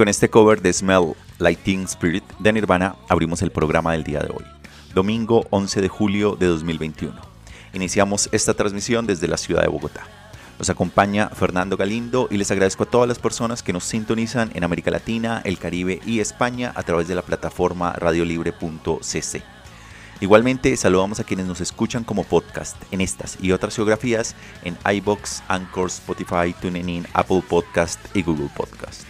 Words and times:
Con 0.00 0.08
este 0.08 0.30
cover 0.30 0.62
de 0.62 0.72
Smell 0.72 1.12
Lighting 1.38 1.82
Spirit 1.82 2.24
de 2.38 2.54
Nirvana 2.54 2.96
abrimos 3.06 3.42
el 3.42 3.50
programa 3.50 3.92
del 3.92 4.02
día 4.02 4.20
de 4.20 4.30
hoy, 4.30 4.46
domingo 4.94 5.46
11 5.50 5.82
de 5.82 5.88
julio 5.88 6.36
de 6.36 6.46
2021. 6.46 7.20
Iniciamos 7.74 8.30
esta 8.32 8.54
transmisión 8.54 9.06
desde 9.06 9.28
la 9.28 9.36
ciudad 9.36 9.60
de 9.60 9.68
Bogotá. 9.68 10.06
Nos 10.58 10.70
acompaña 10.70 11.28
Fernando 11.28 11.76
Galindo 11.76 12.28
y 12.30 12.38
les 12.38 12.50
agradezco 12.50 12.84
a 12.84 12.90
todas 12.90 13.08
las 13.08 13.18
personas 13.18 13.62
que 13.62 13.74
nos 13.74 13.84
sintonizan 13.84 14.50
en 14.54 14.64
América 14.64 14.90
Latina, 14.90 15.42
el 15.44 15.58
Caribe 15.58 16.00
y 16.06 16.20
España 16.20 16.72
a 16.76 16.82
través 16.82 17.06
de 17.06 17.14
la 17.14 17.20
plataforma 17.20 17.92
radiolibre.cc. 17.92 19.42
Igualmente 20.22 20.74
saludamos 20.78 21.20
a 21.20 21.24
quienes 21.24 21.44
nos 21.44 21.60
escuchan 21.60 22.04
como 22.04 22.24
podcast 22.24 22.78
en 22.90 23.02
estas 23.02 23.36
y 23.42 23.52
otras 23.52 23.76
geografías 23.76 24.34
en 24.64 24.78
iBox, 24.90 25.42
Anchor, 25.48 25.88
Spotify, 25.88 26.54
TuneIn, 26.58 27.06
Apple 27.12 27.42
Podcast 27.46 28.00
y 28.16 28.22
Google 28.22 28.48
Podcast. 28.56 29.09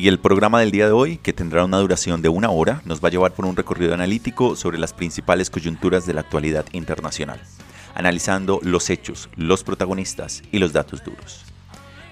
Y 0.00 0.08
el 0.08 0.18
programa 0.18 0.60
del 0.60 0.70
día 0.70 0.86
de 0.86 0.92
hoy, 0.92 1.18
que 1.18 1.34
tendrá 1.34 1.62
una 1.62 1.76
duración 1.76 2.22
de 2.22 2.30
una 2.30 2.48
hora, 2.48 2.80
nos 2.86 3.04
va 3.04 3.08
a 3.08 3.10
llevar 3.10 3.34
por 3.34 3.44
un 3.44 3.54
recorrido 3.54 3.92
analítico 3.92 4.56
sobre 4.56 4.78
las 4.78 4.94
principales 4.94 5.50
coyunturas 5.50 6.06
de 6.06 6.14
la 6.14 6.22
actualidad 6.22 6.64
internacional, 6.72 7.38
analizando 7.94 8.60
los 8.62 8.88
hechos, 8.88 9.28
los 9.36 9.62
protagonistas 9.62 10.42
y 10.52 10.58
los 10.58 10.72
datos 10.72 11.04
duros. 11.04 11.44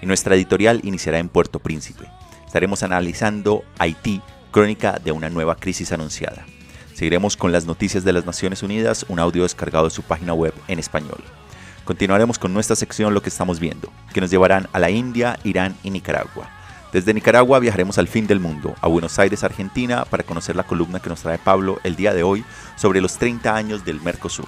Y 0.03 0.05
nuestra 0.05 0.35
editorial 0.35 0.81
iniciará 0.83 1.17
en 1.17 1.29
Puerto 1.29 1.57
Príncipe. 1.57 2.05
Estaremos 2.45 2.83
analizando 2.83 3.63
Haití, 3.79 4.21
crónica 4.51 4.99
de 5.03 5.11
una 5.11 5.31
nueva 5.31 5.55
crisis 5.55 5.91
anunciada. 5.91 6.45
Seguiremos 6.93 7.37
con 7.37 7.51
las 7.51 7.65
noticias 7.65 8.03
de 8.03 8.13
las 8.13 8.23
Naciones 8.23 8.61
Unidas, 8.61 9.03
un 9.09 9.17
audio 9.17 9.41
descargado 9.41 9.85
de 9.85 9.89
su 9.89 10.03
página 10.03 10.35
web 10.35 10.53
en 10.67 10.77
español. 10.77 11.23
Continuaremos 11.85 12.37
con 12.37 12.53
nuestra 12.53 12.75
sección 12.75 13.15
Lo 13.15 13.23
que 13.23 13.29
estamos 13.29 13.59
viendo, 13.59 13.91
que 14.13 14.21
nos 14.21 14.29
llevarán 14.29 14.69
a 14.73 14.77
la 14.77 14.91
India, 14.91 15.39
Irán 15.43 15.75
y 15.81 15.89
Nicaragua 15.89 16.58
desde 16.91 17.13
Nicaragua 17.13 17.59
viajaremos 17.59 17.99
al 17.99 18.07
fin 18.07 18.25
del 18.25 18.39
mundo, 18.39 18.75
a 18.81 18.87
Buenos 18.87 19.19
Aires, 19.19 19.43
Argentina, 19.43 20.05
para 20.05 20.23
conocer 20.23 20.55
la 20.55 20.63
columna 20.63 20.99
que 20.99 21.09
nos 21.09 21.21
trae 21.21 21.37
Pablo 21.37 21.79
el 21.83 21.95
día 21.95 22.15
de 22.15 22.23
hoy 22.23 22.43
sobre 22.77 22.99
los 22.99 23.17
30 23.17 23.55
años 23.55 23.85
del 23.85 24.01
Mercosur. 24.01 24.47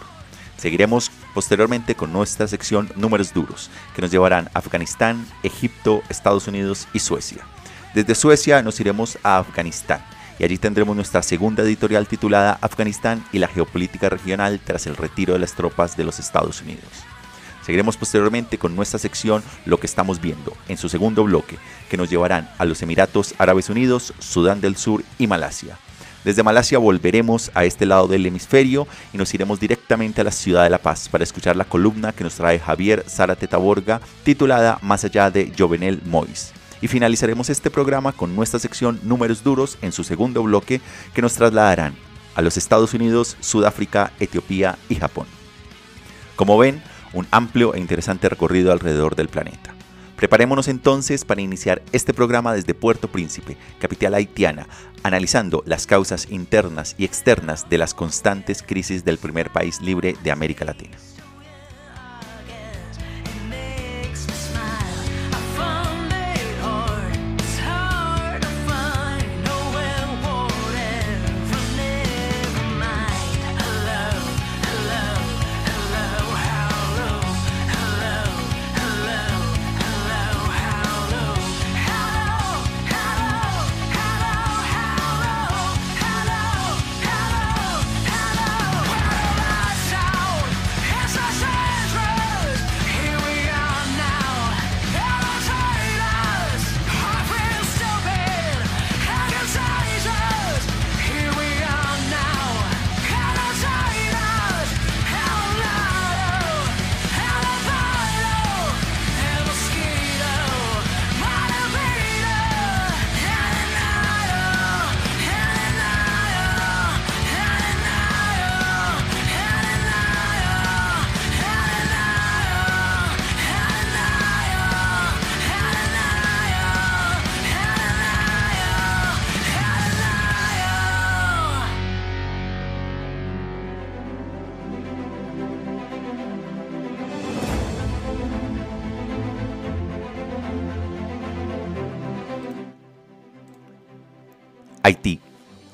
Seguiremos 0.57 1.11
posteriormente 1.35 1.93
con 1.93 2.11
nuestra 2.11 2.47
sección 2.47 2.89
Números 2.95 3.33
Duros, 3.33 3.69
que 3.95 4.01
nos 4.01 4.09
llevarán 4.09 4.49
a 4.53 4.59
Afganistán, 4.59 5.25
Egipto, 5.43 6.01
Estados 6.09 6.47
Unidos 6.47 6.87
y 6.93 6.99
Suecia. 6.99 7.45
Desde 7.93 8.15
Suecia 8.15 8.63
nos 8.63 8.79
iremos 8.79 9.19
a 9.21 9.37
Afganistán 9.37 10.03
y 10.39 10.43
allí 10.43 10.57
tendremos 10.57 10.95
nuestra 10.95 11.21
segunda 11.21 11.61
editorial 11.61 12.07
titulada 12.07 12.57
Afganistán 12.61 13.23
y 13.31 13.37
la 13.37 13.49
geopolítica 13.49 14.09
regional 14.09 14.59
tras 14.63 14.87
el 14.87 14.95
retiro 14.95 15.33
de 15.33 15.39
las 15.39 15.53
tropas 15.53 15.95
de 15.95 16.05
los 16.05 16.17
Estados 16.17 16.61
Unidos. 16.63 17.00
Seguiremos 17.65 17.97
posteriormente 17.97 18.57
con 18.57 18.75
nuestra 18.75 18.99
sección 18.99 19.43
Lo 19.65 19.79
que 19.79 19.87
estamos 19.87 20.19
viendo, 20.19 20.53
en 20.67 20.77
su 20.77 20.89
segundo 20.89 21.23
bloque, 21.23 21.57
que 21.89 21.97
nos 21.97 22.09
llevarán 22.09 22.49
a 22.57 22.65
los 22.65 22.81
Emiratos 22.81 23.35
Árabes 23.37 23.69
Unidos, 23.69 24.13
Sudán 24.19 24.61
del 24.61 24.75
Sur 24.75 25.03
y 25.17 25.27
Malasia. 25.27 25.77
Desde 26.23 26.43
Malasia 26.43 26.77
volveremos 26.77 27.49
a 27.55 27.65
este 27.65 27.87
lado 27.87 28.07
del 28.07 28.25
hemisferio 28.25 28.87
y 29.11 29.17
nos 29.17 29.33
iremos 29.33 29.59
directamente 29.59 30.21
a 30.21 30.23
la 30.23 30.31
ciudad 30.31 30.63
de 30.63 30.69
La 30.69 30.77
Paz 30.77 31.09
para 31.09 31.23
escuchar 31.23 31.55
la 31.55 31.65
columna 31.65 32.11
que 32.11 32.23
nos 32.23 32.35
trae 32.35 32.59
Javier 32.59 33.03
Zárate 33.09 33.47
Taborga 33.47 34.01
titulada 34.23 34.77
Más 34.83 35.03
allá 35.03 35.31
de 35.31 35.51
Jovenel 35.57 35.99
Mois. 36.05 36.53
Y 36.79 36.87
finalizaremos 36.87 37.49
este 37.49 37.71
programa 37.71 38.11
con 38.11 38.35
nuestra 38.35 38.59
sección 38.59 38.99
Números 39.01 39.43
Duros 39.43 39.79
en 39.81 39.91
su 39.91 40.03
segundo 40.03 40.43
bloque 40.43 40.79
que 41.15 41.21
nos 41.23 41.33
trasladarán 41.33 41.95
a 42.35 42.41
los 42.43 42.55
Estados 42.55 42.93
Unidos, 42.93 43.35
Sudáfrica, 43.39 44.11
Etiopía 44.19 44.77
y 44.89 44.95
Japón. 44.95 45.25
Como 46.35 46.57
ven, 46.57 46.83
un 47.13 47.27
amplio 47.31 47.73
e 47.73 47.79
interesante 47.79 48.29
recorrido 48.29 48.71
alrededor 48.71 49.15
del 49.15 49.29
planeta. 49.29 49.73
Preparémonos 50.15 50.67
entonces 50.67 51.25
para 51.25 51.41
iniciar 51.41 51.81
este 51.93 52.13
programa 52.13 52.53
desde 52.53 52.75
Puerto 52.75 53.07
Príncipe, 53.07 53.57
capital 53.79 54.13
haitiana, 54.13 54.67
analizando 55.01 55.63
las 55.65 55.87
causas 55.87 56.27
internas 56.29 56.93
y 56.97 57.05
externas 57.05 57.67
de 57.69 57.79
las 57.79 57.95
constantes 57.95 58.61
crisis 58.61 59.03
del 59.03 59.17
primer 59.17 59.49
país 59.49 59.81
libre 59.81 60.15
de 60.23 60.31
América 60.31 60.63
Latina. 60.63 60.95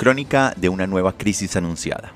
Crónica 0.07 0.53
de 0.55 0.69
una 0.69 0.87
nueva 0.87 1.17
crisis 1.17 1.57
anunciada. 1.57 2.13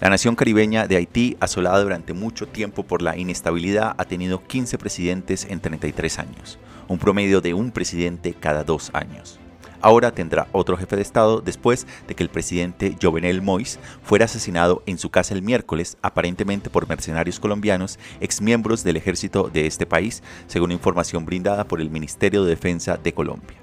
La 0.00 0.10
nación 0.10 0.34
caribeña 0.34 0.88
de 0.88 0.96
Haití, 0.96 1.36
asolada 1.38 1.80
durante 1.80 2.14
mucho 2.14 2.48
tiempo 2.48 2.82
por 2.82 3.00
la 3.00 3.16
inestabilidad, 3.16 3.94
ha 3.96 4.04
tenido 4.06 4.42
15 4.44 4.76
presidentes 4.76 5.46
en 5.48 5.60
33 5.60 6.18
años, 6.18 6.58
un 6.88 6.98
promedio 6.98 7.40
de 7.40 7.54
un 7.54 7.70
presidente 7.70 8.34
cada 8.34 8.64
dos 8.64 8.90
años. 8.92 9.38
Ahora 9.80 10.10
tendrá 10.10 10.48
otro 10.50 10.76
jefe 10.76 10.96
de 10.96 11.02
Estado 11.02 11.40
después 11.40 11.86
de 12.08 12.16
que 12.16 12.24
el 12.24 12.28
presidente 12.28 12.96
Jovenel 13.00 13.40
Moïse 13.40 13.78
fuera 14.02 14.24
asesinado 14.24 14.82
en 14.86 14.98
su 14.98 15.08
casa 15.08 15.32
el 15.32 15.42
miércoles, 15.42 15.98
aparentemente 16.02 16.70
por 16.70 16.88
mercenarios 16.88 17.38
colombianos, 17.38 18.00
exmiembros 18.18 18.82
del 18.82 18.96
ejército 18.96 19.48
de 19.48 19.68
este 19.68 19.86
país, 19.86 20.24
según 20.48 20.72
información 20.72 21.24
brindada 21.24 21.68
por 21.68 21.80
el 21.80 21.88
Ministerio 21.88 22.42
de 22.42 22.50
Defensa 22.50 22.96
de 22.96 23.14
Colombia. 23.14 23.61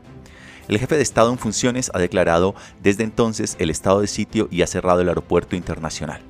El 0.69 0.77
jefe 0.77 0.97
de 0.97 1.01
Estado 1.01 1.31
en 1.31 1.39
funciones 1.39 1.89
ha 1.95 1.99
declarado 1.99 2.53
desde 2.83 3.03
entonces 3.03 3.55
el 3.57 3.71
estado 3.71 4.01
de 4.01 4.07
sitio 4.07 4.47
y 4.51 4.61
ha 4.61 4.67
cerrado 4.67 5.01
el 5.01 5.09
aeropuerto 5.09 5.55
internacional. 5.55 6.21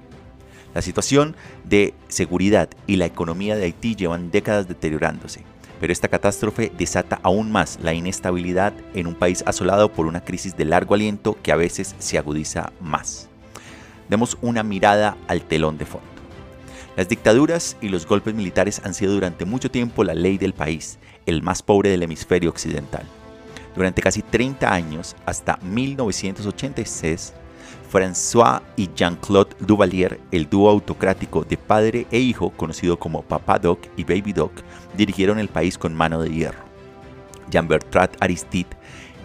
La 0.74 0.82
situación 0.82 1.36
de 1.66 1.94
seguridad 2.08 2.70
y 2.88 2.96
la 2.96 3.06
economía 3.06 3.58
de 3.58 3.66
Haití 3.66 3.98
llevan 3.98 4.32
décadas 4.32 4.70
deteriorándose, 4.70 5.44
pero 5.82 5.92
esta 5.92 6.08
catástrofe 6.08 6.72
desata 6.78 7.20
aún 7.22 7.52
más 7.52 7.80
la 7.82 7.94
inestabilidad 7.94 8.72
en 8.94 9.08
un 9.08 9.16
país 9.16 9.44
asolado 9.46 9.92
por 9.92 10.06
una 10.06 10.24
crisis 10.24 10.56
de 10.56 10.64
largo 10.64 10.96
aliento 10.96 11.38
que 11.44 11.52
a 11.52 11.58
veces 11.58 11.94
se 12.00 12.18
agudiza 12.18 12.72
más. 12.80 13.28
Demos 14.08 14.38
una 14.42 14.64
mirada 14.64 15.18
al 15.28 15.42
telón 15.42 15.78
de 15.78 15.86
fondo. 15.86 16.08
Las 16.96 17.10
dictaduras 17.10 17.76
y 17.82 17.90
los 17.90 18.08
golpes 18.08 18.34
militares 18.34 18.82
han 18.86 18.94
sido 18.94 19.12
durante 19.12 19.44
mucho 19.44 19.70
tiempo 19.70 20.06
la 20.06 20.14
ley 20.14 20.38
del 20.38 20.54
país, 20.54 20.98
el 21.26 21.44
más 21.44 21.62
pobre 21.62 21.90
del 21.90 22.04
hemisferio 22.04 22.50
occidental. 22.50 23.06
Durante 23.76 24.02
casi 24.02 24.22
30 24.22 24.72
años, 24.74 25.16
hasta 25.26 25.58
1986, 25.62 27.34
François 27.92 28.62
y 28.76 28.90
Jean-Claude 28.96 29.56
Duvalier, 29.60 30.20
el 30.32 30.50
dúo 30.50 30.70
autocrático 30.70 31.44
de 31.44 31.58
padre 31.58 32.08
e 32.12 32.20
hijo 32.20 32.52
conocido 32.52 32.98
como 33.00 33.24
Papa 33.24 33.58
Doc 33.58 33.80
y 33.98 34.04
Baby 34.04 34.34
Doc, 34.34 34.52
dirigieron 34.96 35.40
el 35.40 35.48
país 35.48 35.78
con 35.78 35.96
mano 35.96 36.22
de 36.22 36.32
hierro. 36.32 36.64
Jean-Bertrand 37.50 38.18
Aristide, 38.20 38.78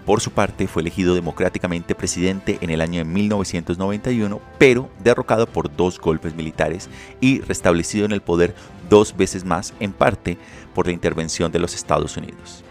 por 0.06 0.20
su 0.20 0.32
parte, 0.32 0.66
fue 0.66 0.82
elegido 0.82 1.14
democráticamente 1.14 1.94
presidente 1.94 2.58
en 2.60 2.68
el 2.68 2.82
año 2.82 2.98
de 2.98 3.04
1991, 3.04 4.40
pero 4.58 4.90
derrocado 5.02 5.46
por 5.46 5.74
dos 5.74 5.98
golpes 5.98 6.34
militares 6.34 6.90
y 7.22 7.40
restablecido 7.40 8.04
en 8.04 8.12
el 8.12 8.20
poder 8.20 8.54
dos 8.90 9.16
veces 9.16 9.46
más, 9.46 9.72
en 9.80 9.92
parte 9.92 10.36
por 10.74 10.86
la 10.86 10.92
intervención 10.92 11.50
de 11.52 11.58
los 11.58 11.74
Estados 11.74 12.18
Unidos. 12.18 12.64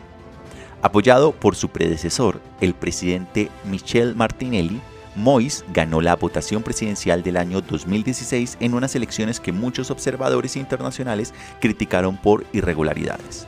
Apoyado 0.83 1.31
por 1.31 1.55
su 1.55 1.69
predecesor, 1.69 2.41
el 2.59 2.73
presidente 2.73 3.49
Michel 3.63 4.15
Martinelli, 4.15 4.81
Moïse 5.15 5.63
ganó 5.71 6.01
la 6.01 6.17
votación 6.17 6.61
presidencial 6.61 7.23
del 7.23 7.37
año 7.37 7.61
2016 7.61 8.57
en 8.59 8.73
unas 8.73 8.93
elecciones 8.93 9.39
que 9.39 9.53
muchos 9.53 9.91
observadores 9.91 10.57
internacionales 10.57 11.33
criticaron 11.61 12.17
por 12.17 12.45
irregularidades. 12.51 13.47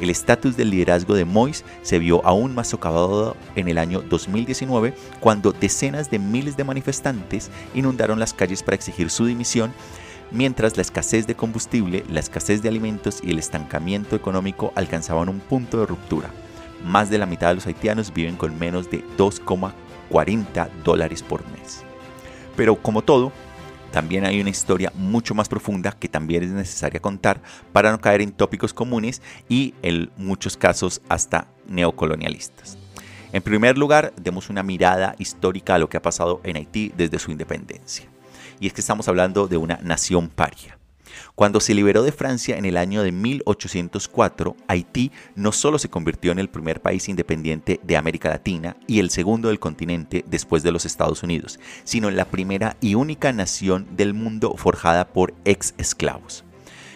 El 0.00 0.08
estatus 0.08 0.56
del 0.56 0.70
liderazgo 0.70 1.12
de 1.12 1.26
Moïse 1.26 1.64
se 1.82 1.98
vio 1.98 2.24
aún 2.24 2.54
más 2.54 2.68
socavado 2.68 3.36
en 3.56 3.68
el 3.68 3.76
año 3.76 4.00
2019 4.00 4.94
cuando 5.20 5.52
decenas 5.52 6.10
de 6.10 6.18
miles 6.18 6.56
de 6.56 6.64
manifestantes 6.64 7.50
inundaron 7.74 8.18
las 8.18 8.32
calles 8.32 8.62
para 8.62 8.76
exigir 8.76 9.10
su 9.10 9.26
dimisión 9.26 9.74
mientras 10.30 10.78
la 10.78 10.82
escasez 10.82 11.26
de 11.26 11.34
combustible, 11.34 12.06
la 12.08 12.20
escasez 12.20 12.62
de 12.62 12.70
alimentos 12.70 13.20
y 13.22 13.32
el 13.32 13.38
estancamiento 13.38 14.16
económico 14.16 14.72
alcanzaban 14.76 15.28
un 15.28 15.40
punto 15.40 15.78
de 15.78 15.84
ruptura 15.84 16.30
más 16.84 17.10
de 17.10 17.18
la 17.18 17.26
mitad 17.26 17.48
de 17.48 17.56
los 17.56 17.66
haitianos 17.66 18.12
viven 18.12 18.36
con 18.36 18.58
menos 18.58 18.90
de 18.90 19.04
2,40 19.16 20.70
dólares 20.84 21.22
por 21.22 21.46
mes. 21.50 21.82
Pero 22.56 22.76
como 22.76 23.02
todo, 23.02 23.32
también 23.90 24.24
hay 24.24 24.40
una 24.40 24.50
historia 24.50 24.92
mucho 24.94 25.34
más 25.34 25.48
profunda 25.48 25.92
que 25.92 26.08
también 26.08 26.44
es 26.44 26.50
necesaria 26.50 27.00
contar 27.00 27.42
para 27.72 27.90
no 27.90 28.00
caer 28.00 28.22
en 28.22 28.32
tópicos 28.32 28.72
comunes 28.72 29.20
y 29.48 29.74
en 29.82 30.10
muchos 30.16 30.56
casos 30.56 31.02
hasta 31.08 31.48
neocolonialistas. 31.66 32.78
En 33.32 33.42
primer 33.42 33.78
lugar, 33.78 34.12
demos 34.20 34.50
una 34.50 34.62
mirada 34.62 35.14
histórica 35.18 35.76
a 35.76 35.78
lo 35.78 35.88
que 35.88 35.96
ha 35.96 36.02
pasado 36.02 36.40
en 36.44 36.56
Haití 36.56 36.92
desde 36.96 37.18
su 37.18 37.30
independencia. 37.30 38.06
Y 38.58 38.66
es 38.66 38.72
que 38.72 38.80
estamos 38.80 39.06
hablando 39.08 39.46
de 39.46 39.56
una 39.56 39.78
nación 39.82 40.28
paria. 40.28 40.79
Cuando 41.34 41.60
se 41.60 41.74
liberó 41.74 42.02
de 42.02 42.12
Francia 42.12 42.56
en 42.56 42.64
el 42.64 42.76
año 42.76 43.02
de 43.02 43.12
1804, 43.12 44.56
Haití 44.68 45.12
no 45.34 45.52
solo 45.52 45.78
se 45.78 45.90
convirtió 45.90 46.32
en 46.32 46.38
el 46.38 46.48
primer 46.48 46.80
país 46.80 47.08
independiente 47.08 47.80
de 47.82 47.96
América 47.96 48.28
Latina 48.28 48.76
y 48.86 48.98
el 48.98 49.10
segundo 49.10 49.48
del 49.48 49.58
continente 49.58 50.24
después 50.26 50.62
de 50.62 50.72
los 50.72 50.86
Estados 50.86 51.22
Unidos, 51.22 51.58
sino 51.84 52.08
en 52.08 52.16
la 52.16 52.24
primera 52.24 52.76
y 52.80 52.94
única 52.94 53.32
nación 53.32 53.86
del 53.96 54.14
mundo 54.14 54.54
forjada 54.56 55.08
por 55.08 55.34
ex 55.44 55.74
esclavos. 55.78 56.44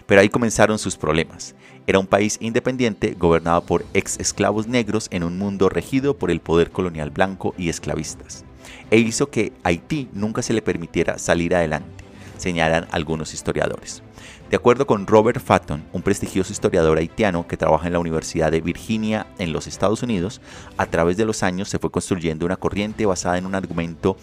Pero 0.07 0.21
ahí 0.21 0.29
comenzaron 0.29 0.79
sus 0.79 0.97
problemas. 0.97 1.55
Era 1.87 1.99
un 1.99 2.07
país 2.07 2.39
independiente 2.41 3.15
gobernado 3.19 3.65
por 3.65 3.85
ex 3.95 4.19
esclavos 4.19 4.67
negros 4.67 5.09
en 5.11 5.23
un 5.23 5.39
mundo 5.39 5.69
regido 5.69 6.17
por 6.17 6.31
el 6.31 6.41
poder 6.41 6.71
colonial 6.71 7.11
blanco 7.11 7.55
y 7.59 7.69
esclavistas. 7.69 8.45
E 8.91 8.99
hizo 8.99 9.31
que 9.31 9.53
Haití 9.63 10.09
nunca 10.13 10.43
se 10.43 10.53
le 10.53 10.63
permitiera 10.63 11.19
salir 11.19 11.55
adelante, 11.55 12.04
señalan 12.37 12.87
algunos 12.91 13.35
historiadores. 13.35 14.03
De 14.51 14.57
acuerdo 14.57 14.87
con 14.87 15.07
Robert 15.07 15.41
Fatton, 15.41 15.85
un 15.93 16.03
prestigioso 16.03 16.53
historiador 16.53 16.99
haitiano 16.99 17.47
que 17.47 17.57
trabaja 17.57 17.87
en 17.87 17.95
la 17.95 17.99
Universidad 17.99 18.53
de 18.53 18.61
Virginia 18.61 19.27
en 19.39 19.53
los 19.53 19.67
Estados 19.67 20.03
Unidos, 20.03 20.41
a 20.77 20.87
través 20.87 21.17
de 21.17 21.25
los 21.25 21.43
años 21.43 21.69
se 21.69 21.79
fue 21.79 21.91
construyendo 21.91 22.47
una 22.47 22.57
corriente 22.57 23.07
basada 23.07 23.39
en 23.39 23.47
un 23.47 23.55
argumento 23.55 24.17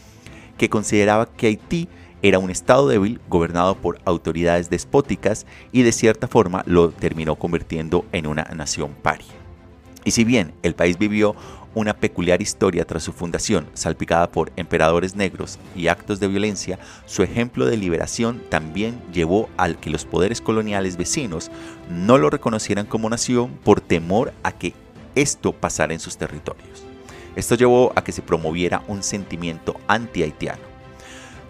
que 0.57 0.69
consideraba 0.69 1.25
que 1.25 1.47
Haití 1.47 1.89
era 2.21 2.39
un 2.39 2.51
estado 2.51 2.87
débil 2.87 3.19
gobernado 3.27 3.75
por 3.75 3.99
autoridades 4.05 4.69
despóticas 4.69 5.45
y 5.71 5.81
de 5.81 5.91
cierta 5.91 6.27
forma 6.27 6.63
lo 6.67 6.91
terminó 6.91 7.35
convirtiendo 7.35 8.05
en 8.11 8.27
una 8.27 8.43
nación 8.55 8.93
paria. 9.01 9.33
Y 10.03 10.11
si 10.11 10.23
bien 10.23 10.53
el 10.63 10.75
país 10.75 10.97
vivió 10.97 11.35
una 11.73 11.93
peculiar 11.93 12.41
historia 12.41 12.85
tras 12.85 13.03
su 13.03 13.13
fundación, 13.13 13.67
salpicada 13.73 14.29
por 14.29 14.51
emperadores 14.55 15.15
negros 15.15 15.59
y 15.75 15.87
actos 15.87 16.19
de 16.19 16.27
violencia, 16.27 16.79
su 17.05 17.23
ejemplo 17.23 17.65
de 17.65 17.77
liberación 17.77 18.41
también 18.49 19.01
llevó 19.13 19.49
al 19.57 19.79
que 19.79 19.89
los 19.89 20.05
poderes 20.05 20.41
coloniales 20.41 20.97
vecinos 20.97 21.51
no 21.89 22.17
lo 22.17 22.29
reconocieran 22.29 22.85
como 22.85 23.09
nación 23.09 23.51
por 23.63 23.81
temor 23.81 24.33
a 24.43 24.51
que 24.51 24.73
esto 25.15 25.53
pasara 25.53 25.93
en 25.93 25.99
sus 25.99 26.17
territorios. 26.17 26.83
Esto 27.35 27.55
llevó 27.55 27.93
a 27.95 28.03
que 28.03 28.11
se 28.11 28.21
promoviera 28.21 28.83
un 28.87 29.03
sentimiento 29.03 29.79
anti-haitiano. 29.87 30.71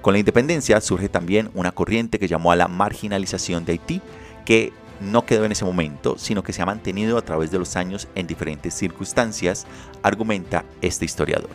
Con 0.02 0.14
la 0.14 0.20
independencia 0.20 0.82
surge 0.82 1.10
también 1.10 1.50
una 1.54 1.72
corriente 1.72 2.20
que 2.20 2.28
llamó 2.28 2.52
a 2.52 2.56
la 2.56 2.68
marginalización 2.68 3.66
de 3.66 3.74
Haití, 3.74 4.02
que 4.46 4.74
no 5.02 5.26
quedó 5.26 5.46
en 5.46 5.52
ese 5.52 5.66
momento, 5.66 6.18
sino 6.18 6.44
que 6.44 6.54
se 6.54 6.62
ha 6.62 6.66
mantenido 6.66 7.18
a 7.18 7.22
través 7.22 7.52
de 7.52 7.60
los 7.60 7.76
años 7.76 8.08
en 8.16 8.28
diferentes 8.28 8.74
circunstancias, 8.74 9.66
argumenta 10.04 10.64
este 10.82 11.06
historiador. 11.06 11.50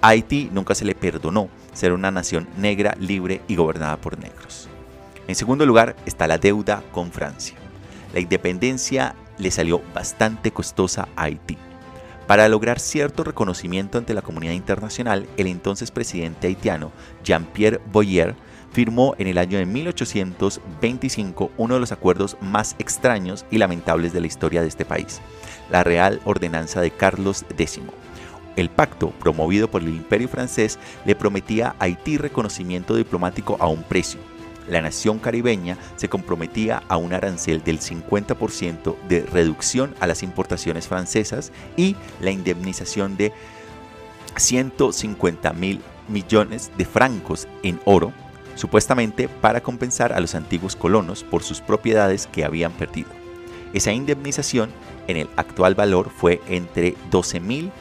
A 0.00 0.08
Haití 0.08 0.50
nunca 0.52 0.74
se 0.74 0.84
le 0.84 0.94
perdonó 0.94 1.48
ser 1.72 1.92
una 1.92 2.10
nación 2.10 2.46
negra, 2.58 2.94
libre 3.00 3.40
y 3.48 3.56
gobernada 3.56 3.96
por 3.96 4.18
negros. 4.18 4.68
En 5.26 5.34
segundo 5.34 5.64
lugar 5.64 5.96
está 6.04 6.26
la 6.26 6.38
deuda 6.38 6.82
con 6.92 7.10
Francia. 7.10 7.56
La 8.12 8.20
independencia 8.20 9.14
le 9.38 9.50
salió 9.50 9.82
bastante 9.94 10.52
costosa 10.52 11.08
a 11.16 11.24
Haití. 11.24 11.56
Para 12.26 12.48
lograr 12.48 12.80
cierto 12.80 13.24
reconocimiento 13.24 13.98
ante 13.98 14.14
la 14.14 14.22
comunidad 14.22 14.52
internacional, 14.52 15.26
el 15.36 15.46
entonces 15.46 15.90
presidente 15.90 16.46
haitiano 16.46 16.92
Jean-Pierre 17.22 17.80
Boyer 17.92 18.34
firmó 18.74 19.14
en 19.18 19.28
el 19.28 19.38
año 19.38 19.56
de 19.56 19.66
1825 19.66 21.52
uno 21.56 21.74
de 21.74 21.80
los 21.80 21.92
acuerdos 21.92 22.36
más 22.40 22.74
extraños 22.80 23.46
y 23.50 23.58
lamentables 23.58 24.12
de 24.12 24.20
la 24.20 24.26
historia 24.26 24.62
de 24.62 24.68
este 24.68 24.84
país, 24.84 25.20
la 25.70 25.84
Real 25.84 26.20
Ordenanza 26.24 26.80
de 26.80 26.90
Carlos 26.90 27.44
X. 27.56 27.80
El 28.56 28.70
pacto, 28.70 29.10
promovido 29.20 29.70
por 29.70 29.82
el 29.82 29.88
Imperio 29.88 30.28
francés, 30.28 30.78
le 31.04 31.14
prometía 31.14 31.76
a 31.78 31.84
Haití 31.84 32.18
reconocimiento 32.18 32.96
diplomático 32.96 33.56
a 33.60 33.68
un 33.68 33.84
precio. 33.84 34.20
La 34.68 34.80
nación 34.80 35.18
caribeña 35.18 35.78
se 35.96 36.08
comprometía 36.08 36.82
a 36.88 36.96
un 36.96 37.12
arancel 37.12 37.62
del 37.62 37.78
50% 37.78 38.96
de 39.08 39.20
reducción 39.22 39.94
a 40.00 40.06
las 40.08 40.22
importaciones 40.22 40.88
francesas 40.88 41.52
y 41.76 41.94
la 42.20 42.32
indemnización 42.32 43.16
de 43.16 43.32
150 44.36 45.52
mil 45.52 45.80
millones 46.08 46.72
de 46.76 46.84
francos 46.84 47.46
en 47.62 47.80
oro 47.84 48.12
supuestamente 48.54 49.28
para 49.28 49.62
compensar 49.62 50.12
a 50.12 50.20
los 50.20 50.34
antiguos 50.34 50.76
colonos 50.76 51.24
por 51.24 51.42
sus 51.42 51.60
propiedades 51.60 52.26
que 52.26 52.44
habían 52.44 52.72
perdido. 52.72 53.08
Esa 53.72 53.92
indemnización 53.92 54.70
en 55.08 55.16
el 55.16 55.28
actual 55.36 55.74
valor 55.74 56.10
fue 56.10 56.40
entre 56.48 56.94
12 57.10 57.40
mil 57.40 57.72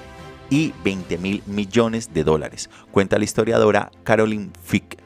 y 0.49 0.73
20 0.83 1.17
mil 1.17 1.43
millones 1.45 2.13
de 2.13 2.23
dólares, 2.23 2.69
cuenta 2.91 3.17
la 3.17 3.23
historiadora 3.23 3.91
Caroline 4.03 4.51
Fick, 4.63 4.97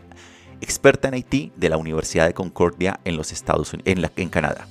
experta 0.62 1.08
en 1.08 1.16
Haití 1.16 1.52
de 1.56 1.70
la 1.70 1.78
Universidad 1.78 2.26
de 2.26 2.34
Concordia 2.34 3.00
en 3.06 3.18
los 3.18 3.32
Estados 3.32 3.74
en, 3.74 4.10
en 4.16 4.30
Canadá. 4.30 4.68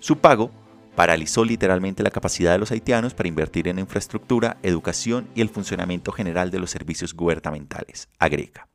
Su 0.00 0.18
pago 0.18 0.50
paralizó 0.94 1.44
literalmente 1.44 2.02
la 2.02 2.10
capacidad 2.10 2.52
de 2.52 2.58
los 2.58 2.70
haitianos 2.72 3.14
para 3.14 3.28
invertir 3.28 3.68
en 3.68 3.78
infraestructura, 3.78 4.58
educación 4.62 5.28
y 5.34 5.40
el 5.40 5.48
funcionamiento 5.48 6.12
general 6.12 6.50
de 6.50 6.58
los 6.58 6.70
servicios 6.70 7.14
gubernamentales, 7.14 8.08
agrega. 8.18 8.68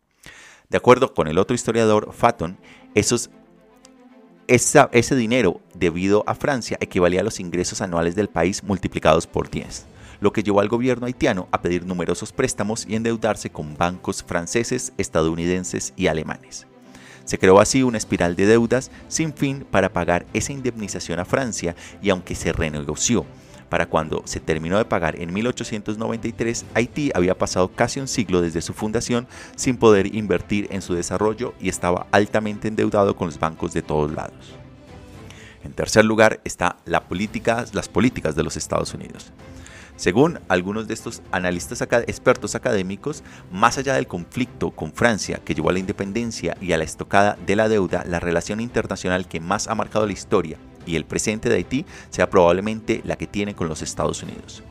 De 0.73 0.77
acuerdo 0.77 1.13
con 1.13 1.27
el 1.27 1.37
otro 1.37 1.53
historiador, 1.53 2.11
Faton, 2.13 2.57
esos, 2.95 3.29
ese 4.47 5.15
dinero 5.15 5.61
debido 5.75 6.23
a 6.25 6.33
Francia 6.33 6.79
equivalía 6.81 7.21
a 7.21 7.23
los 7.23 7.39
ingresos 7.39 7.79
anuales 7.79 8.15
del 8.15 8.27
país 8.27 8.63
multiplicados 8.63 9.27
por 9.27 9.51
10 9.51 9.85
lo 10.19 10.31
que 10.31 10.41
llevó 10.41 10.61
al 10.61 10.69
gobierno 10.69 11.05
haitiano 11.05 11.49
a 11.51 11.61
pedir 11.61 11.85
numerosos 11.85 12.31
préstamos 12.31 12.85
y 12.87 12.95
endeudarse 12.95 13.51
con 13.51 13.77
bancos 13.77 14.23
franceses, 14.23 14.93
estadounidenses 14.97 15.93
y 15.97 16.07
alemanes. 16.07 16.65
Se 17.25 17.37
creó 17.37 17.59
así 17.59 17.83
una 17.83 17.97
espiral 17.97 18.35
de 18.37 18.45
deudas 18.45 18.89
sin 19.09 19.33
fin 19.33 19.67
para 19.69 19.91
pagar 19.91 20.25
esa 20.33 20.53
indemnización 20.53 21.19
a 21.19 21.25
Francia 21.25 21.75
y 22.01 22.09
aunque 22.09 22.35
se 22.35 22.53
renegoció, 22.53 23.25
para 23.73 23.87
cuando 23.87 24.21
se 24.25 24.39
terminó 24.39 24.77
de 24.77 24.85
pagar 24.85 25.19
en 25.19 25.33
1893, 25.33 26.65
Haití 26.75 27.09
había 27.15 27.35
pasado 27.35 27.69
casi 27.69 27.99
un 27.99 28.07
siglo 28.07 28.39
desde 28.39 28.61
su 28.61 28.71
fundación 28.71 29.25
sin 29.55 29.77
poder 29.77 30.13
invertir 30.13 30.67
en 30.69 30.83
su 30.83 30.93
desarrollo 30.93 31.55
y 31.59 31.69
estaba 31.69 32.05
altamente 32.11 32.67
endeudado 32.67 33.15
con 33.15 33.29
los 33.29 33.39
bancos 33.39 33.73
de 33.73 33.81
todos 33.81 34.13
lados. 34.13 34.53
En 35.63 35.73
tercer 35.73 36.05
lugar 36.05 36.39
está 36.43 36.77
la 36.85 37.05
política, 37.05 37.65
las 37.73 37.89
políticas 37.89 38.35
de 38.35 38.43
los 38.43 38.57
Estados 38.57 38.93
Unidos. 38.93 39.31
Según 39.95 40.39
algunos 40.49 40.87
de 40.87 40.93
estos 40.93 41.23
analistas 41.31 41.81
expertos 41.81 42.53
académicos, 42.53 43.23
más 43.51 43.79
allá 43.79 43.95
del 43.95 44.05
conflicto 44.05 44.69
con 44.69 44.93
Francia 44.93 45.41
que 45.43 45.55
llevó 45.55 45.71
a 45.71 45.73
la 45.73 45.79
independencia 45.79 46.55
y 46.61 46.73
a 46.73 46.77
la 46.77 46.83
estocada 46.83 47.39
de 47.43 47.55
la 47.55 47.69
deuda, 47.69 48.03
la 48.07 48.19
relación 48.19 48.59
internacional 48.61 49.27
que 49.27 49.39
más 49.39 49.67
ha 49.67 49.73
marcado 49.73 50.05
la 50.05 50.13
historia 50.13 50.59
y 50.85 50.95
el 50.95 51.05
presente 51.05 51.49
de 51.49 51.55
Haití 51.55 51.85
sea 52.09 52.29
probablemente 52.29 53.01
la 53.03 53.15
que 53.15 53.27
tiene 53.27 53.55
con 53.55 53.67
los 53.67 53.81
Estados 53.81 54.23
Unidos. 54.23 54.63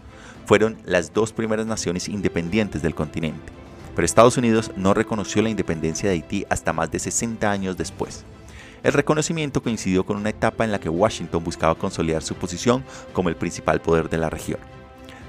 Fueron 0.46 0.78
las 0.84 1.12
dos 1.12 1.32
primeras 1.32 1.66
naciones 1.66 2.08
independientes 2.08 2.82
del 2.82 2.94
continente, 2.94 3.52
pero 3.94 4.04
Estados 4.04 4.36
Unidos 4.36 4.72
no 4.76 4.94
reconoció 4.94 5.42
la 5.42 5.50
independencia 5.50 6.08
de 6.08 6.16
Haití 6.16 6.46
hasta 6.48 6.72
más 6.72 6.90
de 6.90 6.98
60 6.98 7.50
años 7.50 7.76
después. 7.76 8.24
El 8.82 8.92
reconocimiento 8.92 9.62
coincidió 9.62 10.04
con 10.04 10.16
una 10.16 10.30
etapa 10.30 10.64
en 10.64 10.72
la 10.72 10.80
que 10.80 10.88
Washington 10.88 11.44
buscaba 11.44 11.76
consolidar 11.76 12.22
su 12.22 12.34
posición 12.34 12.84
como 13.12 13.28
el 13.28 13.36
principal 13.36 13.80
poder 13.80 14.10
de 14.10 14.18
la 14.18 14.28
región. 14.28 14.58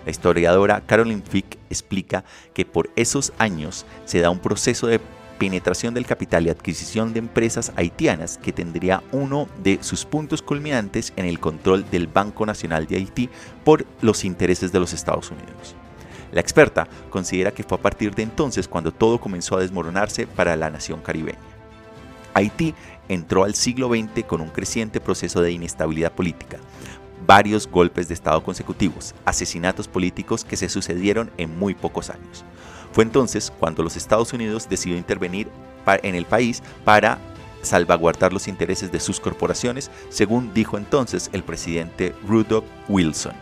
La 0.05 0.11
historiadora 0.11 0.81
Caroline 0.81 1.21
Fick 1.21 1.57
explica 1.69 2.25
que 2.53 2.65
por 2.65 2.89
esos 2.95 3.31
años 3.37 3.85
se 4.05 4.19
da 4.19 4.29
un 4.31 4.39
proceso 4.39 4.87
de 4.87 4.99
penetración 5.43 5.93
del 5.93 6.05
capital 6.05 6.47
y 6.47 6.49
adquisición 6.49 7.11
de 7.11 7.19
empresas 7.19 7.73
haitianas 7.75 8.37
que 8.37 8.53
tendría 8.53 9.03
uno 9.11 9.49
de 9.61 9.77
sus 9.81 10.05
puntos 10.05 10.41
culminantes 10.41 11.11
en 11.17 11.25
el 11.25 11.37
control 11.41 11.83
del 11.91 12.07
Banco 12.07 12.45
Nacional 12.45 12.87
de 12.87 12.95
Haití 12.95 13.29
por 13.65 13.85
los 13.99 14.23
intereses 14.23 14.71
de 14.71 14.79
los 14.79 14.93
Estados 14.93 15.31
Unidos. 15.31 15.75
La 16.31 16.39
experta 16.39 16.87
considera 17.09 17.51
que 17.51 17.63
fue 17.63 17.77
a 17.77 17.81
partir 17.81 18.15
de 18.15 18.23
entonces 18.23 18.69
cuando 18.69 18.93
todo 18.93 19.19
comenzó 19.19 19.57
a 19.57 19.59
desmoronarse 19.59 20.27
para 20.27 20.55
la 20.55 20.69
nación 20.69 21.01
caribeña. 21.01 21.39
Haití 22.33 22.73
entró 23.09 23.43
al 23.43 23.53
siglo 23.53 23.89
XX 23.89 24.23
con 24.25 24.39
un 24.39 24.47
creciente 24.47 25.01
proceso 25.01 25.41
de 25.41 25.51
inestabilidad 25.51 26.13
política, 26.13 26.57
varios 27.27 27.67
golpes 27.67 28.07
de 28.07 28.13
Estado 28.13 28.41
consecutivos, 28.41 29.13
asesinatos 29.25 29.89
políticos 29.89 30.45
que 30.45 30.55
se 30.55 30.69
sucedieron 30.69 31.31
en 31.35 31.59
muy 31.59 31.73
pocos 31.73 32.09
años. 32.09 32.45
Fue 32.93 33.03
entonces 33.03 33.51
cuando 33.59 33.83
los 33.83 33.97
Estados 33.97 34.31
Unidos 34.33 34.69
decidió 34.69 34.97
intervenir 34.97 35.49
en 36.03 36.15
el 36.15 36.25
país 36.25 36.63
para 36.85 37.17
salvaguardar 37.63 38.31
los 38.31 38.47
intereses 38.47 38.91
de 38.91 38.99
sus 38.99 39.19
corporaciones, 39.19 39.89
según 40.09 40.53
dijo 40.53 40.77
entonces 40.77 41.29
el 41.33 41.43
presidente 41.43 42.13
Rudolph 42.27 42.65
Wilson. 42.87 43.33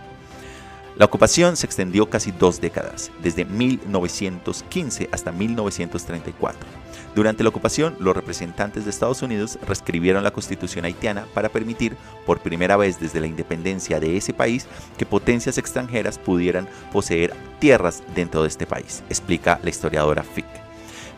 La 0.96 1.06
ocupación 1.06 1.58
se 1.58 1.66
extendió 1.66 2.10
casi 2.10 2.32
dos 2.32 2.62
décadas, 2.62 3.12
desde 3.22 3.46
1915 3.46 5.10
hasta 5.12 5.32
1934. 5.32 6.81
Durante 7.14 7.44
la 7.44 7.50
ocupación, 7.50 7.98
los 8.00 8.16
representantes 8.16 8.86
de 8.86 8.90
Estados 8.90 9.22
Unidos 9.22 9.60
reescribieron 9.68 10.24
la 10.24 10.32
constitución 10.32 10.86
haitiana 10.86 11.26
para 11.34 11.50
permitir, 11.50 11.98
por 12.26 12.40
primera 12.40 12.78
vez 12.78 13.00
desde 13.02 13.20
la 13.20 13.28
independencia 13.28 14.00
de 14.00 14.16
ese 14.16 14.34
país, 14.34 14.66
que 14.98 15.06
potencias 15.06 15.58
extranjeras 15.58 16.18
pudieran 16.18 16.70
poseer 16.94 17.34
tierras 17.60 18.02
dentro 18.16 18.44
de 18.44 18.48
este 18.48 18.66
país, 18.66 19.04
explica 19.10 19.60
la 19.62 19.70
historiadora 19.70 20.24
Fick. 20.24 20.48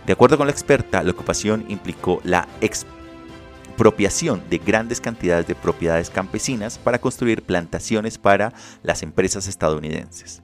De 0.08 0.14
acuerdo 0.14 0.38
con 0.38 0.48
la 0.48 0.52
experta, 0.52 1.04
la 1.04 1.12
ocupación 1.12 1.64
implicó 1.70 2.20
la 2.24 2.48
expropiación 2.60 4.44
de 4.50 4.58
grandes 4.58 5.00
cantidades 5.00 5.46
de 5.48 5.56
propiedades 5.56 6.10
campesinas 6.10 6.80
para 6.80 7.00
construir 7.00 7.44
plantaciones 7.44 8.18
para 8.18 8.52
las 8.82 9.04
empresas 9.04 9.48
estadounidenses. 9.48 10.42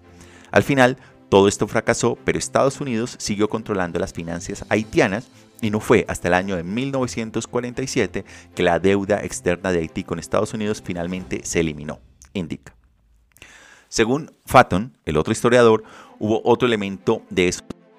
Al 0.52 0.64
final, 0.64 0.98
todo 1.30 1.48
esto 1.48 1.68
fracasó, 1.68 2.18
pero 2.26 2.40
Estados 2.40 2.82
Unidos 2.82 3.16
siguió 3.20 3.50
controlando 3.50 4.00
las 4.00 4.14
finanzas 4.14 4.66
haitianas 4.70 5.28
y 5.62 5.70
no 5.70 5.80
fue 5.80 6.06
hasta 6.08 6.28
el 6.28 6.34
año 6.34 6.56
de 6.56 6.64
1947 6.64 8.26
que 8.56 8.64
la 8.64 8.80
deuda 8.80 9.24
externa 9.24 9.72
de 9.72 9.80
Haití 9.80 10.04
con 10.04 10.18
Estados 10.18 10.54
Unidos 10.54 10.82
finalmente 10.84 11.42
se 11.44 11.60
eliminó, 11.60 12.00
indica. 12.34 12.76
Según 13.90 14.32
Fatton, 14.46 14.98
el 15.06 15.18
otro 15.18 15.32
historiador, 15.32 15.84
hubo 16.20 16.42
otro 16.44 16.68
elemento 16.68 17.22
de, 17.30 17.54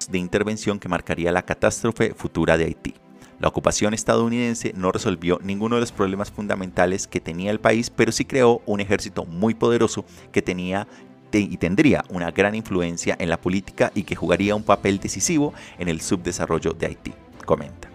de 0.09 0.17
intervención 0.17 0.79
que 0.79 0.89
marcaría 0.89 1.31
la 1.31 1.43
catástrofe 1.43 2.13
futura 2.13 2.57
de 2.57 2.65
Haití. 2.65 2.95
La 3.39 3.47
ocupación 3.47 3.93
estadounidense 3.95 4.71
no 4.75 4.91
resolvió 4.91 5.39
ninguno 5.41 5.75
de 5.75 5.81
los 5.81 5.91
problemas 5.91 6.29
fundamentales 6.29 7.07
que 7.07 7.19
tenía 7.19 7.49
el 7.49 7.59
país, 7.59 7.89
pero 7.89 8.11
sí 8.11 8.23
creó 8.23 8.61
un 8.67 8.81
ejército 8.81 9.25
muy 9.25 9.55
poderoso 9.55 10.05
que 10.31 10.43
tenía 10.43 10.87
y 11.39 11.57
tendría 11.57 12.03
una 12.09 12.31
gran 12.31 12.55
influencia 12.55 13.15
en 13.19 13.29
la 13.29 13.39
política 13.39 13.91
y 13.95 14.03
que 14.03 14.15
jugaría 14.15 14.55
un 14.55 14.63
papel 14.63 14.99
decisivo 14.99 15.53
en 15.79 15.87
el 15.87 16.01
subdesarrollo 16.01 16.73
de 16.73 16.87
Haití, 16.87 17.13
comenta. 17.45 17.89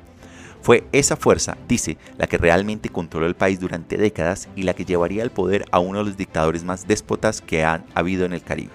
Fue 0.63 0.85
esa 0.91 1.17
fuerza, 1.17 1.57
dice, 1.69 1.97
la 2.19 2.27
que 2.27 2.39
realmente 2.39 2.89
controló 2.89 3.27
el 3.27 3.37
país 3.37 3.61
durante 3.61 3.97
décadas 3.97 4.49
y 4.57 4.63
la 4.63 4.75
que 4.75 4.85
llevaría 4.85 5.23
al 5.23 5.31
poder 5.31 5.65
a 5.71 5.79
uno 5.79 5.99
de 5.99 6.07
los 6.07 6.17
dictadores 6.17 6.65
más 6.65 6.89
déspotas 6.89 7.41
que 7.41 7.65
han 7.65 7.85
habido 7.95 8.25
en 8.25 8.33
el 8.33 8.43
Caribe, 8.43 8.73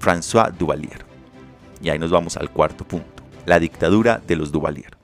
François 0.00 0.50
Duvalier. 0.50 1.04
Y 1.82 1.90
ahí 1.90 1.98
nos 1.98 2.10
vamos 2.10 2.38
al 2.38 2.50
cuarto 2.50 2.84
punto, 2.84 3.22
la 3.44 3.58
dictadura 3.58 4.22
de 4.26 4.36
los 4.36 4.50
Duvalier. 4.50 4.96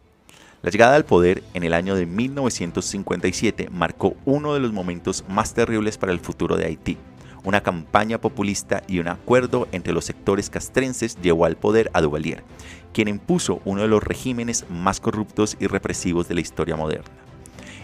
La 0.62 0.70
llegada 0.70 0.96
al 0.96 1.04
poder 1.04 1.42
en 1.54 1.64
el 1.64 1.74
año 1.74 1.94
de 1.94 2.06
1957 2.06 3.68
marcó 3.70 4.16
uno 4.24 4.54
de 4.54 4.60
los 4.60 4.72
momentos 4.72 5.22
más 5.28 5.52
terribles 5.52 5.98
para 5.98 6.12
el 6.12 6.18
futuro 6.18 6.56
de 6.56 6.64
Haití, 6.64 6.96
una 7.46 7.62
campaña 7.62 8.20
populista 8.20 8.82
y 8.88 8.98
un 8.98 9.06
acuerdo 9.06 9.68
entre 9.70 9.92
los 9.92 10.04
sectores 10.04 10.50
castrenses 10.50 11.16
llevó 11.22 11.44
al 11.44 11.56
poder 11.56 11.90
a 11.94 12.00
Duvalier, 12.00 12.42
quien 12.92 13.06
impuso 13.06 13.62
uno 13.64 13.82
de 13.82 13.88
los 13.88 14.02
regímenes 14.02 14.66
más 14.68 14.98
corruptos 14.98 15.56
y 15.60 15.68
represivos 15.68 16.26
de 16.26 16.34
la 16.34 16.40
historia 16.40 16.74
moderna. 16.74 17.06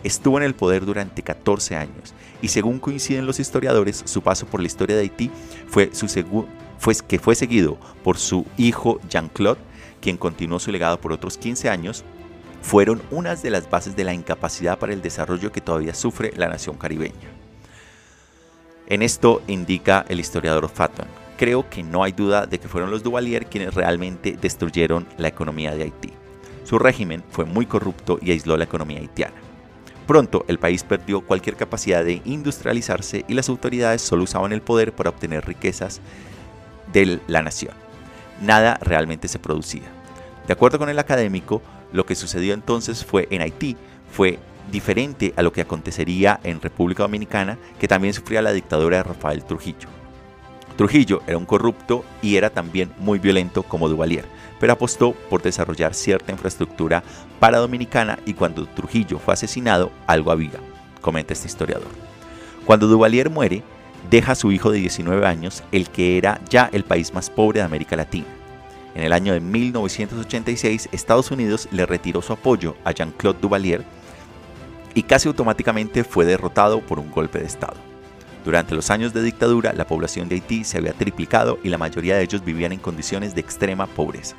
Estuvo 0.02 0.36
en 0.36 0.42
el 0.42 0.56
poder 0.56 0.84
durante 0.84 1.22
14 1.22 1.76
años 1.76 2.12
y 2.42 2.48
según 2.48 2.80
coinciden 2.80 3.24
los 3.24 3.38
historiadores, 3.38 4.02
su 4.04 4.20
paso 4.20 4.46
por 4.46 4.58
la 4.58 4.66
historia 4.66 4.96
de 4.96 5.02
Haití 5.02 5.30
fue, 5.68 5.90
su 5.94 6.08
que 7.06 7.20
fue 7.20 7.36
seguido 7.36 7.78
por 8.02 8.18
su 8.18 8.44
hijo 8.56 8.98
Jean-Claude, 9.08 9.60
quien 10.00 10.16
continuó 10.16 10.58
su 10.58 10.72
legado 10.72 11.00
por 11.00 11.12
otros 11.12 11.38
15 11.38 11.70
años, 11.70 12.02
fueron 12.62 13.00
unas 13.12 13.44
de 13.44 13.50
las 13.50 13.70
bases 13.70 13.94
de 13.94 14.02
la 14.02 14.12
incapacidad 14.12 14.76
para 14.80 14.92
el 14.92 15.02
desarrollo 15.02 15.52
que 15.52 15.60
todavía 15.60 15.94
sufre 15.94 16.32
la 16.34 16.48
nación 16.48 16.76
caribeña. 16.78 17.41
En 18.92 19.00
esto 19.00 19.40
indica 19.46 20.04
el 20.10 20.20
historiador 20.20 20.68
Fatton. 20.68 21.06
Creo 21.38 21.70
que 21.70 21.82
no 21.82 22.04
hay 22.04 22.12
duda 22.12 22.44
de 22.44 22.60
que 22.60 22.68
fueron 22.68 22.90
los 22.90 23.02
Duvalier 23.02 23.46
quienes 23.46 23.72
realmente 23.72 24.36
destruyeron 24.38 25.08
la 25.16 25.28
economía 25.28 25.74
de 25.74 25.84
Haití. 25.84 26.12
Su 26.64 26.78
régimen 26.78 27.24
fue 27.30 27.46
muy 27.46 27.64
corrupto 27.64 28.18
y 28.20 28.32
aisló 28.32 28.54
la 28.58 28.64
economía 28.64 28.98
haitiana. 28.98 29.32
Pronto 30.06 30.44
el 30.46 30.58
país 30.58 30.84
perdió 30.84 31.22
cualquier 31.22 31.56
capacidad 31.56 32.04
de 32.04 32.20
industrializarse 32.26 33.24
y 33.28 33.32
las 33.32 33.48
autoridades 33.48 34.02
solo 34.02 34.24
usaban 34.24 34.52
el 34.52 34.60
poder 34.60 34.92
para 34.92 35.08
obtener 35.08 35.46
riquezas 35.46 36.02
de 36.92 37.18
la 37.28 37.40
nación. 37.40 37.72
Nada 38.42 38.78
realmente 38.82 39.26
se 39.26 39.38
producía. 39.38 39.90
De 40.46 40.52
acuerdo 40.52 40.78
con 40.78 40.90
el 40.90 40.98
académico, 40.98 41.62
lo 41.94 42.04
que 42.04 42.14
sucedió 42.14 42.52
entonces 42.52 43.06
fue 43.06 43.26
en 43.30 43.40
Haití 43.40 43.74
fue 44.10 44.38
diferente 44.72 45.32
a 45.36 45.42
lo 45.42 45.52
que 45.52 45.60
acontecería 45.60 46.40
en 46.42 46.60
República 46.60 47.04
Dominicana, 47.04 47.58
que 47.78 47.86
también 47.86 48.14
sufría 48.14 48.42
la 48.42 48.52
dictadura 48.52 48.96
de 48.96 49.02
Rafael 49.04 49.44
Trujillo. 49.44 49.88
Trujillo 50.76 51.22
era 51.26 51.38
un 51.38 51.44
corrupto 51.44 52.04
y 52.22 52.36
era 52.36 52.50
también 52.50 52.90
muy 52.98 53.18
violento 53.18 53.62
como 53.62 53.88
Duvalier, 53.88 54.24
pero 54.58 54.72
apostó 54.72 55.12
por 55.12 55.42
desarrollar 55.42 55.94
cierta 55.94 56.32
infraestructura 56.32 57.04
para 57.38 57.58
Dominicana 57.58 58.18
y 58.26 58.34
cuando 58.34 58.66
Trujillo 58.66 59.18
fue 59.18 59.34
asesinado, 59.34 59.92
algo 60.06 60.32
había, 60.32 60.58
comenta 61.00 61.34
este 61.34 61.46
historiador. 61.46 61.88
Cuando 62.64 62.88
Duvalier 62.88 63.28
muere, 63.28 63.62
deja 64.10 64.32
a 64.32 64.36
su 64.36 64.50
hijo 64.50 64.70
de 64.70 64.78
19 64.78 65.26
años, 65.26 65.62
el 65.72 65.90
que 65.90 66.16
era 66.16 66.40
ya 66.48 66.70
el 66.72 66.84
país 66.84 67.12
más 67.12 67.28
pobre 67.28 67.60
de 67.60 67.66
América 67.66 67.96
Latina. 67.96 68.26
En 68.94 69.04
el 69.04 69.12
año 69.12 69.32
de 69.32 69.40
1986, 69.40 70.90
Estados 70.92 71.30
Unidos 71.30 71.68
le 71.70 71.86
retiró 71.86 72.20
su 72.22 72.32
apoyo 72.32 72.76
a 72.84 72.92
Jean-Claude 72.92 73.40
Duvalier, 73.40 73.84
y 74.94 75.02
casi 75.04 75.28
automáticamente 75.28 76.04
fue 76.04 76.24
derrotado 76.24 76.80
por 76.80 76.98
un 76.98 77.10
golpe 77.10 77.38
de 77.38 77.46
Estado. 77.46 77.76
Durante 78.44 78.74
los 78.74 78.90
años 78.90 79.12
de 79.12 79.22
dictadura, 79.22 79.72
la 79.72 79.86
población 79.86 80.28
de 80.28 80.34
Haití 80.34 80.64
se 80.64 80.78
había 80.78 80.92
triplicado 80.92 81.58
y 81.62 81.68
la 81.68 81.78
mayoría 81.78 82.16
de 82.16 82.24
ellos 82.24 82.44
vivían 82.44 82.72
en 82.72 82.80
condiciones 82.80 83.34
de 83.34 83.40
extrema 83.40 83.86
pobreza. 83.86 84.34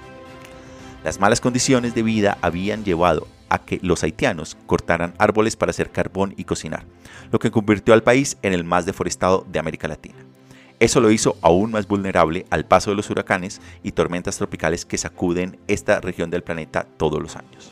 Las 1.04 1.20
malas 1.20 1.42
condiciones 1.42 1.96
de 1.96 2.04
vida 2.04 2.38
habían 2.42 2.84
llevado 2.84 3.28
a 3.50 3.60
que 3.60 3.80
los 3.82 4.04
haitianos 4.04 4.58
cortaran 4.66 5.14
árboles 5.20 5.56
para 5.56 5.70
hacer 5.70 5.92
carbón 5.92 6.34
y 6.38 6.44
cocinar, 6.44 6.86
lo 7.32 7.40
que 7.40 7.52
convirtió 7.52 7.94
al 7.94 8.04
país 8.04 8.38
en 8.42 8.54
el 8.54 8.64
más 8.64 8.86
deforestado 8.86 9.46
de 9.52 9.60
América 9.60 9.88
Latina. 9.88 10.16
Eso 10.80 11.00
lo 11.00 11.12
hizo 11.12 11.38
aún 11.42 11.72
más 11.72 11.88
vulnerable 11.88 12.46
al 12.50 12.66
paso 12.66 12.90
de 12.90 12.98
los 12.98 13.10
huracanes 13.10 13.62
y 13.84 13.92
tormentas 13.92 14.38
tropicales 14.38 14.86
que 14.86 14.98
sacuden 14.98 15.58
esta 15.68 16.02
región 16.02 16.30
del 16.30 16.44
planeta 16.44 16.86
todos 16.98 17.22
los 17.22 17.36
años. 17.38 17.72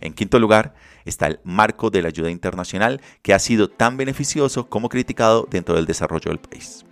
En 0.00 0.14
quinto 0.14 0.38
lugar, 0.38 0.74
está 1.04 1.26
el 1.26 1.40
marco 1.44 1.90
de 1.90 2.02
la 2.02 2.08
ayuda 2.08 2.30
internacional 2.30 3.00
que 3.22 3.34
ha 3.34 3.38
sido 3.38 3.68
tan 3.68 3.96
beneficioso 3.96 4.68
como 4.68 4.88
criticado 4.88 5.46
dentro 5.50 5.74
del 5.76 5.86
desarrollo 5.86 6.30
del 6.30 6.38
país. 6.38 6.84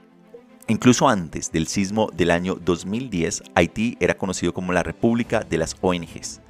Incluso 0.67 1.09
antes 1.09 1.51
del 1.51 1.67
sismo 1.67 2.11
del 2.13 2.31
año 2.31 2.55
2010, 2.57 3.43
Haití 3.55 3.97
era 4.01 4.19
conocido 4.19 4.53
como 4.53 4.75
la 4.75 4.83
República 4.83 5.41
de 5.41 5.57
las 5.57 5.75
ONGs, 5.81 6.43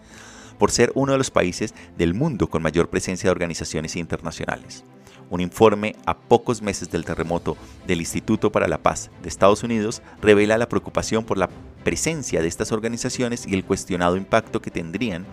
por 0.58 0.72
ser 0.72 0.90
uno 0.96 1.12
de 1.12 1.18
los 1.18 1.30
países 1.30 1.72
del 1.96 2.14
mundo 2.14 2.48
con 2.48 2.62
mayor 2.62 2.90
presencia 2.90 3.28
de 3.28 3.32
organizaciones 3.32 3.94
internacionales. 3.94 4.84
Un 5.30 5.40
informe 5.40 5.94
a 6.06 6.16
pocos 6.18 6.62
meses 6.62 6.90
del 6.90 7.04
terremoto 7.04 7.56
del 7.86 8.00
Instituto 8.00 8.50
para 8.50 8.66
la 8.66 8.78
Paz 8.78 9.10
de 9.22 9.28
Estados 9.28 9.62
Unidos 9.62 10.02
revela 10.20 10.58
la 10.58 10.68
preocupación 10.68 11.22
por 11.24 11.38
la 11.38 11.50
presencia 11.84 12.42
de 12.42 12.48
estas 12.48 12.72
organizaciones 12.72 13.46
y 13.46 13.54
el 13.54 13.64
cuestionado 13.64 14.16
impacto 14.16 14.60
que 14.60 14.70
tendrían 14.70 15.26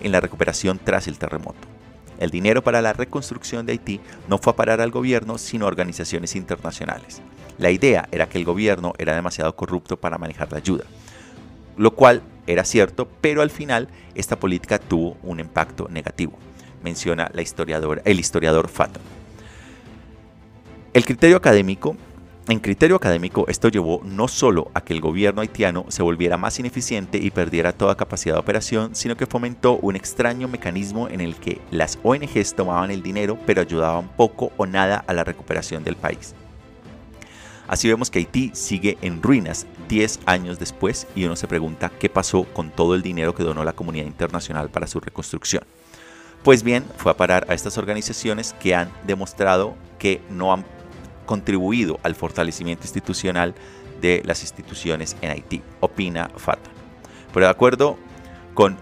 en 0.00 0.12
la 0.12 0.20
recuperación 0.20 0.80
tras 0.82 1.08
el 1.08 1.18
terremoto. 1.18 1.66
El 2.18 2.30
dinero 2.30 2.62
para 2.62 2.82
la 2.82 2.92
reconstrucción 2.92 3.64
de 3.64 3.72
Haití 3.72 4.00
no 4.28 4.38
fue 4.38 4.52
a 4.52 4.56
parar 4.56 4.80
al 4.80 4.90
gobierno, 4.90 5.38
sino 5.38 5.64
a 5.64 5.68
organizaciones 5.68 6.34
internacionales. 6.34 7.22
La 7.58 7.70
idea 7.70 8.08
era 8.10 8.28
que 8.28 8.38
el 8.38 8.44
gobierno 8.44 8.92
era 8.98 9.14
demasiado 9.14 9.54
corrupto 9.54 9.96
para 9.96 10.18
manejar 10.18 10.50
la 10.50 10.58
ayuda, 10.58 10.84
lo 11.76 11.92
cual 11.92 12.22
era 12.46 12.64
cierto, 12.64 13.08
pero 13.20 13.42
al 13.42 13.50
final 13.50 13.88
esta 14.14 14.38
política 14.38 14.78
tuvo 14.78 15.16
un 15.22 15.38
impacto 15.40 15.88
negativo, 15.88 16.38
menciona 16.82 17.30
el 17.34 18.18
historiador 18.20 18.68
Fato. 18.68 19.00
El 20.92 21.04
criterio 21.04 21.36
académico 21.36 21.96
en 22.48 22.60
criterio 22.60 22.96
académico, 22.96 23.44
esto 23.48 23.68
llevó 23.68 24.00
no 24.04 24.26
solo 24.26 24.70
a 24.72 24.80
que 24.80 24.94
el 24.94 25.02
gobierno 25.02 25.42
haitiano 25.42 25.84
se 25.88 26.02
volviera 26.02 26.38
más 26.38 26.58
ineficiente 26.58 27.18
y 27.18 27.30
perdiera 27.30 27.74
toda 27.74 27.96
capacidad 27.96 28.36
de 28.36 28.40
operación, 28.40 28.94
sino 28.94 29.18
que 29.18 29.26
fomentó 29.26 29.76
un 29.76 29.96
extraño 29.96 30.48
mecanismo 30.48 31.08
en 31.08 31.20
el 31.20 31.36
que 31.36 31.60
las 31.70 31.98
ONGs 32.02 32.54
tomaban 32.54 32.90
el 32.90 33.02
dinero 33.02 33.38
pero 33.44 33.60
ayudaban 33.60 34.08
poco 34.16 34.50
o 34.56 34.64
nada 34.64 35.04
a 35.06 35.12
la 35.12 35.24
recuperación 35.24 35.84
del 35.84 35.96
país. 35.96 36.34
Así 37.66 37.86
vemos 37.86 38.10
que 38.10 38.20
Haití 38.20 38.50
sigue 38.54 38.96
en 39.02 39.22
ruinas 39.22 39.66
10 39.90 40.20
años 40.24 40.58
después 40.58 41.06
y 41.14 41.24
uno 41.24 41.36
se 41.36 41.48
pregunta 41.48 41.92
qué 42.00 42.08
pasó 42.08 42.44
con 42.44 42.70
todo 42.70 42.94
el 42.94 43.02
dinero 43.02 43.34
que 43.34 43.42
donó 43.42 43.62
la 43.62 43.74
comunidad 43.74 44.06
internacional 44.06 44.70
para 44.70 44.86
su 44.86 45.00
reconstrucción. 45.00 45.64
Pues 46.42 46.62
bien, 46.62 46.82
fue 46.96 47.12
a 47.12 47.16
parar 47.16 47.44
a 47.50 47.54
estas 47.54 47.76
organizaciones 47.76 48.54
que 48.54 48.74
han 48.74 48.90
demostrado 49.06 49.74
que 49.98 50.22
no 50.30 50.54
han 50.54 50.64
contribuido 51.28 52.00
al 52.02 52.16
fortalecimiento 52.16 52.84
institucional 52.84 53.54
de 54.00 54.22
las 54.24 54.42
instituciones 54.42 55.16
en 55.20 55.30
Haití, 55.30 55.62
opina 55.80 56.30
Fata. 56.36 56.70
Pero 57.32 57.46
de 57.46 57.50
acuerdo 57.50 57.98
con 58.54 58.76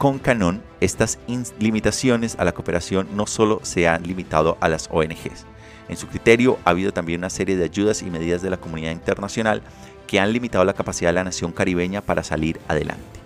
con 0.00 0.18
Canon, 0.18 0.62
estas 0.80 1.18
limitaciones 1.58 2.34
a 2.38 2.46
la 2.46 2.52
cooperación 2.52 3.08
no 3.12 3.26
solo 3.26 3.60
se 3.64 3.86
han 3.86 4.02
limitado 4.04 4.56
a 4.62 4.70
las 4.70 4.88
ONGs. 4.90 5.44
En 5.90 5.98
su 5.98 6.06
criterio, 6.06 6.58
ha 6.64 6.70
habido 6.70 6.90
también 6.90 7.20
una 7.20 7.28
serie 7.28 7.54
de 7.58 7.64
ayudas 7.64 8.00
y 8.00 8.06
medidas 8.06 8.40
de 8.40 8.48
la 8.48 8.56
comunidad 8.56 8.92
internacional 8.92 9.60
que 10.06 10.18
han 10.18 10.32
limitado 10.32 10.64
la 10.64 10.72
capacidad 10.72 11.10
de 11.10 11.16
la 11.16 11.24
nación 11.24 11.52
caribeña 11.52 12.00
para 12.00 12.24
salir 12.24 12.58
adelante. 12.66 13.20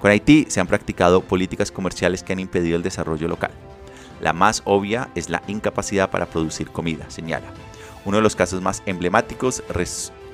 Con 0.00 0.10
Haití 0.10 0.46
se 0.48 0.58
han 0.58 0.66
practicado 0.66 1.20
políticas 1.20 1.70
comerciales 1.70 2.24
que 2.24 2.32
han 2.32 2.40
impedido 2.40 2.74
el 2.74 2.82
desarrollo 2.82 3.28
local. 3.28 3.52
La 4.20 4.32
más 4.32 4.62
obvia 4.64 5.10
es 5.14 5.30
la 5.30 5.44
incapacidad 5.46 6.10
para 6.10 6.26
producir 6.26 6.68
comida, 6.70 7.08
señala. 7.10 7.46
Uno 8.08 8.16
de 8.16 8.22
los 8.22 8.36
casos 8.36 8.62
más 8.62 8.82
emblemáticos, 8.86 9.62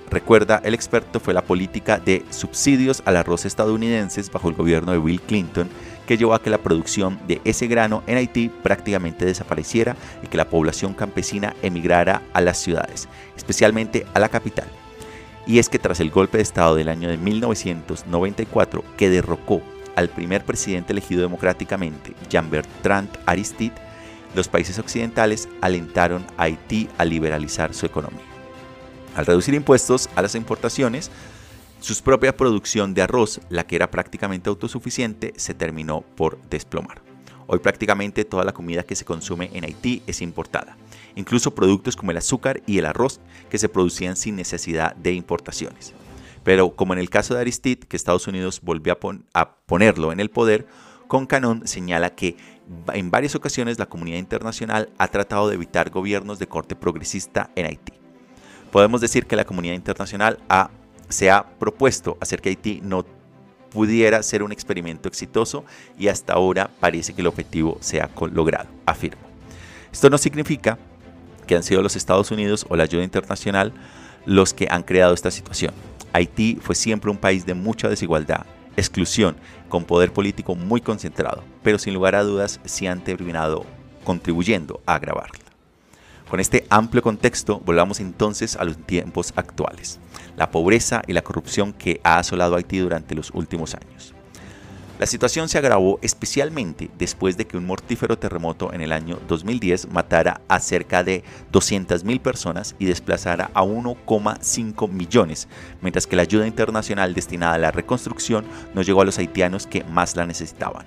recuerda 0.08 0.60
el 0.62 0.74
experto, 0.74 1.18
fue 1.18 1.34
la 1.34 1.42
política 1.42 1.98
de 1.98 2.24
subsidios 2.30 3.02
al 3.04 3.16
arroz 3.16 3.46
estadounidenses 3.46 4.30
bajo 4.30 4.48
el 4.48 4.54
gobierno 4.54 4.92
de 4.92 4.98
Bill 4.98 5.20
Clinton, 5.20 5.68
que 6.06 6.16
llevó 6.16 6.34
a 6.34 6.40
que 6.40 6.50
la 6.50 6.58
producción 6.58 7.18
de 7.26 7.40
ese 7.44 7.66
grano 7.66 8.04
en 8.06 8.18
Haití 8.18 8.48
prácticamente 8.48 9.24
desapareciera 9.24 9.96
y 10.22 10.28
que 10.28 10.36
la 10.36 10.48
población 10.48 10.94
campesina 10.94 11.56
emigrara 11.62 12.22
a 12.32 12.40
las 12.40 12.58
ciudades, 12.58 13.08
especialmente 13.36 14.06
a 14.14 14.20
la 14.20 14.28
capital. 14.28 14.68
Y 15.44 15.58
es 15.58 15.68
que 15.68 15.80
tras 15.80 15.98
el 15.98 16.12
golpe 16.12 16.36
de 16.36 16.44
Estado 16.44 16.76
del 16.76 16.88
año 16.88 17.08
de 17.08 17.16
1994, 17.16 18.84
que 18.96 19.10
derrocó 19.10 19.62
al 19.96 20.10
primer 20.10 20.44
presidente 20.44 20.92
elegido 20.92 21.22
democráticamente, 21.22 22.14
Jean-Bertrand 22.30 23.08
Aristide, 23.26 23.83
los 24.34 24.48
países 24.48 24.78
occidentales 24.78 25.48
alentaron 25.60 26.26
a 26.36 26.44
Haití 26.44 26.88
a 26.98 27.04
liberalizar 27.04 27.74
su 27.74 27.86
economía. 27.86 28.24
Al 29.14 29.26
reducir 29.26 29.54
impuestos 29.54 30.10
a 30.16 30.22
las 30.22 30.34
importaciones, 30.34 31.10
su 31.80 31.94
propia 32.02 32.36
producción 32.36 32.94
de 32.94 33.02
arroz, 33.02 33.40
la 33.48 33.66
que 33.66 33.76
era 33.76 33.90
prácticamente 33.90 34.48
autosuficiente, 34.48 35.34
se 35.36 35.54
terminó 35.54 36.00
por 36.00 36.40
desplomar. 36.48 37.02
Hoy 37.46 37.58
prácticamente 37.58 38.24
toda 38.24 38.44
la 38.44 38.54
comida 38.54 38.84
que 38.84 38.96
se 38.96 39.04
consume 39.04 39.50
en 39.52 39.64
Haití 39.64 40.02
es 40.06 40.22
importada, 40.22 40.76
incluso 41.14 41.54
productos 41.54 41.94
como 41.94 42.10
el 42.10 42.16
azúcar 42.16 42.62
y 42.66 42.78
el 42.78 42.86
arroz 42.86 43.20
que 43.50 43.58
se 43.58 43.68
producían 43.68 44.16
sin 44.16 44.34
necesidad 44.34 44.96
de 44.96 45.12
importaciones. 45.12 45.92
Pero 46.42 46.74
como 46.74 46.92
en 46.92 46.98
el 46.98 47.10
caso 47.10 47.34
de 47.34 47.40
Aristide, 47.40 47.86
que 47.86 47.96
Estados 47.96 48.26
Unidos 48.26 48.60
volvió 48.62 48.98
a, 49.34 49.54
ponerlo 49.66 50.12
en 50.12 50.20
el 50.20 50.30
poder, 50.30 50.66
con 51.06 51.26
Canon 51.26 51.66
señala 51.66 52.14
que 52.14 52.36
en 52.92 53.10
varias 53.10 53.34
ocasiones 53.34 53.78
la 53.78 53.86
comunidad 53.86 54.18
internacional 54.18 54.88
ha 54.98 55.08
tratado 55.08 55.48
de 55.48 55.54
evitar 55.54 55.90
gobiernos 55.90 56.38
de 56.38 56.46
corte 56.46 56.74
progresista 56.74 57.50
en 57.56 57.66
Haití. 57.66 57.92
Podemos 58.70 59.00
decir 59.00 59.26
que 59.26 59.36
la 59.36 59.44
comunidad 59.44 59.74
internacional 59.74 60.38
se 61.08 61.30
ha 61.30 61.44
propuesto 61.58 62.16
hacer 62.20 62.40
que 62.40 62.48
Haití 62.48 62.80
no 62.82 63.04
pudiera 63.70 64.22
ser 64.22 64.42
un 64.42 64.52
experimento 64.52 65.08
exitoso 65.08 65.64
y 65.98 66.08
hasta 66.08 66.32
ahora 66.32 66.70
parece 66.80 67.12
que 67.12 67.20
el 67.20 67.26
objetivo 67.26 67.78
se 67.80 68.00
ha 68.00 68.10
logrado, 68.32 68.68
afirmo. 68.86 69.22
Esto 69.92 70.10
no 70.10 70.18
significa 70.18 70.78
que 71.46 71.56
han 71.56 71.62
sido 71.62 71.82
los 71.82 71.96
Estados 71.96 72.30
Unidos 72.30 72.66
o 72.68 72.76
la 72.76 72.84
ayuda 72.84 73.04
internacional 73.04 73.72
los 74.24 74.54
que 74.54 74.66
han 74.70 74.82
creado 74.82 75.12
esta 75.12 75.30
situación. 75.30 75.74
Haití 76.12 76.58
fue 76.62 76.74
siempre 76.74 77.10
un 77.10 77.18
país 77.18 77.44
de 77.44 77.54
mucha 77.54 77.88
desigualdad 77.88 78.46
exclusión, 78.76 79.36
con 79.68 79.84
poder 79.84 80.12
político 80.12 80.54
muy 80.54 80.80
concentrado, 80.80 81.42
pero 81.62 81.78
sin 81.78 81.94
lugar 81.94 82.14
a 82.14 82.22
dudas 82.22 82.60
sí 82.64 82.86
han 82.86 83.02
terminado 83.02 83.64
contribuyendo 84.04 84.80
a 84.86 84.94
agravarla. 84.94 85.44
Con 86.28 86.40
este 86.40 86.66
amplio 86.70 87.02
contexto, 87.02 87.60
volvamos 87.64 88.00
entonces 88.00 88.56
a 88.56 88.64
los 88.64 88.76
tiempos 88.78 89.32
actuales, 89.36 90.00
la 90.36 90.50
pobreza 90.50 91.02
y 91.06 91.12
la 91.12 91.22
corrupción 91.22 91.72
que 91.72 92.00
ha 92.02 92.18
asolado 92.18 92.56
Haití 92.56 92.78
durante 92.78 93.14
los 93.14 93.30
últimos 93.34 93.74
años. 93.74 94.13
La 94.96 95.06
situación 95.06 95.48
se 95.48 95.58
agravó 95.58 95.98
especialmente 96.02 96.88
después 96.96 97.36
de 97.36 97.48
que 97.48 97.56
un 97.56 97.66
mortífero 97.66 98.16
terremoto 98.16 98.72
en 98.72 98.80
el 98.80 98.92
año 98.92 99.18
2010 99.26 99.88
matara 99.90 100.40
a 100.46 100.60
cerca 100.60 101.02
de 101.02 101.24
200.000 101.52 102.20
personas 102.20 102.76
y 102.78 102.84
desplazara 102.84 103.50
a 103.54 103.64
1,5 103.64 104.88
millones, 104.88 105.48
mientras 105.82 106.06
que 106.06 106.14
la 106.14 106.22
ayuda 106.22 106.46
internacional 106.46 107.12
destinada 107.12 107.54
a 107.54 107.58
la 107.58 107.72
reconstrucción 107.72 108.44
no 108.72 108.82
llegó 108.82 109.00
a 109.00 109.04
los 109.04 109.18
haitianos 109.18 109.66
que 109.66 109.82
más 109.82 110.14
la 110.14 110.26
necesitaban. 110.26 110.86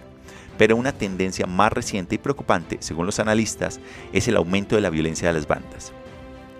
Pero 0.58 0.78
una 0.78 0.94
tendencia 0.94 1.46
más 1.46 1.74
reciente 1.74 2.16
y 2.16 2.18
preocupante, 2.18 2.78
según 2.80 3.08
los 3.08 3.20
analistas, 3.20 3.82
es 4.14 4.30
el 4.30 4.38
aumento 4.38 4.76
de 4.76 4.82
la 4.82 4.90
violencia 4.90 5.28
de 5.28 5.34
las 5.34 5.50
bandas. 5.50 5.92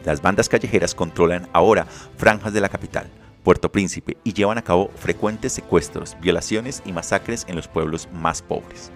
Las 0.04 0.22
bandas 0.22 0.50
callejeras 0.50 0.94
controlan 0.94 1.48
ahora 1.54 1.88
franjas 2.18 2.52
de 2.52 2.60
la 2.60 2.68
capital, 2.68 3.10
Puerto 3.48 3.72
Príncipe 3.72 4.18
y 4.26 4.34
llevan 4.34 4.58
a 4.58 4.62
cabo 4.62 4.92
frecuentes 4.98 5.54
secuestros, 5.54 6.18
violaciones 6.20 6.84
y 6.86 6.92
masacres 6.92 7.46
en 7.48 7.56
los 7.56 7.70
pueblos 7.70 8.10
más 8.12 8.42
pobres. 8.42 8.92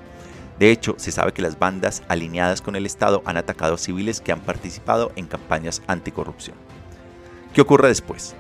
De 0.60 0.72
hecho, 0.72 0.96
se 0.98 1.14
sabe 1.14 1.32
que 1.32 1.42
las 1.42 1.58
bandas 1.58 2.04
alineadas 2.10 2.62
con 2.62 2.76
el 2.76 2.86
Estado 2.86 3.22
han 3.24 3.38
atacado 3.38 3.76
a 3.76 3.78
civiles 3.78 4.20
que 4.20 4.34
han 4.34 4.42
participado 4.42 5.14
en 5.16 5.28
campañas 5.28 5.82
anticorrupción. 5.88 6.58
¿Qué 7.54 7.62
ocurre 7.62 7.88
después? 7.88 8.36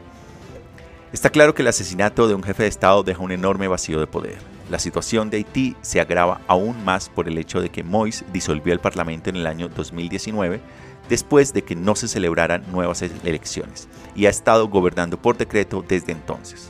Está 1.13 1.29
claro 1.29 1.55
que 1.55 1.61
el 1.61 1.69
asesinato 1.69 2.27
de 2.27 2.35
un 2.35 2.43
jefe 2.43 2.63
de 2.63 2.69
Estado 2.69 3.03
deja 3.03 3.23
un 3.23 3.31
enorme 3.31 3.69
vacío 3.69 4.01
de 4.01 4.07
poder. 4.07 4.39
La 4.69 4.79
situación 4.79 5.29
de 5.29 5.37
Haití 5.37 5.77
se 5.79 6.01
agrava 6.01 6.41
aún 6.47 6.83
más 6.83 7.07
por 7.07 7.29
el 7.29 7.37
hecho 7.37 7.61
de 7.61 7.69
que 7.69 7.85
Moïse 7.85 8.25
disolvió 8.33 8.73
el 8.73 8.81
Parlamento 8.81 9.29
en 9.29 9.37
el 9.37 9.47
año 9.47 9.69
2019 9.69 10.59
después 11.07 11.53
de 11.53 11.61
que 11.61 11.77
no 11.77 11.95
se 11.95 12.09
celebraran 12.09 12.69
nuevas 12.69 13.01
elecciones 13.01 13.87
y 14.15 14.25
ha 14.25 14.29
estado 14.29 14.67
gobernando 14.67 15.17
por 15.17 15.37
decreto 15.37 15.83
desde 15.87 16.11
entonces. 16.11 16.69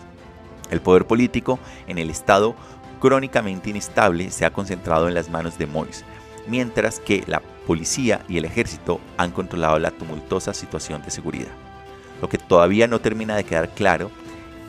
El 0.69 0.81
poder 0.81 1.05
político 1.05 1.59
en 1.87 1.97
el 1.97 2.09
Estado 2.09 2.55
crónicamente 2.99 3.69
inestable 3.69 4.31
se 4.31 4.45
ha 4.45 4.53
concentrado 4.53 5.07
en 5.07 5.13
las 5.13 5.29
manos 5.29 5.57
de 5.57 5.67
Moïse, 5.67 6.03
mientras 6.47 6.99
que 6.99 7.23
la 7.27 7.41
policía 7.67 8.23
y 8.29 8.37
el 8.37 8.45
ejército 8.45 8.99
han 9.17 9.31
controlado 9.31 9.79
la 9.79 9.91
tumultuosa 9.91 10.53
situación 10.53 11.01
de 11.01 11.11
seguridad. 11.11 11.51
Lo 12.21 12.29
que 12.29 12.37
todavía 12.37 12.87
no 12.87 12.99
termina 12.99 13.35
de 13.35 13.43
quedar 13.43 13.69
claro 13.69 14.11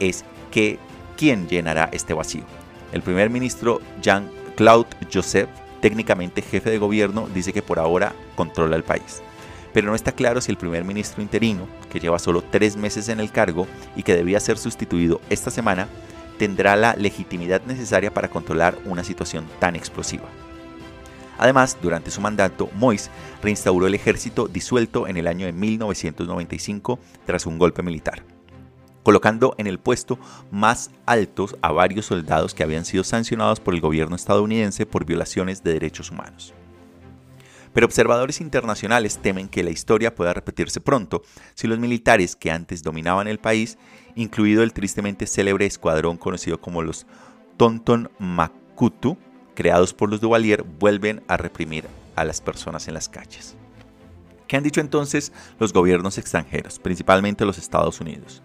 es 0.00 0.24
que 0.50 0.78
quién 1.16 1.46
llenará 1.48 1.88
este 1.92 2.14
vacío. 2.14 2.44
El 2.92 3.02
primer 3.02 3.30
ministro 3.30 3.80
Jean-Claude 4.00 4.88
Joseph, 5.12 5.48
técnicamente 5.80 6.42
jefe 6.42 6.70
de 6.70 6.78
gobierno, 6.78 7.28
dice 7.34 7.52
que 7.52 7.62
por 7.62 7.78
ahora 7.78 8.12
controla 8.34 8.76
el 8.76 8.82
país. 8.82 9.22
Pero 9.72 9.88
no 9.88 9.94
está 9.94 10.12
claro 10.12 10.40
si 10.40 10.50
el 10.50 10.58
primer 10.58 10.84
ministro 10.84 11.22
interino, 11.22 11.66
que 11.90 12.00
lleva 12.00 12.18
solo 12.18 12.42
tres 12.42 12.76
meses 12.76 13.08
en 13.08 13.20
el 13.20 13.30
cargo 13.30 13.66
y 13.96 14.02
que 14.02 14.14
debía 14.14 14.40
ser 14.40 14.58
sustituido 14.58 15.20
esta 15.30 15.50
semana, 15.50 15.88
tendrá 16.38 16.76
la 16.76 16.94
legitimidad 16.94 17.62
necesaria 17.62 18.12
para 18.12 18.28
controlar 18.28 18.76
una 18.84 19.04
situación 19.04 19.46
tan 19.58 19.76
explosiva. 19.76 20.24
Además, 21.38 21.78
durante 21.80 22.10
su 22.10 22.20
mandato, 22.20 22.68
Mois 22.74 23.10
reinstauró 23.42 23.86
el 23.86 23.94
ejército 23.94 24.48
disuelto 24.48 25.08
en 25.08 25.16
el 25.16 25.26
año 25.26 25.46
de 25.46 25.52
1995 25.52 26.98
tras 27.26 27.46
un 27.46 27.58
golpe 27.58 27.82
militar, 27.82 28.22
colocando 29.02 29.54
en 29.58 29.66
el 29.66 29.78
puesto 29.78 30.18
más 30.50 30.90
alto 31.06 31.48
a 31.62 31.72
varios 31.72 32.06
soldados 32.06 32.54
que 32.54 32.62
habían 32.62 32.84
sido 32.84 33.02
sancionados 33.02 33.60
por 33.60 33.74
el 33.74 33.80
gobierno 33.80 34.14
estadounidense 34.14 34.86
por 34.86 35.04
violaciones 35.04 35.64
de 35.64 35.72
derechos 35.72 36.10
humanos. 36.10 36.54
Pero 37.72 37.86
observadores 37.86 38.40
internacionales 38.40 39.18
temen 39.18 39.48
que 39.48 39.62
la 39.62 39.70
historia 39.70 40.14
pueda 40.14 40.34
repetirse 40.34 40.80
pronto 40.80 41.22
si 41.54 41.66
los 41.66 41.78
militares 41.78 42.36
que 42.36 42.50
antes 42.50 42.82
dominaban 42.82 43.28
el 43.28 43.38
país, 43.38 43.78
incluido 44.14 44.62
el 44.62 44.72
tristemente 44.72 45.26
célebre 45.26 45.66
escuadrón 45.66 46.16
conocido 46.18 46.60
como 46.60 46.82
los 46.82 47.06
Tonton 47.56 48.10
Makutu, 48.18 49.16
creados 49.54 49.94
por 49.94 50.10
los 50.10 50.20
Duvalier 50.20 50.62
vuelven 50.62 51.22
a 51.28 51.36
reprimir 51.36 51.86
a 52.16 52.24
las 52.24 52.40
personas 52.40 52.88
en 52.88 52.94
las 52.94 53.08
calles. 53.08 53.56
¿Qué 54.46 54.56
han 54.56 54.62
dicho 54.62 54.80
entonces 54.80 55.32
los 55.58 55.72
gobiernos 55.72 56.18
extranjeros, 56.18 56.78
principalmente 56.78 57.46
los 57.46 57.56
Estados 57.56 58.00
Unidos? 58.00 58.42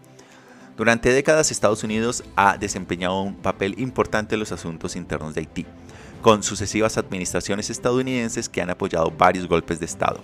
Durante 0.77 1.11
décadas 1.11 1.51
Estados 1.51 1.83
Unidos 1.83 2.23
ha 2.35 2.57
desempeñado 2.57 3.21
un 3.21 3.35
papel 3.35 3.73
importante 3.79 4.35
en 4.35 4.39
los 4.39 4.51
asuntos 4.51 4.95
internos 4.95 5.33
de 5.33 5.41
Haití, 5.41 5.65
con 6.21 6.43
sucesivas 6.43 6.97
administraciones 6.97 7.69
estadounidenses 7.69 8.49
que 8.49 8.61
han 8.61 8.69
apoyado 8.69 9.11
varios 9.11 9.47
golpes 9.47 9.79
de 9.79 9.85
Estado 9.85 10.19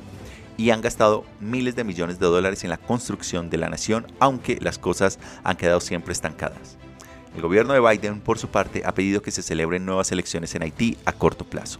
y 0.57 0.69
han 0.69 0.81
gastado 0.81 1.25
miles 1.39 1.75
de 1.75 1.83
millones 1.83 2.19
de 2.19 2.25
dólares 2.25 2.63
en 2.63 2.69
la 2.69 2.77
construcción 2.77 3.49
de 3.49 3.57
la 3.57 3.69
nación, 3.69 4.05
aunque 4.19 4.59
las 4.61 4.77
cosas 4.77 5.19
han 5.43 5.57
quedado 5.57 5.79
siempre 5.79 6.13
estancadas. 6.13 6.77
El 7.35 7.41
gobierno 7.41 7.73
de 7.73 7.79
Biden, 7.79 8.21
por 8.21 8.37
su 8.37 8.49
parte, 8.49 8.83
ha 8.85 8.93
pedido 8.93 9.21
que 9.21 9.31
se 9.31 9.41
celebren 9.41 9.85
nuevas 9.85 10.11
elecciones 10.11 10.53
en 10.53 10.61
Haití 10.61 10.97
a 11.05 11.13
corto 11.13 11.45
plazo, 11.45 11.79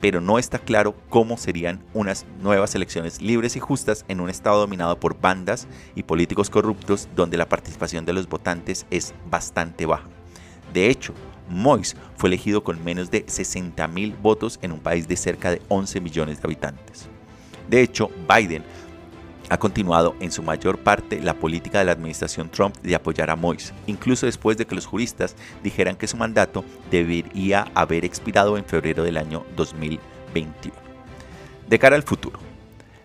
pero 0.00 0.20
no 0.20 0.38
está 0.38 0.58
claro 0.58 0.96
cómo 1.08 1.36
serían 1.36 1.80
unas 1.94 2.26
nuevas 2.42 2.74
elecciones 2.74 3.22
libres 3.22 3.54
y 3.54 3.60
justas 3.60 4.04
en 4.08 4.20
un 4.20 4.28
estado 4.28 4.58
dominado 4.58 4.98
por 4.98 5.20
bandas 5.20 5.68
y 5.94 6.02
políticos 6.02 6.50
corruptos 6.50 7.08
donde 7.14 7.36
la 7.36 7.48
participación 7.48 8.04
de 8.04 8.12
los 8.12 8.28
votantes 8.28 8.86
es 8.90 9.14
bastante 9.30 9.86
baja. 9.86 10.08
De 10.74 10.90
hecho, 10.90 11.14
Mois 11.48 11.96
fue 12.16 12.28
elegido 12.28 12.62
con 12.62 12.82
menos 12.84 13.10
de 13.10 13.26
60.000 13.26 14.20
votos 14.20 14.58
en 14.62 14.72
un 14.72 14.80
país 14.80 15.08
de 15.08 15.16
cerca 15.16 15.50
de 15.50 15.62
11 15.68 16.00
millones 16.00 16.40
de 16.40 16.46
habitantes. 16.46 17.08
De 17.68 17.82
hecho, 17.82 18.10
Biden 18.28 18.64
ha 19.50 19.58
continuado 19.58 20.14
en 20.20 20.30
su 20.30 20.42
mayor 20.42 20.78
parte 20.78 21.20
la 21.20 21.34
política 21.34 21.78
de 21.78 21.86
la 21.86 21.92
administración 21.92 22.50
Trump 22.50 22.76
de 22.82 22.94
apoyar 22.94 23.30
a 23.30 23.36
Mois, 23.36 23.72
incluso 23.86 24.26
después 24.26 24.56
de 24.56 24.66
que 24.66 24.74
los 24.74 24.86
juristas 24.86 25.36
dijeran 25.62 25.96
que 25.96 26.06
su 26.06 26.16
mandato 26.16 26.64
debería 26.90 27.66
haber 27.74 28.04
expirado 28.04 28.58
en 28.58 28.64
febrero 28.64 29.02
del 29.02 29.16
año 29.16 29.44
2021. 29.56 30.74
De 31.68 31.78
cara 31.78 31.96
al 31.96 32.02
futuro, 32.02 32.38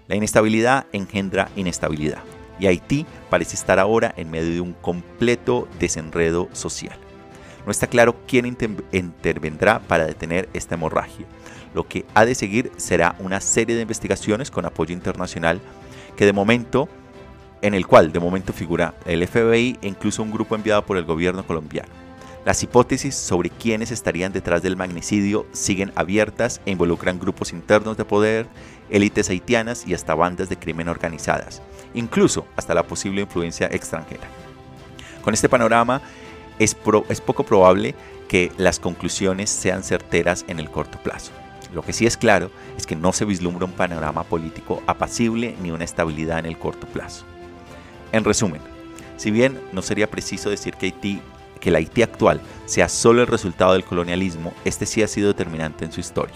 la 0.07 0.15
inestabilidad 0.15 0.85
engendra 0.91 1.49
inestabilidad 1.55 2.23
y 2.59 2.67
Haití 2.67 3.05
parece 3.29 3.55
estar 3.55 3.79
ahora 3.79 4.13
en 4.17 4.29
medio 4.29 4.51
de 4.53 4.61
un 4.61 4.73
completo 4.73 5.67
desenredo 5.79 6.49
social. 6.53 6.97
No 7.65 7.71
está 7.71 7.87
claro 7.87 8.15
quién 8.27 8.45
intervendrá 8.45 9.79
para 9.79 10.05
detener 10.05 10.49
esta 10.53 10.75
hemorragia. 10.75 11.25
Lo 11.73 11.87
que 11.87 12.05
ha 12.13 12.25
de 12.25 12.35
seguir 12.35 12.71
será 12.77 13.15
una 13.19 13.39
serie 13.41 13.75
de 13.75 13.81
investigaciones 13.81 14.51
con 14.51 14.65
apoyo 14.65 14.93
internacional 14.93 15.61
que 16.15 16.25
de 16.25 16.33
momento, 16.33 16.89
en 17.61 17.73
el 17.73 17.87
cual 17.87 18.11
de 18.11 18.19
momento 18.19 18.53
figura 18.53 18.93
el 19.05 19.25
FBI 19.25 19.79
e 19.81 19.87
incluso 19.87 20.21
un 20.21 20.31
grupo 20.31 20.55
enviado 20.55 20.85
por 20.85 20.97
el 20.97 21.05
gobierno 21.05 21.45
colombiano. 21.45 21.89
Las 22.45 22.61
hipótesis 22.61 23.15
sobre 23.15 23.49
quiénes 23.49 23.89
estarían 23.91 24.33
detrás 24.33 24.61
del 24.61 24.75
magnicidio 24.75 25.47
siguen 25.53 25.93
abiertas 25.95 26.59
e 26.65 26.71
involucran 26.71 27.17
grupos 27.17 27.53
internos 27.53 27.95
de 27.95 28.03
poder, 28.03 28.47
élites 28.89 29.29
haitianas 29.29 29.87
y 29.87 29.93
hasta 29.93 30.13
bandas 30.13 30.49
de 30.49 30.57
crimen 30.57 30.89
organizadas, 30.89 31.61
incluso 31.93 32.45
hasta 32.57 32.73
la 32.73 32.83
posible 32.83 33.21
influencia 33.21 33.67
extranjera. 33.67 34.27
Con 35.21 35.33
este 35.33 35.47
panorama 35.47 36.01
es, 36.59 36.75
poco 36.75 37.43
probable 37.43 37.95
que 38.27 38.51
las 38.57 38.79
conclusiones 38.79 39.49
sean 39.49 39.83
certeras 39.83 40.45
en 40.47 40.59
el 40.59 40.69
corto 40.69 40.97
plazo. 40.99 41.31
Lo 41.73 41.81
que 41.81 41.93
sí 41.93 42.05
es 42.05 42.17
claro 42.17 42.51
es 42.77 42.85
que 42.85 42.95
no 42.95 43.13
se 43.13 43.25
vislumbra 43.25 43.65
un 43.65 43.71
panorama 43.71 44.23
político 44.23 44.83
apacible 44.85 45.55
ni 45.61 45.71
una 45.71 45.83
estabilidad 45.83 46.39
en 46.39 46.45
el 46.45 46.57
corto 46.57 46.87
plazo. 46.87 47.25
En 48.11 48.23
resumen, 48.23 48.61
si 49.17 49.31
bien 49.31 49.59
no 49.71 49.81
sería 49.81 50.09
preciso 50.09 50.49
decir 50.49 50.75
que 50.75 50.87
Haití 50.87 51.21
que 51.59 51.69
el 51.69 51.77
Haití 51.77 52.01
actual 52.01 52.41
sea 52.65 52.89
solo 52.89 53.21
el 53.21 53.27
resultado 53.27 53.71
del 53.71 53.85
colonialismo, 53.85 54.53
este 54.65 54.85
sí 54.85 55.01
ha 55.01 55.07
sido 55.07 55.29
determinante 55.29 55.85
en 55.85 55.93
su 55.93 56.01
historia. 56.01 56.35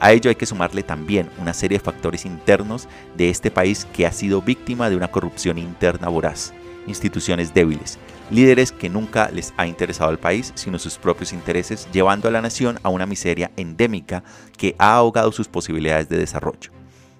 A 0.00 0.10
ello 0.12 0.28
hay 0.28 0.34
que 0.34 0.44
sumarle 0.44 0.82
también 0.82 1.30
una 1.38 1.54
serie 1.54 1.78
de 1.78 1.84
factores 1.84 2.26
internos 2.26 2.88
de 3.16 3.30
este 3.30 3.52
país 3.52 3.86
que 3.94 4.06
ha 4.06 4.12
sido 4.12 4.42
víctima 4.42 4.90
de 4.90 4.96
una 4.96 5.08
corrupción 5.08 5.56
interna 5.56 6.08
voraz, 6.08 6.52
instituciones 6.88 7.54
débiles, 7.54 7.98
líderes 8.30 8.72
que 8.72 8.88
nunca 8.88 9.30
les 9.30 9.54
ha 9.56 9.66
interesado 9.66 10.10
al 10.10 10.18
país, 10.18 10.52
sino 10.54 10.78
sus 10.78 10.98
propios 10.98 11.32
intereses, 11.32 11.88
llevando 11.92 12.28
a 12.28 12.30
la 12.30 12.42
nación 12.42 12.78
a 12.82 12.88
una 12.88 13.06
miseria 13.06 13.50
endémica 13.56 14.24
que 14.56 14.74
ha 14.78 14.94
ahogado 14.94 15.32
sus 15.32 15.48
posibilidades 15.48 16.08
de 16.08 16.18
desarrollo. 16.18 16.72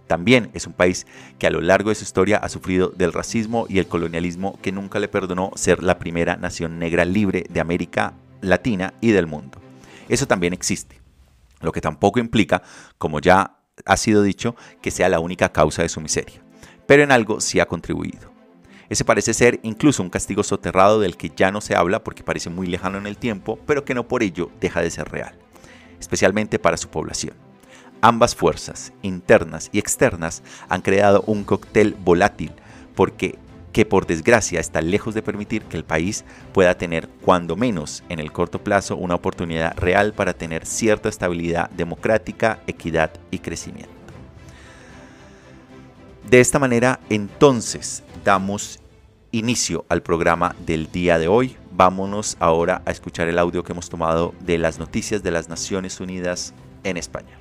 También 0.07 0.51
es 0.55 0.67
un 0.67 0.73
país 0.73 1.07
que 1.39 1.47
a 1.47 1.51
lo 1.51 1.61
largo 1.61 1.89
de 1.89 1.97
su 1.97 2.05
historia 2.05 2.39
ha 2.39 2.49
sufrido 2.49 2.89
del 2.89 3.13
racismo 3.13 3.67
y 3.69 3.79
el 3.79 3.89
colonialismo 3.89 4.59
que 4.63 4.73
nunca 4.73 5.01
le 5.01 5.09
perdonó 5.09 5.51
ser 5.57 5.83
la 5.83 5.99
primera 5.99 6.37
nación 6.37 6.79
negra 6.79 7.05
libre 7.05 7.45
de 7.51 7.61
América 7.61 8.15
Latina 8.41 8.95
y 9.01 9.11
del 9.11 9.27
mundo. 9.27 9.59
Eso 10.09 10.27
también 10.27 10.53
existe, 10.53 11.01
lo 11.61 11.73
que 11.73 11.81
tampoco 11.81 12.21
implica, 12.21 12.63
como 12.99 13.19
ya 13.19 13.59
ha 13.85 13.97
sido 13.97 14.23
dicho, 14.23 14.55
que 14.81 14.93
sea 14.93 15.09
la 15.09 15.19
única 15.19 15.51
causa 15.51 15.83
de 15.83 15.89
su 15.89 16.01
miseria, 16.01 16.41
pero 16.87 17.03
en 17.03 17.11
algo 17.11 17.41
sí 17.41 17.59
ha 17.59 17.67
contribuido. 17.67 18.36
Ese 18.89 19.05
parece 19.05 19.35
ser 19.35 19.59
incluso 19.63 20.03
un 20.03 20.11
castigo 20.11 20.43
soterrado 20.43 21.01
del 21.01 21.17
que 21.17 21.33
ya 21.35 21.51
no 21.51 21.61
se 21.61 21.75
habla 21.75 22.05
porque 22.05 22.23
parece 22.23 22.51
muy 22.51 22.67
lejano 22.67 22.99
en 22.99 23.07
el 23.07 23.17
tiempo, 23.17 23.59
pero 23.67 23.85
que 23.85 23.95
no 23.95 24.07
por 24.07 24.23
ello 24.23 24.51
deja 24.61 24.81
de 24.81 24.91
ser 24.91 25.11
real, 25.11 25.35
especialmente 25.99 26.59
para 26.59 26.77
su 26.77 26.89
población. 26.89 27.35
Ambas 28.01 28.37
fuerzas, 28.37 28.93
internas 29.03 29.71
y 29.73 29.79
externas, 29.79 30.43
han 30.69 30.83
creado 30.83 31.25
un 31.27 31.45
cóctel 31.45 31.97
volátil 31.99 32.53
porque 32.95 33.39
que 33.77 33.85
por 33.85 34.07
desgracia 34.07 34.59
está 34.59 34.81
lejos 34.81 35.13
de 35.13 35.21
permitir 35.21 35.63
que 35.65 35.77
el 35.77 35.85
país 35.85 36.25
pueda 36.55 36.79
tener, 36.79 37.11
cuando 37.21 37.57
menos 37.57 38.05
en 38.09 38.21
el 38.21 38.33
corto 38.33 38.65
plazo, 38.65 38.97
una 38.97 39.17
oportunidad 39.17 39.77
real 39.77 40.15
para 40.15 40.33
tener 40.33 40.65
cierta 40.65 41.11
estabilidad 41.11 41.69
democrática, 41.69 42.61
equidad 42.67 43.11
y 43.31 43.41
crecimiento. 43.41 43.93
De 46.27 46.41
esta 46.41 46.59
manera, 46.59 47.01
entonces, 47.11 48.03
damos 48.27 48.81
inicio 49.31 49.87
al 49.89 50.03
programa 50.03 50.57
del 50.67 50.91
día 50.91 51.17
de 51.21 51.29
hoy. 51.29 51.57
Vámonos 51.71 52.37
ahora 52.41 52.83
a 52.85 52.91
escuchar 52.91 53.29
el 53.29 53.39
audio 53.39 53.63
que 53.63 53.71
hemos 53.71 53.89
tomado 53.89 54.35
de 54.41 54.59
las 54.59 54.81
noticias 54.81 55.23
de 55.23 55.31
las 55.31 55.49
Naciones 55.49 56.01
Unidas 56.01 56.53
en 56.83 56.97
España. 56.97 57.39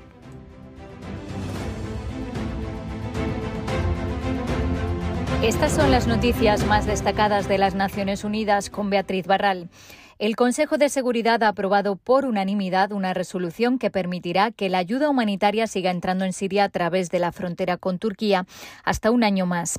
Estas 5.41 5.73
son 5.73 5.89
las 5.89 6.05
noticias 6.05 6.67
más 6.67 6.85
destacadas 6.85 7.47
de 7.47 7.57
las 7.57 7.73
Naciones 7.73 8.23
Unidas 8.23 8.69
con 8.69 8.91
Beatriz 8.91 9.25
Barral. 9.25 9.69
El 10.17 10.37
Consejo 10.37 10.77
de 10.77 10.87
Seguridad 10.87 11.43
ha 11.43 11.49
aprobado 11.49 11.97
por 11.97 12.23
unanimidad 12.23 12.93
una 12.93 13.13
resolución 13.13 13.77
que 13.77 13.91
permitirá 13.91 14.49
que 14.51 14.69
la 14.69 14.77
ayuda 14.77 15.09
humanitaria 15.09 15.67
siga 15.67 15.91
entrando 15.91 16.23
en 16.23 16.31
Siria 16.31 16.63
a 16.63 16.69
través 16.69 17.11
de 17.11 17.19
la 17.19 17.33
frontera 17.33 17.75
con 17.75 17.99
Turquía 17.99 18.45
hasta 18.85 19.11
un 19.11 19.25
año 19.25 19.45
más. 19.45 19.77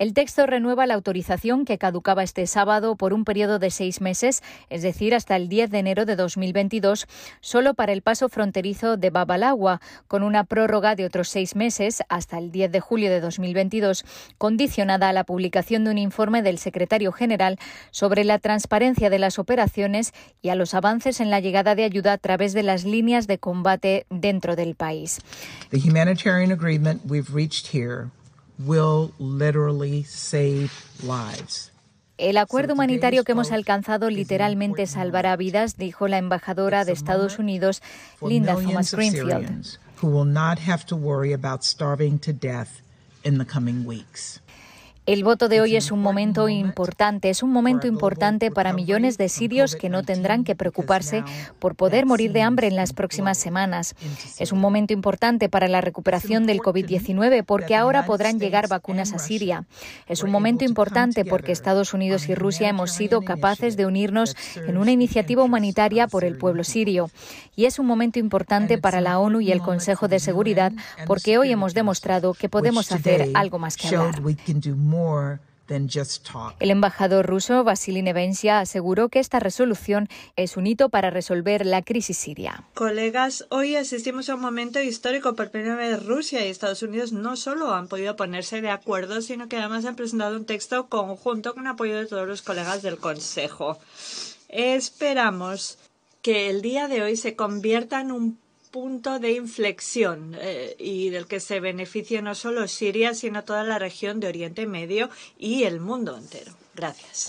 El 0.00 0.12
texto 0.12 0.44
renueva 0.44 0.86
la 0.86 0.94
autorización 0.94 1.64
que 1.64 1.78
caducaba 1.78 2.24
este 2.24 2.48
sábado 2.48 2.96
por 2.96 3.14
un 3.14 3.24
periodo 3.24 3.60
de 3.60 3.70
seis 3.70 4.00
meses, 4.00 4.42
es 4.70 4.82
decir, 4.82 5.14
hasta 5.14 5.36
el 5.36 5.48
10 5.48 5.70
de 5.70 5.78
enero 5.78 6.04
de 6.04 6.16
2022, 6.16 7.06
solo 7.40 7.74
para 7.74 7.92
el 7.92 8.02
paso 8.02 8.28
fronterizo 8.28 8.96
de 8.96 9.10
Babalagua, 9.10 9.80
con 10.08 10.24
una 10.24 10.42
prórroga 10.42 10.96
de 10.96 11.04
otros 11.04 11.28
seis 11.28 11.54
meses 11.54 12.02
hasta 12.08 12.38
el 12.38 12.50
10 12.50 12.72
de 12.72 12.80
julio 12.80 13.08
de 13.08 13.20
2022, 13.20 14.04
condicionada 14.36 15.10
a 15.10 15.12
la 15.12 15.22
publicación 15.22 15.84
de 15.84 15.92
un 15.92 15.98
informe 15.98 16.42
del 16.42 16.58
secretario 16.58 17.12
general 17.12 17.56
sobre 17.92 18.24
la 18.24 18.40
transparencia 18.40 19.10
de 19.10 19.20
las 19.20 19.38
operaciones 19.38 19.75
operaciones 19.76 20.12
y 20.42 20.48
a 20.48 20.54
los 20.54 20.74
avances 20.74 21.20
en 21.20 21.30
la 21.30 21.40
llegada 21.40 21.74
de 21.74 21.84
ayuda 21.84 22.12
a 22.12 22.18
través 22.18 22.52
de 22.52 22.62
las 22.62 22.84
líneas 22.84 23.26
de 23.26 23.38
combate 23.38 24.06
dentro 24.10 24.56
del 24.56 24.74
país. 24.74 25.20
The 25.70 25.78
humanitarian 25.78 26.52
agreement 26.52 27.02
we've 27.06 27.32
reached 27.34 27.66
here 27.72 28.10
will 28.58 29.12
literally 29.18 30.04
save 30.04 30.70
lives. 31.02 31.72
El 32.18 32.38
acuerdo 32.38 32.72
humanitario 32.72 33.24
que 33.24 33.32
hemos 33.32 33.52
alcanzado 33.52 34.08
literalmente 34.08 34.86
salvará 34.86 35.36
vidas, 35.36 35.76
dijo 35.76 36.08
la 36.08 36.16
embajadora 36.16 36.86
de 36.86 36.92
Estados 36.92 37.38
Unidos, 37.38 37.82
Linda 38.22 38.54
Thomas 38.54 38.94
Greenfield. 38.94 39.78
El 45.06 45.22
voto 45.22 45.48
de 45.48 45.60
hoy 45.60 45.76
es 45.76 45.92
un 45.92 46.02
momento 46.02 46.48
importante, 46.48 47.30
es 47.30 47.44
un 47.44 47.52
momento 47.52 47.86
importante 47.86 48.50
para 48.50 48.72
millones 48.72 49.18
de 49.18 49.28
sirios 49.28 49.76
que 49.76 49.88
no 49.88 50.02
tendrán 50.02 50.42
que 50.42 50.56
preocuparse 50.56 51.22
por 51.60 51.76
poder 51.76 52.06
morir 52.06 52.32
de 52.32 52.42
hambre 52.42 52.66
en 52.66 52.74
las 52.74 52.92
próximas 52.92 53.38
semanas. 53.38 53.94
Es 54.40 54.50
un 54.50 54.58
momento 54.58 54.92
importante 54.92 55.48
para 55.48 55.68
la 55.68 55.80
recuperación 55.80 56.44
del 56.44 56.58
COVID-19 56.58 57.44
porque 57.44 57.76
ahora 57.76 58.04
podrán 58.04 58.40
llegar 58.40 58.66
vacunas 58.66 59.12
a 59.12 59.20
Siria. 59.20 59.64
Es 60.08 60.24
un 60.24 60.32
momento 60.32 60.64
importante 60.64 61.24
porque 61.24 61.52
Estados 61.52 61.94
Unidos 61.94 62.28
y 62.28 62.34
Rusia 62.34 62.68
hemos 62.68 62.90
sido 62.90 63.22
capaces 63.22 63.76
de 63.76 63.86
unirnos 63.86 64.34
en 64.56 64.76
una 64.76 64.90
iniciativa 64.90 65.44
humanitaria 65.44 66.08
por 66.08 66.24
el 66.24 66.36
pueblo 66.36 66.64
sirio. 66.64 67.10
Y 67.54 67.66
es 67.66 67.78
un 67.78 67.86
momento 67.86 68.18
importante 68.18 68.76
para 68.76 69.00
la 69.00 69.20
ONU 69.20 69.40
y 69.40 69.52
el 69.52 69.60
Consejo 69.60 70.08
de 70.08 70.18
Seguridad 70.18 70.72
porque 71.06 71.38
hoy 71.38 71.52
hemos 71.52 71.74
demostrado 71.74 72.34
que 72.34 72.48
podemos 72.48 72.90
hacer 72.90 73.30
algo 73.34 73.60
más 73.60 73.76
que 73.76 73.86
hablar. 73.86 74.20
El 75.68 76.70
embajador 76.70 77.26
ruso 77.26 77.64
Vasily 77.64 78.00
Nevencia 78.00 78.60
aseguró 78.60 79.08
que 79.08 79.18
esta 79.18 79.40
resolución 79.40 80.08
es 80.36 80.56
un 80.56 80.66
hito 80.66 80.90
para 80.90 81.10
resolver 81.10 81.66
la 81.66 81.82
crisis 81.82 82.18
siria. 82.18 82.62
Colegas, 82.74 83.46
hoy 83.50 83.74
asistimos 83.74 84.28
a 84.28 84.36
un 84.36 84.42
momento 84.42 84.80
histórico. 84.80 85.34
Por 85.34 85.50
primera 85.50 85.74
vez 85.74 86.06
Rusia 86.06 86.46
y 86.46 86.50
Estados 86.50 86.82
Unidos 86.82 87.12
no 87.12 87.36
solo 87.36 87.74
han 87.74 87.88
podido 87.88 88.14
ponerse 88.14 88.60
de 88.60 88.70
acuerdo, 88.70 89.20
sino 89.22 89.48
que 89.48 89.56
además 89.56 89.84
han 89.86 89.96
presentado 89.96 90.36
un 90.36 90.46
texto 90.46 90.86
conjunto 90.86 91.54
con 91.54 91.66
apoyo 91.66 91.96
de 91.96 92.06
todos 92.06 92.28
los 92.28 92.42
colegas 92.42 92.82
del 92.82 92.98
Consejo. 92.98 93.78
Esperamos 94.48 95.78
que 96.22 96.48
el 96.48 96.62
día 96.62 96.86
de 96.86 97.02
hoy 97.02 97.16
se 97.16 97.34
convierta 97.34 98.00
en 98.00 98.12
un 98.12 98.38
punto 98.70 99.18
de 99.18 99.32
inflexión 99.32 100.36
eh, 100.38 100.76
y 100.78 101.10
del 101.10 101.26
que 101.26 101.40
se 101.40 101.60
beneficie 101.60 102.22
no 102.22 102.34
solo 102.34 102.68
Siria, 102.68 103.14
sino 103.14 103.44
toda 103.44 103.64
la 103.64 103.78
región 103.78 104.20
de 104.20 104.28
Oriente 104.28 104.66
Medio 104.66 105.10
y 105.38 105.64
el 105.64 105.80
mundo 105.80 106.16
entero. 106.16 106.52
Gracias. 106.74 107.26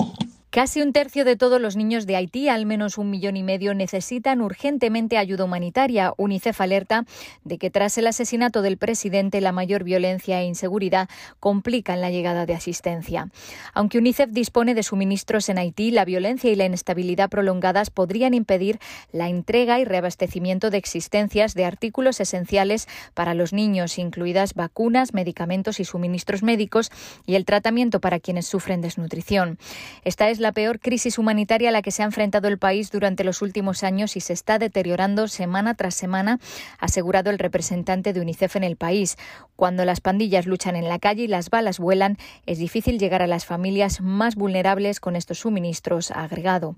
Casi 0.58 0.82
un 0.82 0.92
tercio 0.92 1.24
de 1.24 1.36
todos 1.36 1.62
los 1.62 1.76
niños 1.76 2.08
de 2.08 2.16
Haití, 2.16 2.50
al 2.50 2.66
menos 2.66 2.98
un 2.98 3.12
millón 3.12 3.38
y 3.38 3.44
medio, 3.44 3.76
necesitan 3.76 4.42
urgentemente 4.42 5.20
ayuda 5.20 5.44
humanitaria. 5.44 6.16
UNICEF 6.18 6.60
alerta 6.62 7.06
de 7.44 7.60
que 7.60 7.70
tras 7.70 7.96
el 8.00 8.08
asesinato 8.08 8.64
del 8.64 8.78
presidente, 8.78 9.40
la 9.40 9.52
mayor 9.52 9.84
violencia 9.84 10.42
e 10.42 10.46
inseguridad 10.46 11.10
complican 11.40 12.02
la 12.02 12.10
llegada 12.10 12.48
de 12.48 12.56
asistencia. 12.56 13.30
Aunque 13.76 14.00
UNICEF 14.00 14.32
dispone 14.32 14.74
de 14.74 14.82
suministros 14.82 15.48
en 15.50 15.60
Haití, 15.60 15.92
la 15.92 16.06
violencia 16.06 16.50
y 16.50 16.56
la 16.56 16.66
inestabilidad 16.66 17.30
prolongadas 17.30 17.92
podrían 17.92 18.34
impedir 18.34 18.80
la 19.12 19.30
entrega 19.30 19.80
y 19.80 19.86
reabastecimiento 19.86 20.72
de 20.72 20.80
existencias 20.80 21.54
de 21.54 21.66
artículos 21.66 22.20
esenciales 22.20 22.88
para 23.14 23.36
los 23.36 23.54
niños, 23.54 24.00
incluidas 24.00 24.56
vacunas, 24.56 25.14
medicamentos 25.14 25.80
y 25.80 25.86
suministros 25.86 26.42
médicos 26.42 26.90
y 27.28 27.36
el 27.36 27.46
tratamiento 27.46 28.00
para 28.00 28.20
quienes 28.20 28.48
sufren 28.48 28.82
desnutrición. 28.82 29.60
Esta 30.04 30.32
es 30.32 30.40
la 30.40 30.47
la 30.48 30.54
peor 30.54 30.80
crisis 30.80 31.18
humanitaria 31.18 31.68
a 31.68 31.72
la 31.74 31.82
que 31.82 31.92
se 31.92 32.04
ha 32.04 32.06
enfrentado 32.06 32.48
el 32.48 32.58
país 32.58 32.90
durante 32.90 33.26
los 33.26 33.42
últimos 33.42 33.84
años 33.84 34.16
y 34.16 34.22
se 34.22 34.32
está 34.32 34.58
deteriorando 34.60 35.28
semana 35.28 35.74
tras 35.74 35.94
semana, 35.94 36.40
asegurado 36.80 37.30
el 37.32 37.38
representante 37.38 38.14
de 38.14 38.22
UNICEF 38.22 38.56
en 38.56 38.64
el 38.64 38.78
país. 38.78 39.18
Cuando 39.58 39.84
las 39.84 40.00
pandillas 40.00 40.46
luchan 40.46 40.78
en 40.78 40.88
la 40.88 41.00
calle 41.00 41.24
y 41.24 41.28
las 41.28 41.50
balas 41.50 41.80
vuelan, 41.80 42.18
es 42.46 42.60
difícil 42.60 42.98
llegar 42.98 43.22
a 43.22 43.28
las 43.28 43.44
familias 43.44 44.00
más 44.00 44.36
vulnerables 44.36 45.02
con 45.02 45.18
estos 45.18 45.40
suministros, 45.40 46.12
ha 46.12 46.24
agregado. 46.24 46.78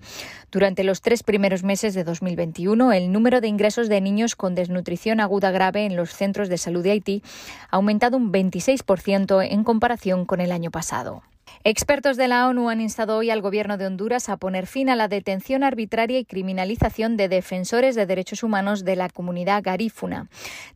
Durante 0.52 0.84
los 0.84 1.02
tres 1.02 1.22
primeros 1.22 1.62
meses 1.62 1.94
de 1.94 2.04
2021, 2.04 2.92
el 2.92 3.12
número 3.12 3.40
de 3.40 3.50
ingresos 3.50 3.88
de 3.88 4.02
niños 4.02 4.36
con 4.36 4.56
desnutrición 4.56 5.20
aguda 5.20 5.52
grave 5.52 5.86
en 5.86 5.96
los 5.96 6.10
centros 6.10 6.50
de 6.50 6.58
salud 6.58 6.82
de 6.82 6.90
Haití 6.90 7.22
ha 7.70 7.76
aumentado 7.76 8.18
un 8.18 8.34
26% 8.34 9.48
en 9.48 9.64
comparación 9.64 10.26
con 10.26 10.42
el 10.42 10.52
año 10.52 10.72
pasado. 10.72 11.22
Expertos 11.64 12.16
de 12.16 12.28
la 12.28 12.48
ONU 12.48 12.70
han 12.70 12.80
instado 12.80 13.18
hoy 13.18 13.30
al 13.30 13.42
Gobierno 13.42 13.78
de 13.78 13.86
Honduras 13.86 14.30
a 14.30 14.38
poner 14.38 14.66
fin 14.66 14.90
a 14.90 14.96
la 14.96 15.08
detención 15.08 15.64
arbitraria 15.64 16.18
y 16.18 16.26
criminalización 16.26 17.18
de 17.18 17.28
defensores 17.28 17.96
de 17.96 18.06
derechos 18.06 18.44
humanos 18.44 18.86
de 18.86 18.96
la 18.96 19.10
comunidad 19.10 19.62
garífuna. 19.62 20.30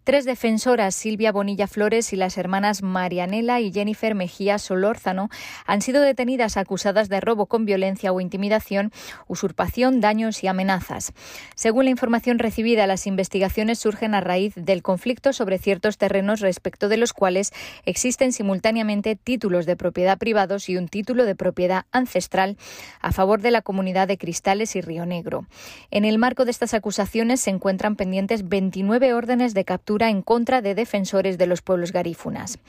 Tres 0.03 0.25
defensoras, 0.25 0.93
Silvia 0.93 1.31
Bonilla 1.31 1.67
Flores 1.67 2.11
y 2.11 2.17
las 2.17 2.37
hermanas 2.37 2.83
Marianela 2.83 3.61
y 3.61 3.71
Jennifer 3.71 4.13
Mejía 4.13 4.59
Solórzano, 4.59 5.29
han 5.65 5.81
sido 5.81 6.01
detenidas 6.01 6.57
acusadas 6.57 7.07
de 7.07 7.21
robo 7.21 7.45
con 7.45 7.65
violencia 7.65 8.11
o 8.11 8.19
intimidación, 8.19 8.91
usurpación, 9.27 10.01
daños 10.01 10.43
y 10.43 10.47
amenazas. 10.47 11.13
Según 11.55 11.85
la 11.85 11.91
información 11.91 12.39
recibida, 12.39 12.87
las 12.87 13.07
investigaciones 13.07 13.79
surgen 13.79 14.15
a 14.15 14.21
raíz 14.21 14.53
del 14.55 14.81
conflicto 14.81 15.31
sobre 15.31 15.59
ciertos 15.59 15.97
terrenos 15.97 16.41
respecto 16.41 16.89
de 16.89 16.97
los 16.97 17.13
cuales 17.13 17.53
existen 17.85 18.33
simultáneamente 18.33 19.15
títulos 19.15 19.65
de 19.65 19.77
propiedad 19.77 20.17
privados 20.17 20.62
y 20.69 20.77
un 20.77 20.87
título 20.87 21.25
de 21.25 21.35
propiedad 21.35 21.85
ancestral 21.91 22.57
a 23.01 23.11
favor 23.11 23.41
de 23.41 23.51
la 23.51 23.61
comunidad 23.61 24.07
de 24.07 24.17
Cristales 24.17 24.75
y 24.75 24.81
Río 24.81 25.05
Negro. 25.05 25.45
En 25.91 26.05
el 26.05 26.17
marco 26.17 26.45
de 26.45 26.51
estas 26.51 26.73
acusaciones 26.73 27.41
se 27.41 27.49
encuentran 27.49 27.95
pendientes 27.95 28.47
29 28.47 29.13
órdenes 29.13 29.53
de 29.53 29.65
captura 29.65 30.09
en 30.09 30.21
contra 30.21 30.61
de 30.61 30.75
defensores 30.75 31.37
de 31.37 31.47
los 31.47 31.61
pueblos 31.61 31.91
garífunas. 31.91 32.59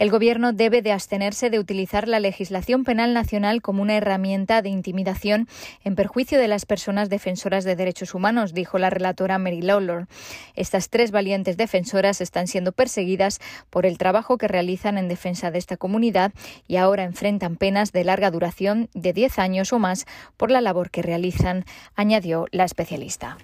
El 0.00 0.10
Gobierno 0.10 0.54
debe 0.54 0.80
de 0.80 0.92
abstenerse 0.92 1.50
de 1.50 1.58
utilizar 1.58 2.08
la 2.08 2.20
legislación 2.20 2.84
penal 2.84 3.12
nacional 3.12 3.60
como 3.60 3.82
una 3.82 3.98
herramienta 3.98 4.62
de 4.62 4.70
intimidación 4.70 5.46
en 5.84 5.94
perjuicio 5.94 6.38
de 6.38 6.48
las 6.48 6.64
personas 6.64 7.10
defensoras 7.10 7.64
de 7.64 7.76
derechos 7.76 8.14
humanos, 8.14 8.54
dijo 8.54 8.78
la 8.78 8.88
relatora 8.88 9.36
Mary 9.36 9.60
Lawlor. 9.60 10.06
Estas 10.54 10.88
tres 10.88 11.10
valientes 11.10 11.58
defensoras 11.58 12.22
están 12.22 12.46
siendo 12.46 12.72
perseguidas 12.72 13.40
por 13.68 13.84
el 13.84 13.98
trabajo 13.98 14.38
que 14.38 14.48
realizan 14.48 14.96
en 14.96 15.06
defensa 15.06 15.50
de 15.50 15.58
esta 15.58 15.76
comunidad 15.76 16.32
y 16.66 16.76
ahora 16.76 17.04
enfrentan 17.04 17.56
penas 17.56 17.92
de 17.92 18.04
larga 18.04 18.30
duración 18.30 18.88
de 18.94 19.12
10 19.12 19.38
años 19.38 19.70
o 19.74 19.78
más 19.78 20.06
por 20.38 20.50
la 20.50 20.62
labor 20.62 20.90
que 20.90 21.02
realizan, 21.02 21.66
añadió 21.94 22.46
la 22.52 22.64
especialista. 22.64 23.36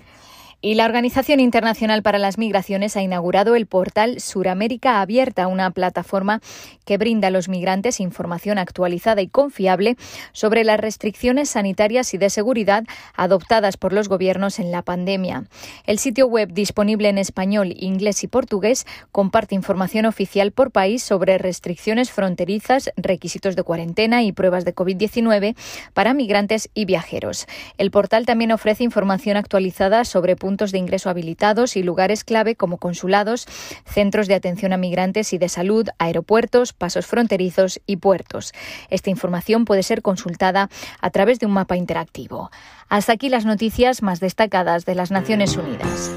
Y 0.66 0.74
la 0.74 0.84
Organización 0.84 1.38
Internacional 1.38 2.02
para 2.02 2.18
las 2.18 2.38
Migraciones 2.38 2.96
ha 2.96 3.00
inaugurado 3.00 3.54
el 3.54 3.66
portal 3.66 4.18
Suramérica 4.18 5.00
Abierta, 5.00 5.46
una 5.46 5.70
plataforma 5.70 6.40
que 6.84 6.98
brinda 6.98 7.28
a 7.28 7.30
los 7.30 7.48
migrantes 7.48 8.00
información 8.00 8.58
actualizada 8.58 9.22
y 9.22 9.28
confiable 9.28 9.96
sobre 10.32 10.64
las 10.64 10.80
restricciones 10.80 11.50
sanitarias 11.50 12.14
y 12.14 12.18
de 12.18 12.30
seguridad 12.30 12.82
adoptadas 13.14 13.76
por 13.76 13.92
los 13.92 14.08
gobiernos 14.08 14.58
en 14.58 14.72
la 14.72 14.82
pandemia. 14.82 15.44
El 15.84 16.00
sitio 16.00 16.26
web 16.26 16.52
disponible 16.52 17.10
en 17.10 17.18
español, 17.18 17.72
inglés 17.76 18.24
y 18.24 18.26
portugués 18.26 18.86
comparte 19.12 19.54
información 19.54 20.04
oficial 20.04 20.50
por 20.50 20.72
país 20.72 21.00
sobre 21.00 21.38
restricciones 21.38 22.10
fronterizas, 22.10 22.90
requisitos 22.96 23.54
de 23.54 23.62
cuarentena 23.62 24.24
y 24.24 24.32
pruebas 24.32 24.64
de 24.64 24.74
COVID-19 24.74 25.54
para 25.94 26.12
migrantes 26.12 26.70
y 26.74 26.86
viajeros. 26.86 27.46
El 27.78 27.92
portal 27.92 28.26
también 28.26 28.50
ofrece 28.50 28.82
información 28.82 29.36
actualizada 29.36 30.04
sobre 30.04 30.34
puntos 30.34 30.55
de 30.56 30.78
ingreso 30.78 31.10
habilitados 31.10 31.76
y 31.76 31.82
lugares 31.82 32.24
clave 32.24 32.56
como 32.56 32.78
consulados, 32.78 33.46
centros 33.84 34.26
de 34.26 34.34
atención 34.34 34.72
a 34.72 34.76
migrantes 34.76 35.32
y 35.32 35.38
de 35.38 35.48
salud, 35.48 35.88
aeropuertos, 35.98 36.72
pasos 36.72 37.06
fronterizos 37.06 37.80
y 37.86 37.96
puertos. 37.96 38.52
Esta 38.90 39.10
información 39.10 39.64
puede 39.64 39.82
ser 39.82 40.02
consultada 40.02 40.70
a 41.00 41.10
través 41.10 41.38
de 41.38 41.46
un 41.46 41.52
mapa 41.52 41.76
interactivo. 41.76 42.50
Hasta 42.88 43.12
aquí 43.12 43.28
las 43.28 43.44
noticias 43.44 44.02
más 44.02 44.20
destacadas 44.20 44.84
de 44.84 44.94
las 44.94 45.10
Naciones 45.10 45.56
Unidas. 45.56 46.10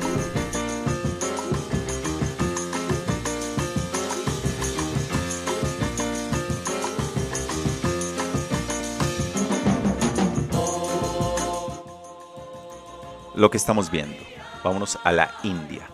Lo 13.40 13.50
que 13.50 13.56
estamos 13.56 13.90
viendo 13.90 14.18
vámonos 14.66 15.00
a 15.06 15.14
la 15.14 15.32
India 15.44 15.90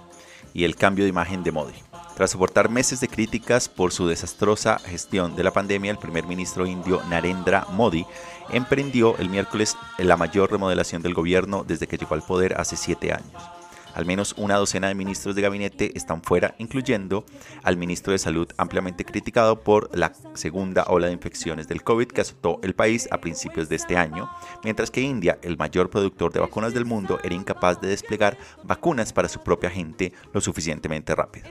y 0.52 0.64
el 0.64 0.76
cambio 0.76 1.06
de 1.06 1.10
imagen 1.10 1.44
de 1.44 1.52
Modi. 1.52 1.76
Tras 2.16 2.32
soportar 2.32 2.70
meses 2.70 3.02
de 3.02 3.08
críticas 3.08 3.70
por 3.70 3.92
su 3.92 4.08
desastrosa 4.08 4.80
gestión 4.80 5.36
de 5.36 5.44
la 5.44 5.54
pandemia, 5.54 5.92
el 5.92 6.00
primer 6.00 6.26
ministro 6.26 6.66
indio 6.66 7.04
Narendra 7.08 7.68
Modi 7.70 8.04
emprendió 8.50 9.16
el 9.18 9.30
miércoles 9.30 9.78
la 10.00 10.18
mayor 10.18 10.50
remodelación 10.50 11.04
del 11.04 11.14
gobierno 11.14 11.64
desde 11.64 11.86
que 11.86 12.00
llegó 12.00 12.16
al 12.16 12.24
poder 12.24 12.60
hace 12.60 12.78
siete 12.78 13.14
años. 13.14 13.55
Al 13.96 14.06
menos 14.06 14.36
una 14.38 14.58
docena 14.58 14.90
de 14.90 14.94
ministros 14.94 15.36
de 15.36 15.42
gabinete 15.42 15.98
están 15.98 16.22
fuera, 16.22 16.54
incluyendo 16.58 17.26
al 17.64 17.78
ministro 17.78 18.12
de 18.12 18.20
Salud 18.20 18.48
ampliamente 18.58 19.06
criticado 19.06 19.62
por 19.62 19.90
la 19.98 20.14
segunda 20.34 20.84
ola 20.90 21.08
de 21.08 21.14
infecciones 21.14 21.70
del 21.70 21.82
COVID 21.82 22.08
que 22.08 22.22
azotó 22.22 22.60
el 22.62 22.76
país 22.76 23.08
a 23.10 23.22
principios 23.22 23.70
de 23.70 23.78
este 23.78 23.96
año, 23.96 24.30
mientras 24.66 24.92
que 24.92 25.00
India, 25.00 25.40
el 25.42 25.58
mayor 25.58 25.90
productor 25.90 26.34
de 26.34 26.42
vacunas 26.42 26.74
del 26.74 26.84
mundo, 26.84 27.20
era 27.24 27.34
incapaz 27.34 27.80
de 27.80 27.88
desplegar 27.88 28.38
vacunas 28.64 29.14
para 29.14 29.30
su 29.30 29.40
propia 29.40 29.70
gente 29.70 30.12
lo 30.34 30.42
suficientemente 30.42 31.16
rápido. 31.16 31.50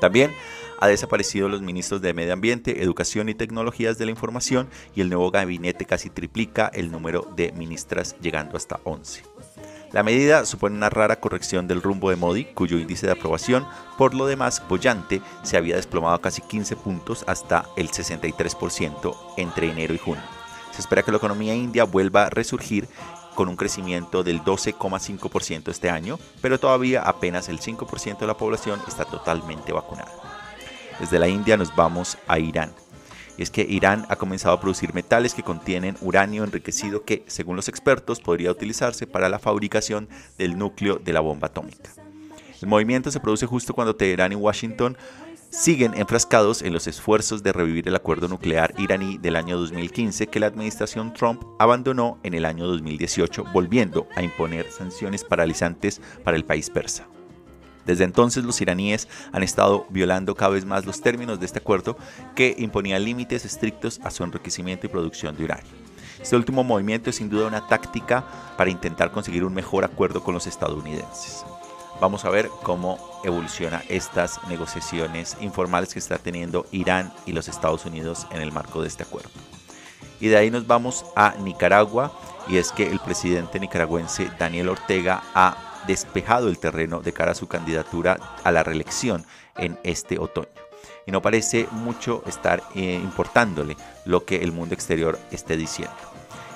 También 0.00 0.32
ha 0.80 0.88
desaparecido 0.88 1.48
los 1.48 1.62
ministros 1.62 2.02
de 2.02 2.12
Medio 2.12 2.34
Ambiente, 2.34 2.82
Educación 2.82 3.30
y 3.30 3.34
Tecnologías 3.34 3.96
de 3.96 4.04
la 4.04 4.10
Información 4.10 4.68
y 4.94 5.00
el 5.00 5.08
nuevo 5.08 5.30
gabinete 5.30 5.86
casi 5.86 6.10
triplica 6.10 6.70
el 6.74 6.92
número 6.92 7.26
de 7.34 7.52
ministras 7.52 8.16
llegando 8.20 8.58
hasta 8.58 8.80
11. 8.84 9.22
La 9.94 10.02
medida 10.02 10.44
supone 10.44 10.74
una 10.74 10.90
rara 10.90 11.20
corrección 11.20 11.68
del 11.68 11.80
rumbo 11.80 12.10
de 12.10 12.16
Modi, 12.16 12.46
cuyo 12.46 12.78
índice 12.78 13.06
de 13.06 13.12
aprobación, 13.12 13.64
por 13.96 14.12
lo 14.12 14.26
demás 14.26 14.60
bollante, 14.68 15.22
se 15.44 15.56
había 15.56 15.76
desplomado 15.76 16.20
casi 16.20 16.42
15 16.42 16.74
puntos 16.74 17.24
hasta 17.28 17.66
el 17.76 17.88
63% 17.92 19.16
entre 19.36 19.70
enero 19.70 19.94
y 19.94 19.98
junio. 19.98 20.24
Se 20.72 20.80
espera 20.80 21.04
que 21.04 21.12
la 21.12 21.18
economía 21.18 21.54
india 21.54 21.84
vuelva 21.84 22.24
a 22.24 22.30
resurgir 22.30 22.88
con 23.36 23.48
un 23.48 23.54
crecimiento 23.54 24.24
del 24.24 24.40
12,5% 24.40 25.68
este 25.68 25.90
año, 25.90 26.18
pero 26.42 26.58
todavía 26.58 27.02
apenas 27.02 27.48
el 27.48 27.60
5% 27.60 28.18
de 28.18 28.26
la 28.26 28.36
población 28.36 28.80
está 28.88 29.04
totalmente 29.04 29.72
vacunada. 29.72 30.10
Desde 30.98 31.20
la 31.20 31.28
India 31.28 31.56
nos 31.56 31.72
vamos 31.76 32.18
a 32.26 32.40
Irán. 32.40 32.72
Y 33.36 33.42
es 33.42 33.50
que 33.50 33.62
Irán 33.62 34.06
ha 34.08 34.16
comenzado 34.16 34.54
a 34.54 34.60
producir 34.60 34.94
metales 34.94 35.34
que 35.34 35.42
contienen 35.42 35.96
uranio 36.00 36.44
enriquecido 36.44 37.04
que, 37.04 37.24
según 37.26 37.56
los 37.56 37.68
expertos, 37.68 38.20
podría 38.20 38.50
utilizarse 38.50 39.06
para 39.06 39.28
la 39.28 39.38
fabricación 39.38 40.08
del 40.38 40.56
núcleo 40.56 41.00
de 41.02 41.12
la 41.12 41.20
bomba 41.20 41.48
atómica. 41.48 41.90
El 42.62 42.68
movimiento 42.68 43.10
se 43.10 43.20
produce 43.20 43.46
justo 43.46 43.74
cuando 43.74 43.96
Teherán 43.96 44.32
y 44.32 44.36
Washington 44.36 44.96
siguen 45.50 45.94
enfrascados 45.94 46.62
en 46.62 46.72
los 46.72 46.86
esfuerzos 46.86 47.42
de 47.42 47.52
revivir 47.52 47.86
el 47.86 47.94
acuerdo 47.94 48.26
nuclear 48.26 48.74
iraní 48.76 49.18
del 49.18 49.36
año 49.36 49.56
2015 49.56 50.26
que 50.26 50.40
la 50.40 50.46
administración 50.46 51.12
Trump 51.12 51.42
abandonó 51.58 52.18
en 52.24 52.34
el 52.34 52.44
año 52.44 52.66
2018, 52.66 53.44
volviendo 53.52 54.08
a 54.16 54.22
imponer 54.22 54.70
sanciones 54.70 55.22
paralizantes 55.22 56.00
para 56.24 56.36
el 56.36 56.44
país 56.44 56.70
persa. 56.70 57.06
Desde 57.86 58.04
entonces 58.04 58.44
los 58.44 58.60
iraníes 58.60 59.08
han 59.32 59.42
estado 59.42 59.86
violando 59.90 60.34
cada 60.34 60.52
vez 60.52 60.64
más 60.64 60.86
los 60.86 61.00
términos 61.00 61.40
de 61.40 61.46
este 61.46 61.58
acuerdo 61.58 61.96
que 62.34 62.54
imponía 62.58 62.98
límites 62.98 63.44
estrictos 63.44 64.00
a 64.04 64.10
su 64.10 64.24
enriquecimiento 64.24 64.86
y 64.86 64.90
producción 64.90 65.36
de 65.36 65.44
uranio. 65.44 65.70
Este 66.20 66.36
último 66.36 66.64
movimiento 66.64 67.10
es 67.10 67.16
sin 67.16 67.28
duda 67.28 67.46
una 67.46 67.66
táctica 67.66 68.24
para 68.56 68.70
intentar 68.70 69.10
conseguir 69.10 69.44
un 69.44 69.52
mejor 69.52 69.84
acuerdo 69.84 70.22
con 70.22 70.32
los 70.32 70.46
estadounidenses. 70.46 71.44
Vamos 72.00 72.24
a 72.24 72.30
ver 72.30 72.50
cómo 72.62 72.98
evoluciona 73.24 73.82
estas 73.88 74.40
negociaciones 74.48 75.36
informales 75.40 75.92
que 75.92 75.98
está 75.98 76.18
teniendo 76.18 76.66
Irán 76.72 77.12
y 77.26 77.32
los 77.32 77.48
Estados 77.48 77.84
Unidos 77.84 78.26
en 78.30 78.40
el 78.40 78.52
marco 78.52 78.82
de 78.82 78.88
este 78.88 79.04
acuerdo. 79.04 79.30
Y 80.20 80.28
de 80.28 80.36
ahí 80.36 80.50
nos 80.50 80.66
vamos 80.66 81.04
a 81.14 81.34
Nicaragua 81.40 82.12
y 82.48 82.56
es 82.56 82.72
que 82.72 82.90
el 82.90 82.98
presidente 83.00 83.60
nicaragüense 83.60 84.30
Daniel 84.38 84.70
Ortega 84.70 85.22
ha 85.34 85.73
despejado 85.86 86.48
el 86.48 86.58
terreno 86.58 87.00
de 87.00 87.12
cara 87.12 87.32
a 87.32 87.34
su 87.34 87.46
candidatura 87.46 88.18
a 88.42 88.52
la 88.52 88.62
reelección 88.62 89.24
en 89.56 89.78
este 89.82 90.18
otoño. 90.18 90.48
Y 91.06 91.12
no 91.12 91.22
parece 91.22 91.68
mucho 91.70 92.22
estar 92.26 92.62
eh, 92.74 93.00
importándole 93.02 93.76
lo 94.04 94.24
que 94.24 94.42
el 94.42 94.52
mundo 94.52 94.74
exterior 94.74 95.18
esté 95.30 95.56
diciendo. 95.56 95.94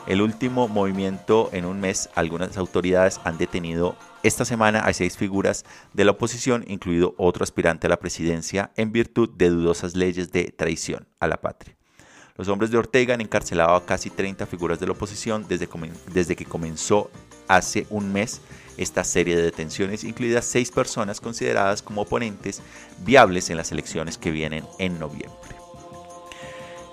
El 0.06 0.22
último 0.22 0.68
movimiento 0.68 1.50
en 1.52 1.66
un 1.66 1.80
mes, 1.80 2.08
algunas 2.14 2.56
autoridades 2.56 3.20
han 3.24 3.36
detenido 3.36 3.94
esta 4.22 4.46
semana 4.46 4.80
a 4.80 4.92
seis 4.94 5.18
figuras 5.18 5.66
de 5.92 6.06
la 6.06 6.12
oposición, 6.12 6.64
incluido 6.66 7.14
otro 7.18 7.44
aspirante 7.44 7.86
a 7.86 7.90
la 7.90 7.98
presidencia, 7.98 8.72
en 8.76 8.90
virtud 8.90 9.28
de 9.36 9.50
dudosas 9.50 9.94
leyes 9.94 10.32
de 10.32 10.44
traición 10.44 11.06
a 11.20 11.26
la 11.26 11.42
patria. 11.42 11.76
Los 12.38 12.48
hombres 12.48 12.70
de 12.70 12.78
Ortega 12.78 13.14
han 13.14 13.20
encarcelado 13.20 13.74
a 13.74 13.84
casi 13.84 14.10
30 14.10 14.46
figuras 14.46 14.80
de 14.80 14.86
la 14.86 14.92
oposición 14.92 15.44
desde, 15.46 15.68
desde 16.12 16.36
que 16.36 16.46
comenzó 16.46 17.10
hace 17.48 17.86
un 17.90 18.12
mes 18.12 18.40
esta 18.76 19.02
serie 19.02 19.36
de 19.36 19.42
detenciones, 19.42 20.04
incluidas 20.04 20.44
seis 20.44 20.70
personas 20.70 21.20
consideradas 21.20 21.82
como 21.82 22.02
oponentes 22.02 22.62
viables 23.00 23.50
en 23.50 23.56
las 23.56 23.72
elecciones 23.72 24.16
que 24.16 24.30
vienen 24.30 24.64
en 24.78 24.98
noviembre. 24.98 25.56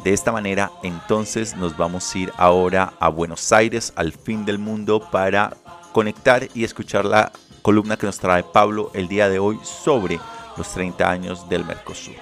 De 0.03 0.13
esta 0.13 0.31
manera, 0.31 0.71
entonces 0.83 1.55
nos 1.55 1.77
vamos 1.77 2.13
a 2.13 2.17
ir 2.17 2.31
ahora 2.37 2.93
a 2.99 3.09
Buenos 3.09 3.51
Aires, 3.51 3.93
al 3.95 4.11
fin 4.11 4.45
del 4.45 4.59
mundo, 4.59 5.09
para 5.11 5.57
conectar 5.93 6.47
y 6.53 6.63
escuchar 6.63 7.05
la 7.05 7.31
columna 7.61 7.97
que 7.97 8.05
nos 8.05 8.19
trae 8.19 8.43
Pablo 8.43 8.91
el 8.93 9.07
día 9.07 9.29
de 9.29 9.39
hoy 9.39 9.59
sobre 9.63 10.19
los 10.57 10.71
30 10.73 11.09
años 11.09 11.49
del 11.49 11.65
Mercosur. 11.65 12.15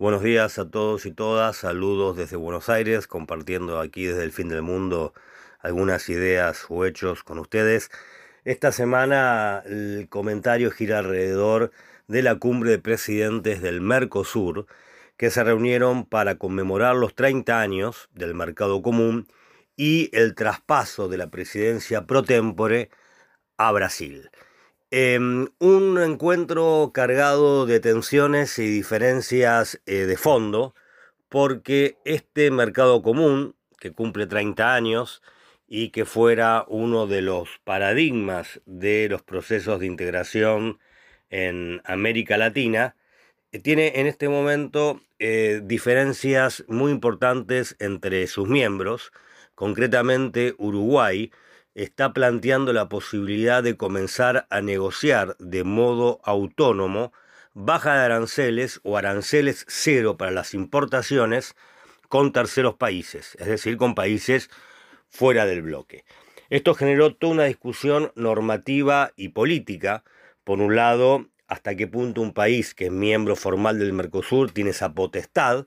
Buenos 0.00 0.22
días 0.22 0.58
a 0.58 0.66
todos 0.66 1.04
y 1.04 1.12
todas, 1.12 1.58
saludos 1.58 2.16
desde 2.16 2.36
Buenos 2.36 2.70
Aires, 2.70 3.06
compartiendo 3.06 3.78
aquí 3.78 4.06
desde 4.06 4.24
el 4.24 4.32
fin 4.32 4.48
del 4.48 4.62
mundo 4.62 5.12
algunas 5.58 6.08
ideas 6.08 6.64
o 6.70 6.86
hechos 6.86 7.22
con 7.22 7.38
ustedes. 7.38 7.90
Esta 8.44 8.72
semana 8.72 9.62
el 9.66 10.06
comentario 10.08 10.70
gira 10.70 11.00
alrededor 11.00 11.70
de 12.08 12.22
la 12.22 12.36
cumbre 12.36 12.70
de 12.70 12.78
presidentes 12.78 13.60
del 13.60 13.82
Mercosur, 13.82 14.64
que 15.18 15.28
se 15.28 15.44
reunieron 15.44 16.06
para 16.06 16.36
conmemorar 16.36 16.96
los 16.96 17.14
30 17.14 17.60
años 17.60 18.08
del 18.14 18.32
mercado 18.32 18.80
común 18.80 19.28
y 19.76 20.08
el 20.16 20.34
traspaso 20.34 21.10
de 21.10 21.18
la 21.18 21.30
presidencia 21.30 22.06
pro 22.06 22.22
tempore 22.22 22.88
a 23.58 23.70
Brasil. 23.70 24.30
Em, 24.92 25.46
un 25.60 25.98
encuentro 26.02 26.90
cargado 26.92 27.64
de 27.64 27.78
tensiones 27.78 28.58
y 28.58 28.68
diferencias 28.68 29.80
eh, 29.86 30.06
de 30.06 30.16
fondo, 30.16 30.74
porque 31.28 31.96
este 32.04 32.50
mercado 32.50 33.00
común, 33.00 33.54
que 33.78 33.92
cumple 33.92 34.26
30 34.26 34.74
años 34.74 35.22
y 35.68 35.90
que 35.90 36.04
fuera 36.04 36.64
uno 36.66 37.06
de 37.06 37.22
los 37.22 37.60
paradigmas 37.62 38.60
de 38.66 39.08
los 39.08 39.22
procesos 39.22 39.78
de 39.78 39.86
integración 39.86 40.80
en 41.30 41.80
América 41.84 42.36
Latina, 42.36 42.96
eh, 43.52 43.60
tiene 43.60 44.00
en 44.00 44.08
este 44.08 44.28
momento 44.28 45.00
eh, 45.20 45.60
diferencias 45.62 46.64
muy 46.66 46.90
importantes 46.90 47.76
entre 47.78 48.26
sus 48.26 48.48
miembros, 48.48 49.12
concretamente 49.54 50.56
Uruguay, 50.58 51.30
está 51.74 52.12
planteando 52.12 52.72
la 52.72 52.88
posibilidad 52.88 53.62
de 53.62 53.76
comenzar 53.76 54.46
a 54.50 54.60
negociar 54.60 55.36
de 55.38 55.64
modo 55.64 56.20
autónomo 56.24 57.12
baja 57.52 57.94
de 57.94 58.04
aranceles 58.04 58.80
o 58.82 58.96
aranceles 58.96 59.64
cero 59.68 60.16
para 60.16 60.30
las 60.30 60.54
importaciones 60.54 61.54
con 62.08 62.32
terceros 62.32 62.74
países, 62.74 63.36
es 63.38 63.46
decir, 63.46 63.76
con 63.76 63.94
países 63.94 64.50
fuera 65.08 65.46
del 65.46 65.62
bloque. 65.62 66.04
Esto 66.48 66.74
generó 66.74 67.14
toda 67.14 67.32
una 67.32 67.44
discusión 67.44 68.10
normativa 68.16 69.12
y 69.14 69.28
política. 69.28 70.02
Por 70.42 70.60
un 70.60 70.74
lado, 70.74 71.26
hasta 71.46 71.76
qué 71.76 71.86
punto 71.86 72.20
un 72.20 72.32
país 72.32 72.74
que 72.74 72.86
es 72.86 72.92
miembro 72.92 73.36
formal 73.36 73.78
del 73.78 73.92
Mercosur 73.92 74.50
tiene 74.50 74.70
esa 74.70 74.92
potestad. 74.92 75.66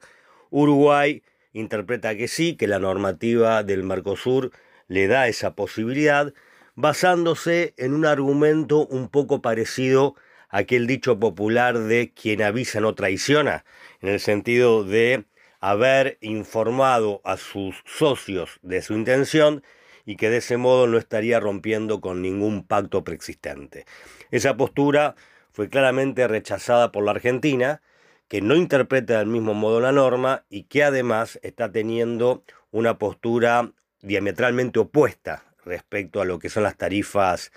Uruguay 0.49 1.23
interpreta 1.53 2.17
que 2.17 2.27
sí, 2.27 2.57
que 2.57 2.67
la 2.67 2.79
normativa 2.79 3.63
del 3.63 3.83
Mercosur 3.83 4.51
le 4.87 5.07
da 5.07 5.27
esa 5.27 5.55
posibilidad, 5.55 6.33
basándose 6.75 7.73
en 7.77 7.93
un 7.93 8.05
argumento 8.05 8.85
un 8.87 9.09
poco 9.09 9.41
parecido 9.41 10.15
a 10.49 10.59
aquel 10.59 10.87
dicho 10.87 11.19
popular 11.19 11.77
de 11.79 12.13
quien 12.13 12.41
avisa 12.41 12.79
no 12.79 12.95
traiciona, 12.95 13.65
en 14.01 14.09
el 14.09 14.19
sentido 14.19 14.83
de 14.83 15.25
haber 15.59 16.17
informado 16.21 17.21
a 17.23 17.37
sus 17.37 17.81
socios 17.85 18.59
de 18.63 18.81
su 18.81 18.93
intención 18.93 19.63
y 20.05 20.17
que 20.17 20.29
de 20.29 20.37
ese 20.37 20.57
modo 20.57 20.87
no 20.87 20.97
estaría 20.97 21.39
rompiendo 21.39 22.01
con 22.01 22.21
ningún 22.21 22.65
pacto 22.65 23.03
preexistente. 23.03 23.85
Esa 24.31 24.57
postura 24.57 25.15
fue 25.53 25.69
claramente 25.69 26.27
rechazada 26.27 26.91
por 26.91 27.05
la 27.05 27.11
Argentina, 27.11 27.81
que 28.27 28.41
no 28.41 28.55
interpreta 28.55 29.19
del 29.19 29.27
mismo 29.27 29.53
modo 29.53 29.79
la 29.79 29.91
norma 29.91 30.43
y 30.49 30.63
que 30.63 30.83
además 30.83 31.39
está 31.43 31.71
teniendo 31.71 32.43
una 32.71 32.97
postura 32.97 33.71
diametralmente 34.03 34.79
opuesta 34.79 35.43
respecto 35.65 36.21
a 36.21 36.25
lo 36.25 36.37
que 36.37 36.49
son 36.49 36.63
las 36.63 36.77
tarifas 36.77 37.51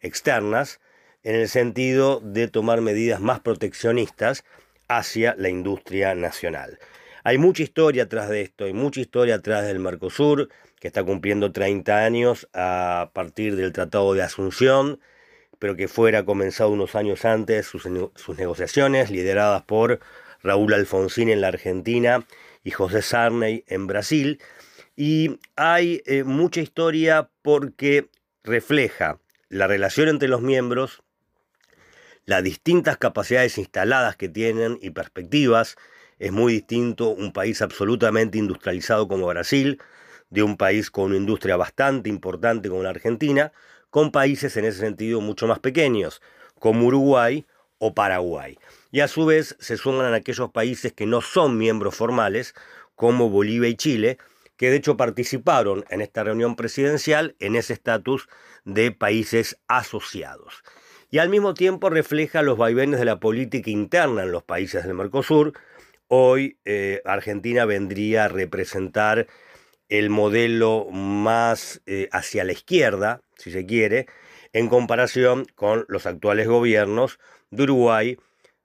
externas, 0.00 0.80
en 1.22 1.36
el 1.36 1.48
sentido 1.48 2.20
de 2.20 2.48
tomar 2.48 2.80
medidas 2.80 3.20
más 3.20 3.40
proteccionistas 3.40 4.44
hacia 4.88 5.34
la 5.38 5.48
industria 5.48 6.14
nacional. 6.14 6.78
Hay 7.24 7.38
mucha 7.38 7.62
historia 7.62 8.04
atrás 8.04 8.28
de 8.28 8.42
esto, 8.42 8.64
hay 8.64 8.72
mucha 8.72 9.00
historia 9.00 9.36
atrás 9.36 9.64
del 9.64 9.78
Mercosur, 9.78 10.48
que 10.80 10.88
está 10.88 11.04
cumpliendo 11.04 11.52
30 11.52 12.04
años 12.04 12.48
a 12.52 13.10
partir 13.12 13.54
del 13.54 13.72
Tratado 13.72 14.12
de 14.14 14.22
Asunción, 14.22 14.98
pero 15.60 15.76
que 15.76 15.86
fuera 15.86 16.24
comenzado 16.24 16.70
unos 16.70 16.96
años 16.96 17.24
antes 17.24 17.66
sus, 17.66 17.88
sus 18.16 18.36
negociaciones 18.36 19.08
lideradas 19.08 19.62
por 19.62 20.00
Raúl 20.42 20.74
Alfonsín 20.74 21.28
en 21.28 21.40
la 21.40 21.48
Argentina 21.48 22.26
y 22.64 22.72
José 22.72 23.02
Sarney 23.02 23.62
en 23.68 23.86
Brasil. 23.86 24.40
Y 24.96 25.38
hay 25.56 26.02
eh, 26.06 26.24
mucha 26.24 26.60
historia 26.60 27.30
porque 27.42 28.08
refleja 28.44 29.18
la 29.48 29.66
relación 29.66 30.08
entre 30.08 30.28
los 30.28 30.42
miembros, 30.42 31.02
las 32.24 32.42
distintas 32.42 32.98
capacidades 32.98 33.58
instaladas 33.58 34.16
que 34.16 34.28
tienen 34.28 34.78
y 34.82 34.90
perspectivas. 34.90 35.76
Es 36.18 36.32
muy 36.32 36.54
distinto 36.54 37.08
un 37.08 37.32
país 37.32 37.62
absolutamente 37.62 38.38
industrializado 38.38 39.08
como 39.08 39.26
Brasil, 39.26 39.80
de 40.30 40.42
un 40.42 40.56
país 40.56 40.90
con 40.90 41.06
una 41.06 41.16
industria 41.16 41.56
bastante 41.56 42.08
importante 42.08 42.68
como 42.68 42.82
la 42.82 42.90
Argentina, 42.90 43.52
con 43.90 44.10
países 44.10 44.56
en 44.56 44.64
ese 44.64 44.78
sentido 44.78 45.20
mucho 45.20 45.46
más 45.46 45.58
pequeños, 45.58 46.22
como 46.58 46.86
Uruguay 46.86 47.44
o 47.78 47.94
Paraguay. 47.94 48.58
Y 48.90 49.00
a 49.00 49.08
su 49.08 49.26
vez 49.26 49.56
se 49.58 49.76
suman 49.76 50.14
aquellos 50.14 50.50
países 50.50 50.92
que 50.92 51.04
no 51.04 51.20
son 51.20 51.58
miembros 51.58 51.94
formales, 51.94 52.54
como 52.94 53.28
Bolivia 53.28 53.68
y 53.68 53.74
Chile, 53.74 54.18
que 54.62 54.70
de 54.70 54.76
hecho 54.76 54.96
participaron 54.96 55.84
en 55.90 56.02
esta 56.02 56.22
reunión 56.22 56.54
presidencial 56.54 57.34
en 57.40 57.56
ese 57.56 57.72
estatus 57.72 58.28
de 58.64 58.92
países 58.92 59.58
asociados. 59.66 60.62
Y 61.10 61.18
al 61.18 61.30
mismo 61.30 61.52
tiempo 61.52 61.90
refleja 61.90 62.42
los 62.42 62.56
vaivenes 62.56 63.00
de 63.00 63.06
la 63.06 63.18
política 63.18 63.70
interna 63.70 64.22
en 64.22 64.30
los 64.30 64.44
países 64.44 64.84
del 64.84 64.94
Mercosur. 64.94 65.52
Hoy 66.06 66.60
eh, 66.64 67.02
Argentina 67.04 67.64
vendría 67.64 68.26
a 68.26 68.28
representar 68.28 69.26
el 69.88 70.10
modelo 70.10 70.86
más 70.92 71.82
eh, 71.86 72.08
hacia 72.12 72.44
la 72.44 72.52
izquierda, 72.52 73.20
si 73.34 73.50
se 73.50 73.66
quiere, 73.66 74.06
en 74.52 74.68
comparación 74.68 75.44
con 75.56 75.86
los 75.88 76.06
actuales 76.06 76.46
gobiernos 76.46 77.18
de 77.50 77.64
Uruguay, 77.64 78.16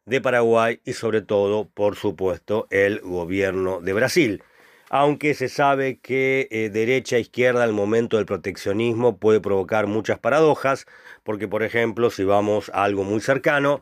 de 0.05 0.21
Paraguay 0.21 0.79
y 0.85 0.93
sobre 0.93 1.23
todo, 1.23 1.67
por 1.67 1.95
supuesto, 1.95 2.67
el 2.69 2.99
gobierno 2.99 3.81
de 3.81 3.93
Brasil. 3.93 4.43
Aunque 4.89 5.33
se 5.33 5.49
sabe 5.49 5.99
que 5.99 6.47
eh, 6.49 6.69
derecha 6.69 7.17
e 7.17 7.21
izquierda 7.21 7.63
al 7.63 7.73
momento 7.73 8.17
del 8.17 8.25
proteccionismo 8.25 9.17
puede 9.17 9.41
provocar 9.41 9.87
muchas 9.87 10.19
paradojas, 10.19 10.85
porque 11.23 11.47
por 11.47 11.63
ejemplo, 11.63 12.09
si 12.09 12.23
vamos 12.23 12.69
a 12.73 12.83
algo 12.83 13.03
muy 13.03 13.19
cercano, 13.19 13.81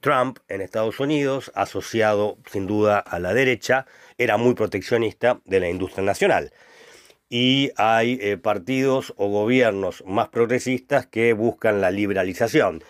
Trump 0.00 0.38
en 0.48 0.60
Estados 0.62 1.00
Unidos, 1.00 1.52
asociado 1.54 2.38
sin 2.50 2.66
duda 2.66 2.98
a 2.98 3.18
la 3.18 3.34
derecha, 3.34 3.86
era 4.18 4.36
muy 4.38 4.54
proteccionista 4.54 5.40
de 5.44 5.60
la 5.60 5.68
industria 5.68 6.04
nacional 6.04 6.52
y 7.28 7.72
hay 7.76 8.18
eh, 8.20 8.36
partidos 8.38 9.12
o 9.16 9.28
gobiernos 9.28 10.04
más 10.06 10.28
progresistas 10.28 11.06
que 11.06 11.32
buscan 11.32 11.80
la 11.80 11.90
liberalización. 11.90 12.82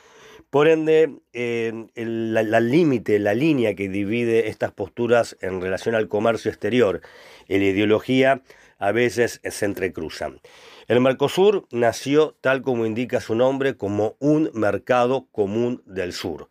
Por 0.57 0.69
ende, 0.69 1.21
el 1.35 2.71
límite, 2.71 3.19
la 3.19 3.35
línea 3.35 3.75
que 3.75 3.91
divide 3.91 4.49
estas 4.49 4.73
posturas 4.73 5.37
en 5.43 5.61
relación 5.61 5.95
al 5.95 6.09
comercio 6.09 6.51
exterior 6.51 7.03
y 7.47 7.59
la 7.59 7.67
ideología 7.67 8.41
a 8.79 8.91
veces 8.91 9.43
se 9.45 9.65
entrecruzan. 9.67 10.41
El 10.89 11.03
Mercosur 11.03 11.67
nació, 11.73 12.39
tal 12.41 12.63
como 12.63 12.87
indica 12.87 13.21
su 13.21 13.35
nombre, 13.35 13.77
como 13.77 14.17
un 14.19 14.51
mercado 14.55 15.29
común 15.31 15.83
del 15.85 16.15
sur. 16.15 16.49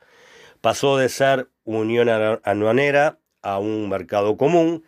Pasó 0.62 0.98
de 0.98 1.10
ser 1.10 1.50
unión 1.64 2.08
aduanera 2.08 3.18
a 3.42 3.58
un 3.58 3.90
mercado 3.90 4.38
común, 4.38 4.84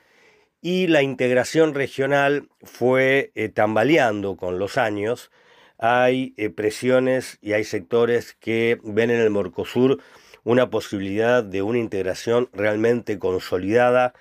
y 0.62 0.86
la 0.86 1.02
integración 1.02 1.74
regional 1.74 2.50
fue 2.62 3.32
eh, 3.34 3.50
tambaleando 3.50 4.38
con 4.38 4.60
los 4.60 4.78
años. 4.78 5.32
Hay 5.78 6.34
eh, 6.38 6.50
presiones 6.50 7.38
y 7.42 7.54
hay 7.54 7.64
sectores 7.64 8.34
que 8.40 8.80
ven 8.84 9.12
en 9.12 9.20
el 9.20 9.30
Mercosur 9.30 10.02
una 10.44 10.70
posibilidad 10.70 11.44
de 11.44 11.62
una 11.62 11.80
integración 11.80 12.50
realmente 12.54 13.20
consolidada 13.20 14.14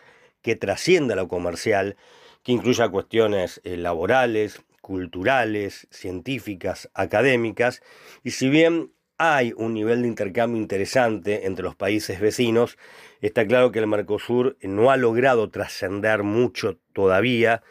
que 0.43 0.57
trascienda 0.57 1.17
lo 1.17 1.29
comercial, 1.29 1.97
que 2.43 2.53
incluya 2.53 2.89
cuestiones 2.89 3.61
eh, 3.65 3.77
laborales, 3.77 4.63
culturales, 4.81 5.89
científicas, 5.91 6.91
académicas, 6.95 7.83
y 8.23 8.33
si 8.33 8.49
bien 8.49 8.93
hay 9.19 9.55
un 9.57 9.73
nivel 9.73 10.03
de 10.03 10.09
intercambio 10.09 10.61
interesante 10.61 11.47
entre 11.47 11.65
los 11.65 11.75
países 11.75 12.21
vecinos, 12.21 12.77
Está 13.21 13.47
claro 13.47 13.73
que 13.73 13.79
el 13.79 13.87
Mercosur 13.87 14.57
no 14.63 14.91
ha 14.91 14.97
logrado 14.97 15.51
trascender 15.51 16.23
mucho 16.23 16.79
todavía 16.93 17.63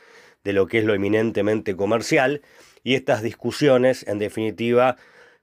de 0.44 0.54
lo 0.54 0.68
que 0.68 0.80
es 0.80 0.86
lo 0.86 0.94
eminentemente 0.94 1.76
comercial 1.76 2.42
y 2.86 2.94
estas 2.94 3.24
discusiones, 3.24 4.08
en 4.08 4.20
definitiva, 4.20 4.96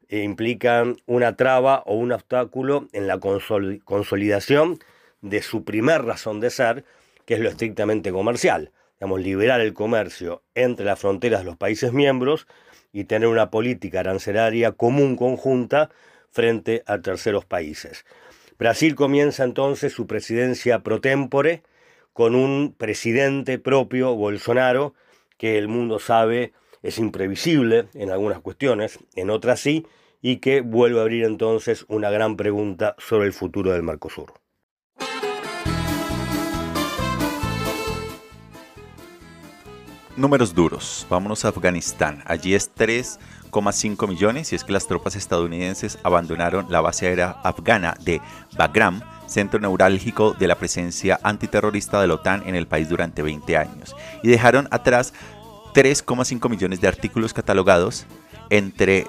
eh, 0.09 0.23
implican 0.23 0.97
una 1.07 1.37
traba 1.37 1.83
o 1.87 1.97
un 1.97 2.13
obstáculo 2.13 2.87
en 2.93 3.09
la 3.09 3.19
consolidación 3.19 4.79
de 5.23 5.43
su 5.43 5.65
primer 5.65 6.05
razón 6.05 6.39
de 6.39 6.51
ser, 6.51 6.85
que 7.27 7.35
es 7.35 7.41
lo 7.41 7.49
estrictamente 7.49 8.13
comercial. 8.13 8.71
Digamos, 8.95 9.21
liberar 9.21 9.61
el 9.61 9.75
comercio 9.75 10.45
entre 10.55 10.87
las 10.87 11.01
fronteras 11.01 11.41
de 11.41 11.47
los 11.47 11.57
países 11.57 11.93
miembros 11.93 12.47
y 12.93 13.05
tener 13.05 13.29
una 13.29 13.51
política 13.51 14.01
arancelaria 14.01 14.71
común 14.71 15.17
conjunta 15.17 15.91
frente 16.31 16.85
a 16.87 17.01
terceros 17.01 17.45
países. 17.45 18.07
Brasil 18.57 18.95
comienza 18.95 19.43
entonces 19.43 19.93
su 19.93 20.07
presidencia 20.07 20.85
pro 20.85 21.01
tempore 21.01 21.65
con 22.13 22.37
un 22.37 22.73
presidente 22.73 23.59
propio, 23.59 24.15
Bolsonaro, 24.15 24.95
que 25.39 25.59
el 25.59 25.67
mundo 25.67 25.99
sabe 25.99 26.53
es 26.83 26.99
imprevisible 26.99 27.89
en 27.95 28.11
algunas 28.11 28.41
cuestiones, 28.41 28.99
en 29.15 29.31
otras 29.31 29.61
sí, 29.61 29.87
y 30.21 30.37
que 30.37 30.61
vuelve 30.61 30.99
a 30.99 31.03
abrir 31.03 31.25
entonces 31.25 31.85
una 31.89 32.11
gran 32.11 32.37
pregunta 32.37 32.95
sobre 32.99 33.27
el 33.27 33.33
futuro 33.33 33.73
del 33.73 33.83
Mercosur. 33.83 34.33
Números 40.15 40.55
duros. 40.55 41.07
Vámonos 41.09 41.47
a 41.47 41.49
Afganistán. 41.49 42.23
Allí 42.27 42.55
es 42.55 42.71
3,5 42.75 44.07
millones 44.07 44.53
y 44.53 44.57
es 44.57 44.63
que 44.63 44.73
las 44.73 44.87
tropas 44.87 45.17
estadounidenses 45.17 45.99
abandonaron 46.03 46.67
la 46.69 46.83
base 46.83 47.07
aérea 47.07 47.31
afgana 47.43 47.97
de 48.05 48.21
Bagram, 48.59 49.01
centro 49.27 49.59
neurálgico 49.59 50.35
de 50.35 50.49
la 50.49 50.57
presencia 50.57 51.19
antiterrorista 51.23 51.99
de 51.99 52.09
la 52.09 52.15
OTAN 52.15 52.43
en 52.47 52.55
el 52.55 52.67
país 52.67 52.91
durante 52.91 53.23
20 53.23 53.57
años, 53.57 53.97
y 54.23 54.29
dejaron 54.29 54.69
atrás 54.71 55.15
3,5 55.75 56.49
millones 56.49 56.81
de 56.81 56.89
artículos 56.89 57.33
catalogados 57.33 58.07
entre 58.51 59.07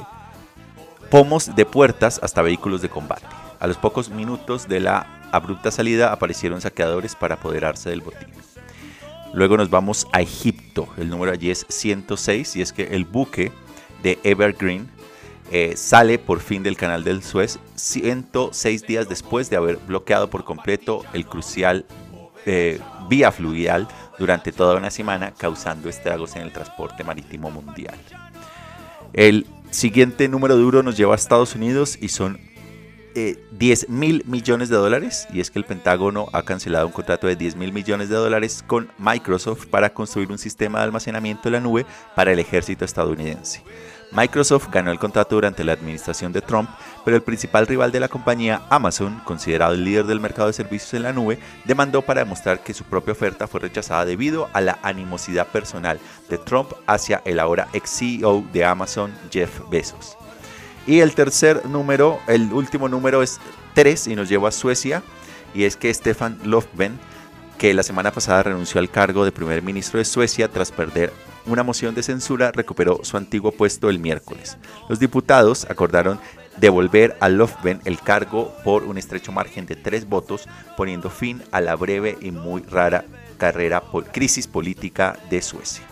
pomos 1.10 1.56
de 1.56 1.66
puertas 1.66 2.20
hasta 2.24 2.42
vehículos 2.42 2.82
de 2.82 2.90
combate. 2.90 3.26
A 3.60 3.68
los 3.68 3.78
pocos 3.78 4.10
minutos 4.10 4.68
de 4.68 4.80
la 4.80 5.08
abrupta 5.32 5.72
salida 5.72 6.12
aparecieron 6.12 6.62
saqueadores 6.62 7.16
para 7.16 7.36
apoderarse 7.36 7.90
del 7.90 8.02
botín. 8.02 8.30
Luego 9.34 9.58
nos 9.58 9.70
vamos 9.70 10.08
a 10.12 10.22
Egipto. 10.22 10.88
El 10.98 11.10
número 11.10 11.32
allí 11.32 11.50
es 11.50 11.66
106 11.68 12.56
y 12.56 12.62
es 12.62 12.72
que 12.72 12.96
el 12.96 13.06
buque 13.06 13.52
de 14.04 14.20
Evergreen 14.24 14.90
eh, 15.52 15.74
sale 15.76 16.20
por 16.20 16.40
fin 16.40 16.64
del 16.64 16.78
canal 16.78 17.04
del 17.04 17.24
Suez 17.24 17.60
106 17.76 18.88
días 18.88 19.10
después 19.10 19.50
de 19.50 19.58
haber 19.58 19.78
bloqueado 19.78 20.30
por 20.30 20.44
completo 20.46 21.04
el 21.14 21.26
crucial 21.26 21.86
eh, 22.46 22.80
vía 23.10 23.32
fluvial 23.32 23.88
durante 24.18 24.52
toda 24.52 24.78
una 24.78 24.92
semana, 24.92 25.34
causando 25.38 25.90
estragos 25.90 26.36
en 26.36 26.44
el 26.44 26.52
transporte 26.52 27.04
marítimo 27.04 27.50
mundial. 27.52 27.98
El 29.14 29.46
siguiente 29.72 30.28
número 30.28 30.56
duro 30.56 30.84
nos 30.84 30.98
lleva 30.98 31.14
a 31.14 31.16
Estados 31.16 31.56
Unidos 31.56 31.98
y 32.02 32.10
son 32.10 32.40
10 33.14 33.84
eh, 33.84 33.86
mil 33.90 34.24
millones 34.26 34.70
de 34.70 34.76
dólares 34.76 35.28
y 35.32 35.40
es 35.40 35.52
que 35.52 35.60
el 35.60 35.66
Pentágono 35.66 36.28
ha 36.34 36.44
cancelado 36.44 36.88
un 36.88 36.94
contrato 36.94 37.28
de 37.28 37.36
10 37.36 37.56
mil 37.56 37.72
millones 37.72 38.10
de 38.10 38.16
dólares 38.16 38.64
con 38.66 38.90
Microsoft 38.98 39.68
para 39.68 39.94
construir 39.94 40.32
un 40.32 40.40
sistema 40.40 40.80
de 40.80 40.86
almacenamiento 40.86 41.44
de 41.44 41.52
la 41.52 41.60
nube 41.60 41.86
para 42.16 42.32
el 42.32 42.40
ejército 42.40 42.86
estadounidense. 42.86 43.62
Microsoft 44.12 44.70
ganó 44.72 44.92
el 44.92 45.00
contrato 45.00 45.36
durante 45.36 45.64
la 45.64 45.74
administración 45.74 46.32
de 46.34 46.42
Trump, 46.42 46.70
pero 47.06 47.18
el 47.18 47.24
principal 47.24 47.68
rival 47.68 47.92
de 47.92 48.00
la 48.00 48.08
compañía, 48.08 48.62
Amazon, 48.70 49.22
considerado 49.26 49.74
el 49.74 49.84
líder 49.84 50.06
del 50.06 50.20
mercado 50.20 50.48
de 50.48 50.54
servicios 50.54 50.94
en 50.94 51.04
la 51.04 51.14
nube, 51.14 51.40
demandó 51.66 52.02
para 52.02 52.22
demostrar 52.22 52.64
que 52.64 52.74
su 52.74 52.84
propia 52.84 53.14
oferta 53.14 53.48
fue 53.48 53.60
rechazada 53.60 54.06
debido 54.06 54.50
a 54.54 54.62
la 54.62 54.80
animosidad 54.84 55.48
personal 55.48 56.00
de 56.30 56.38
Trump 56.38 56.72
hacia 56.88 57.22
el 57.26 57.40
ahora 57.40 57.68
ex 57.74 57.90
CEO 57.90 58.44
de 58.54 58.66
Amazon, 58.66 59.14
Jeff 59.32 59.60
Bezos. 59.70 60.18
Y 60.86 61.00
el 61.00 61.16
tercer 61.16 61.66
número, 61.66 62.20
el 62.28 62.52
último 62.52 62.90
número 62.90 63.24
es 63.24 63.40
3 63.74 64.08
y 64.08 64.16
nos 64.16 64.28
lleva 64.28 64.50
a 64.50 64.52
Suecia. 64.52 65.02
Y 65.54 65.64
es 65.64 65.78
que 65.78 65.94
Stefan 65.94 66.40
Löfven, 66.44 67.00
que 67.58 67.74
la 67.74 67.84
semana 67.84 68.12
pasada 68.12 68.44
renunció 68.44 68.80
al 68.80 68.90
cargo 68.90 69.24
de 69.24 69.32
primer 69.32 69.62
ministro 69.62 70.00
de 70.00 70.06
Suecia 70.06 70.50
tras 70.50 70.72
perder 70.72 71.14
una 71.46 71.64
moción 71.64 71.94
de 71.94 72.04
censura, 72.04 72.52
recuperó 72.52 73.00
su 73.04 73.18
antiguo 73.18 73.52
puesto 73.52 73.90
el 73.90 74.00
miércoles. 74.00 74.58
Los 74.90 75.00
diputados 75.00 75.66
acordaron 75.70 76.20
devolver 76.58 77.16
a 77.20 77.30
Löfven 77.30 77.82
el 77.86 78.00
cargo 78.00 78.54
por 78.64 78.84
un 78.84 78.98
estrecho 78.98 79.32
margen 79.32 79.66
de 79.66 79.76
tres 79.76 80.08
votos, 80.08 80.48
poniendo 80.78 81.10
fin 81.10 81.42
a 81.52 81.62
la 81.62 81.76
breve 81.76 82.18
y 82.22 82.32
muy 82.32 82.62
rara 82.64 83.06
carrera 83.38 83.82
por 83.82 84.06
crisis 84.06 84.48
política 84.48 85.18
de 85.30 85.42
Suecia 85.42 85.84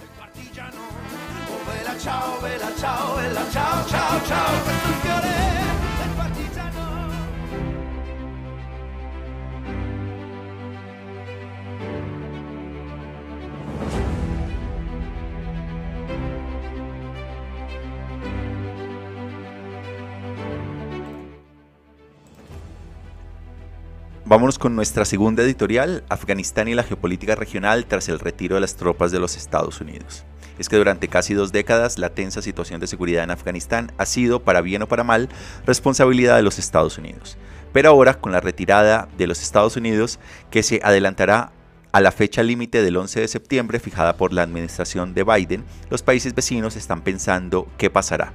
Vámonos 24.32 24.58
con 24.58 24.78
nuestra 24.78 25.04
segunda 25.04 25.44
editorial, 25.44 26.06
Afganistán 26.08 26.70
y 26.70 26.74
la 26.74 26.84
geopolítica 26.84 27.36
regional 27.36 27.86
tras 27.86 28.08
el 28.08 28.18
retiro 28.18 28.56
de 28.56 28.62
las 28.62 28.78
tropas 28.78 29.12
de 29.12 29.20
los 29.20 29.36
Estados 29.36 29.82
Unidos. 29.82 30.24
Es 30.58 30.70
que 30.70 30.78
durante 30.78 31.10
casi 31.10 31.34
dos 31.34 31.52
décadas 31.52 31.98
la 31.98 32.12
tensa 32.12 32.42
situación 32.42 32.80
de 32.80 32.88
seguridad 32.88 33.26
en 33.26 33.32
Afganistán 33.32 33.92
ha 33.98 34.06
sido, 34.06 34.42
para 34.42 34.62
bien 34.62 34.84
o 34.84 34.88
para 34.88 35.04
mal, 35.04 35.28
responsabilidad 35.66 36.38
de 36.38 36.44
los 36.44 36.60
Estados 36.60 36.98
Unidos. 36.98 37.38
Pero 37.74 37.90
ahora, 37.90 38.22
con 38.22 38.32
la 38.32 38.40
retirada 38.40 39.10
de 39.18 39.28
los 39.28 39.42
Estados 39.42 39.76
Unidos, 39.76 40.18
que 40.50 40.64
se 40.64 40.80
adelantará 40.82 41.52
a 41.92 42.00
la 42.00 42.14
fecha 42.14 42.42
límite 42.42 42.84
del 42.84 42.96
11 42.96 43.20
de 43.20 43.28
septiembre 43.28 43.82
fijada 43.82 44.16
por 44.16 44.32
la 44.32 44.44
administración 44.44 45.14
de 45.14 45.26
Biden, 45.26 45.66
los 45.90 46.04
países 46.04 46.34
vecinos 46.34 46.78
están 46.78 47.02
pensando 47.02 47.68
qué 47.78 47.90
pasará, 47.90 48.32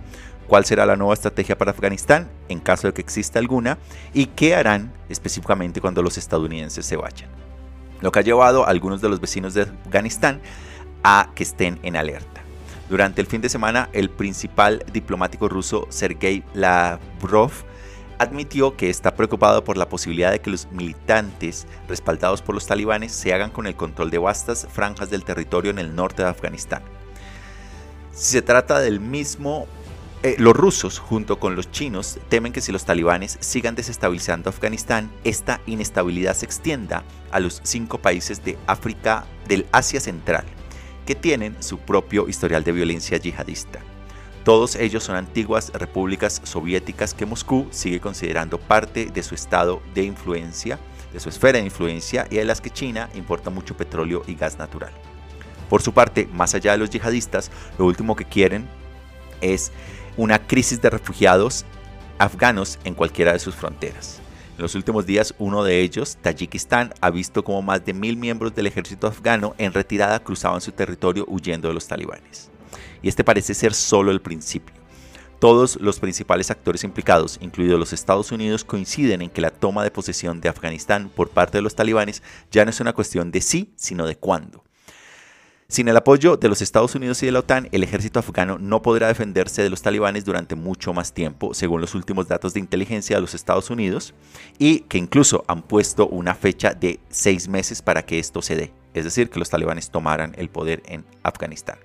cuál 0.47 0.65
será 0.65 0.87
la 0.87 0.97
nueva 0.97 1.15
estrategia 1.15 1.59
para 1.59 1.73
Afganistán 1.73 2.29
en 2.49 2.61
caso 2.61 2.87
de 2.87 2.95
que 2.95 3.01
exista 3.01 3.39
alguna 3.39 3.79
y 4.13 4.27
qué 4.27 4.55
harán 4.55 4.93
específicamente 5.09 5.81
cuando 5.81 6.03
los 6.03 6.19
estadounidenses 6.19 6.87
se 6.87 6.97
vayan. 6.97 7.31
Lo 8.01 8.13
que 8.13 8.19
ha 8.19 8.23
llevado 8.23 8.65
a 8.65 8.71
algunos 8.71 9.01
de 9.01 9.09
los 9.09 9.21
vecinos 9.21 9.55
de 9.55 9.63
Afganistán 9.63 10.41
a 11.03 11.31
que 11.35 11.43
estén 11.43 11.79
en 11.83 11.97
alerta. 11.97 12.43
Durante 12.89 13.21
el 13.21 13.27
fin 13.27 13.41
de 13.41 13.49
semana, 13.49 13.89
el 13.93 14.11
principal 14.11 14.85
diplomático 14.93 15.49
ruso 15.49 15.87
Sergei 15.91 16.45
Lavrov 16.55 17.51
admitió 18.19 18.77
que 18.77 18.91
está 18.91 19.15
preocupado 19.15 19.65
por 19.65 19.77
la 19.77 19.89
posibilidad 19.89 20.31
de 20.31 20.41
que 20.41 20.51
los 20.51 20.71
militantes 20.71 21.67
respaldados 21.89 22.43
por 22.43 22.55
los 22.55 22.67
talibanes 22.67 23.13
se 23.13 23.35
hagan 23.35 23.51
con 23.51 23.67
el 23.67 23.77
control 23.77 24.11
de 24.11 24.19
vastas 24.19 24.67
franjas 24.71 25.11
del 25.11 25.25
territorio 25.25 25.71
en 25.71 25.79
el 25.79 25.95
norte 25.95 26.23
de 26.23 26.29
Afganistán. 26.29 26.83
Si 28.13 28.33
se 28.33 28.43
trata 28.43 28.79
del 28.81 29.01
mismo 29.01 29.67
eh, 30.27 30.35
los 30.41 30.57
rusos, 30.57 30.99
junto 30.99 31.39
con 31.39 31.55
los 31.55 31.71
chinos, 31.71 32.19
temen 32.29 32.53
que 32.53 32.61
si 32.61 32.73
los 32.73 32.85
talibanes 32.85 33.39
sigan 33.41 33.77
desestabilizando 33.77 34.51
Afganistán, 34.51 35.09
esta 35.23 35.61
inestabilidad 35.67 36.35
se 36.35 36.47
extienda 36.47 37.05
a 37.31 37.39
los 37.39 37.61
cinco 37.63 37.99
países 37.99 38.45
de 38.45 38.59
África 38.67 39.25
del 39.47 39.67
Asia 39.71 40.01
Central, 40.01 40.45
que 41.07 41.15
tienen 41.15 41.57
su 41.63 41.79
propio 41.79 42.29
historial 42.29 42.65
de 42.65 42.73
violencia 42.73 43.19
yihadista. 43.19 43.79
Todos 44.43 44.75
ellos 44.75 45.05
son 45.05 45.15
antiguas 45.15 45.71
repúblicas 45.73 46.41
soviéticas 46.43 47.15
que 47.15 47.25
Moscú 47.25 47.69
sigue 47.71 48.01
considerando 48.01 48.59
parte 48.59 49.07
de 49.07 49.23
su 49.23 49.37
estado 49.37 49.81
de 49.95 50.03
influencia, 50.03 50.81
de 51.13 51.21
su 51.21 51.29
esfera 51.29 51.61
de 51.61 51.67
influencia 51.67 52.27
y 52.31 52.35
de 52.35 52.45
las 52.45 52.61
que 52.61 52.71
China 52.71 53.11
importa 53.15 53.51
mucho 53.51 53.77
petróleo 53.77 54.25
y 54.27 54.35
gas 54.35 54.59
natural. 54.59 54.91
Por 55.71 55.83
su 55.83 55.93
parte, 55.93 56.29
más 56.33 56.53
allá 56.57 56.73
de 56.73 56.79
los 56.79 56.91
yihadistas, 56.91 57.53
lo 57.79 57.87
último 57.87 58.17
que 58.17 58.25
quieren 58.25 58.69
es 59.41 59.71
una 60.17 60.39
crisis 60.39 60.81
de 60.81 60.91
refugiados 60.91 61.65
afganos 62.19 62.79
en 62.85 62.95
cualquiera 62.95 63.33
de 63.33 63.39
sus 63.39 63.55
fronteras. 63.55 64.21
En 64.57 64.63
los 64.63 64.75
últimos 64.75 65.05
días, 65.05 65.35
uno 65.39 65.65
de 65.65 65.83
ellos, 65.83 66.17
Tayikistán, 66.23 66.95
ha 67.03 67.11
visto 67.11 67.45
como 67.45 67.61
más 67.61 67.85
de 67.85 67.93
mil 67.93 68.17
miembros 68.17 68.55
del 68.55 68.67
ejército 68.67 69.07
afgano 69.07 69.55
en 69.59 69.75
retirada 69.75 70.21
cruzaban 70.21 70.63
su 70.63 70.73
territorio 70.73 71.27
huyendo 71.29 71.69
de 71.69 71.75
los 71.75 71.87
talibanes. 71.87 72.51
Y 73.03 73.09
este 73.09 73.23
parece 73.23 73.53
ser 73.53 73.75
solo 73.75 74.11
el 74.11 74.23
principio. 74.23 74.75
Todos 75.39 75.77
los 75.83 76.01
principales 76.01 76.51
actores 76.51 76.83
implicados, 76.85 77.39
incluidos 77.43 77.79
los 77.79 77.93
Estados 77.93 78.33
Unidos, 78.33 78.65
coinciden 78.65 79.21
en 79.21 79.29
que 79.29 79.43
la 79.43 79.51
toma 79.51 79.85
de 79.85 79.91
posesión 79.91 80.41
de 80.41 80.49
Afganistán 80.49 81.11
por 81.15 81.29
parte 81.29 81.59
de 81.59 81.63
los 81.63 81.75
talibanes 81.75 82.23
ya 82.51 82.65
no 82.65 82.71
es 82.71 82.81
una 82.81 82.95
cuestión 82.95 83.31
de 83.31 83.43
sí, 83.43 83.75
sino 83.77 84.07
de 84.07 84.17
cuándo. 84.17 84.66
Sin 85.69 85.89
el 85.89 85.97
apoyo 85.97 86.37
de 86.37 86.49
los 86.49 86.63
Estados 86.63 86.95
Unidos 86.95 87.21
y 87.23 87.27
de 87.27 87.33
la 87.33 87.41
OTAN, 87.41 87.69
el 87.73 87.83
ejército 87.83 88.21
afgano 88.21 88.57
no 88.57 88.83
podrá 88.83 89.09
defenderse 89.09 89.65
de 89.65 89.71
los 89.71 89.83
talibanes 89.83 90.25
durante 90.25 90.55
mucho 90.55 90.93
más 90.93 91.13
tiempo, 91.13 91.55
según 91.55 91.81
los 91.81 91.97
últimos 91.97 92.29
datos 92.29 92.55
de 92.55 92.61
inteligencia 92.61 93.17
de 93.17 93.23
los 93.23 93.35
Estados 93.35 93.69
Unidos, 93.69 94.15
y 94.61 94.81
que 94.81 94.97
incluso 94.97 95.45
han 95.49 95.63
puesto 95.63 96.07
una 96.07 96.37
fecha 96.37 96.73
de 96.73 97.01
seis 97.09 97.49
meses 97.49 97.83
para 97.83 98.07
que 98.07 98.21
esto 98.21 98.43
se 98.43 98.55
dé, 98.55 98.73
es 98.95 99.03
decir, 99.03 99.29
que 99.29 99.41
los 99.41 99.51
talibanes 99.51 99.91
tomaran 99.91 100.37
el 100.39 100.51
poder 100.51 100.85
en 100.87 101.05
Afganistán. 101.25 101.79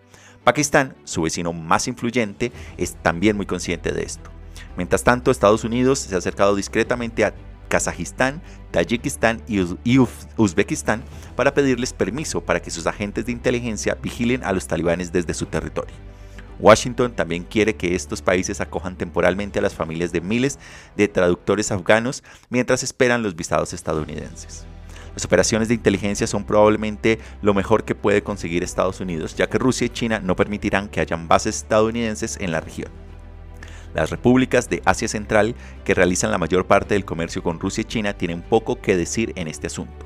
Pakistán, 0.43 0.95
su 1.03 1.23
vecino 1.23 1.51
más 1.51 1.87
influyente, 1.87 2.51
es 2.77 2.93
también 3.01 3.35
muy 3.35 3.47
consciente 3.47 3.91
de 3.93 4.03
esto. 4.03 4.29
Mientras 4.77 5.03
tanto, 5.03 5.31
Estados 5.31 5.63
Unidos 5.63 5.97
se 5.97 6.13
ha 6.13 6.19
acercado 6.19 6.55
discretamente 6.55 7.25
a 7.25 7.33
Kazajistán, 7.71 8.41
Tayikistán 8.71 9.41
y 9.47 9.97
Uzbekistán 10.37 11.03
para 11.37 11.53
pedirles 11.53 11.93
permiso 11.93 12.41
para 12.41 12.61
que 12.61 12.69
sus 12.69 12.85
agentes 12.85 13.25
de 13.25 13.31
inteligencia 13.31 13.95
vigilen 13.95 14.43
a 14.43 14.51
los 14.51 14.67
talibanes 14.67 15.13
desde 15.13 15.33
su 15.33 15.45
territorio. 15.45 15.95
Washington 16.59 17.13
también 17.13 17.43
quiere 17.43 17.77
que 17.77 17.95
estos 17.95 18.21
países 18.21 18.59
acojan 18.59 18.97
temporalmente 18.97 19.59
a 19.59 19.61
las 19.61 19.73
familias 19.73 20.11
de 20.11 20.19
miles 20.19 20.59
de 20.97 21.07
traductores 21.07 21.71
afganos 21.71 22.23
mientras 22.49 22.83
esperan 22.83 23.23
los 23.23 23.37
visados 23.37 23.71
estadounidenses. 23.71 24.65
Las 25.13 25.23
operaciones 25.23 25.69
de 25.69 25.73
inteligencia 25.73 26.27
son 26.27 26.43
probablemente 26.43 27.19
lo 27.41 27.53
mejor 27.53 27.85
que 27.85 27.95
puede 27.95 28.21
conseguir 28.21 28.63
Estados 28.63 28.99
Unidos, 28.99 29.35
ya 29.35 29.47
que 29.47 29.57
Rusia 29.57 29.85
y 29.87 29.89
China 29.89 30.19
no 30.19 30.35
permitirán 30.35 30.89
que 30.89 30.99
hayan 30.99 31.29
bases 31.29 31.55
estadounidenses 31.55 32.37
en 32.41 32.51
la 32.51 32.59
región. 32.59 32.91
Las 33.93 34.09
repúblicas 34.09 34.69
de 34.69 34.81
Asia 34.85 35.07
Central, 35.07 35.55
que 35.83 35.93
realizan 35.93 36.31
la 36.31 36.37
mayor 36.37 36.65
parte 36.65 36.93
del 36.93 37.05
comercio 37.05 37.43
con 37.43 37.59
Rusia 37.59 37.81
y 37.81 37.85
China, 37.85 38.13
tienen 38.13 38.41
poco 38.41 38.79
que 38.79 38.95
decir 38.95 39.33
en 39.35 39.47
este 39.47 39.67
asunto. 39.67 40.05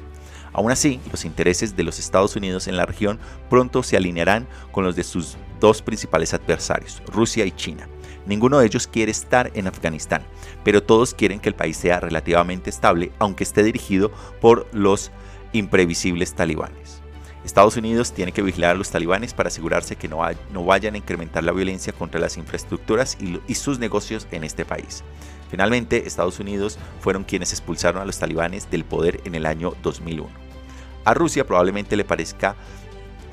Aún 0.53 0.71
así, 0.71 1.01
los 1.11 1.25
intereses 1.25 1.75
de 1.75 1.83
los 1.83 1.99
Estados 1.99 2.35
Unidos 2.35 2.67
en 2.67 2.77
la 2.77 2.85
región 2.85 3.19
pronto 3.49 3.83
se 3.83 3.97
alinearán 3.97 4.47
con 4.71 4.85
los 4.85 4.95
de 4.95 5.03
sus 5.03 5.37
dos 5.59 5.81
principales 5.81 6.33
adversarios, 6.33 7.03
Rusia 7.07 7.45
y 7.45 7.51
China. 7.51 7.89
Ninguno 8.25 8.59
de 8.59 8.65
ellos 8.65 8.87
quiere 8.87 9.11
estar 9.11 9.51
en 9.53 9.67
Afganistán, 9.67 10.23
pero 10.63 10.81
todos 10.81 11.13
quieren 11.13 11.39
que 11.39 11.49
el 11.49 11.55
país 11.55 11.77
sea 11.77 11.99
relativamente 11.99 12.69
estable, 12.69 13.11
aunque 13.19 13.43
esté 13.43 13.63
dirigido 13.63 14.11
por 14.39 14.67
los 14.73 15.11
imprevisibles 15.51 16.33
talibanes. 16.33 16.84
Estados 17.45 17.77
Unidos 17.77 18.11
tiene 18.11 18.31
que 18.31 18.41
vigilar 18.41 18.71
a 18.71 18.73
los 18.73 18.89
talibanes 18.89 19.35
para 19.35 19.47
asegurarse 19.47 19.95
que 19.95 20.07
no, 20.07 20.17
vayan 20.65 20.95
a 20.95 20.97
incrementar 20.97 21.43
la 21.43 21.51
violencia 21.51 21.93
contra 21.93 22.19
las 22.19 22.37
infraestructuras 22.37 23.17
y, 23.19 23.55
sus 23.55 23.77
negocios 23.77 24.27
en 24.31 24.43
este 24.43 24.65
país. 24.65 25.03
Finalmente, 25.51 26.07
Estados 26.07 26.39
Unidos 26.39 26.79
fueron 26.99 27.23
quienes 27.23 27.51
expulsaron 27.51 28.01
a 28.01 28.05
los 28.05 28.17
talibanes 28.17 28.71
del 28.71 28.83
poder 28.83 29.21
en 29.25 29.35
el 29.35 29.45
año 29.45 29.73
2001. 29.83 30.27
A 31.05 31.13
Rusia 31.13 31.45
probablemente 31.45 31.95
le 31.95 32.03
parezca 32.03 32.55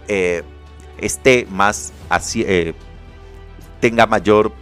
eh, 0.08 0.42
esté 0.98 1.46
más 1.50 1.92
eh, 2.34 2.74
tenga 3.80 4.06
mayor 4.06 4.52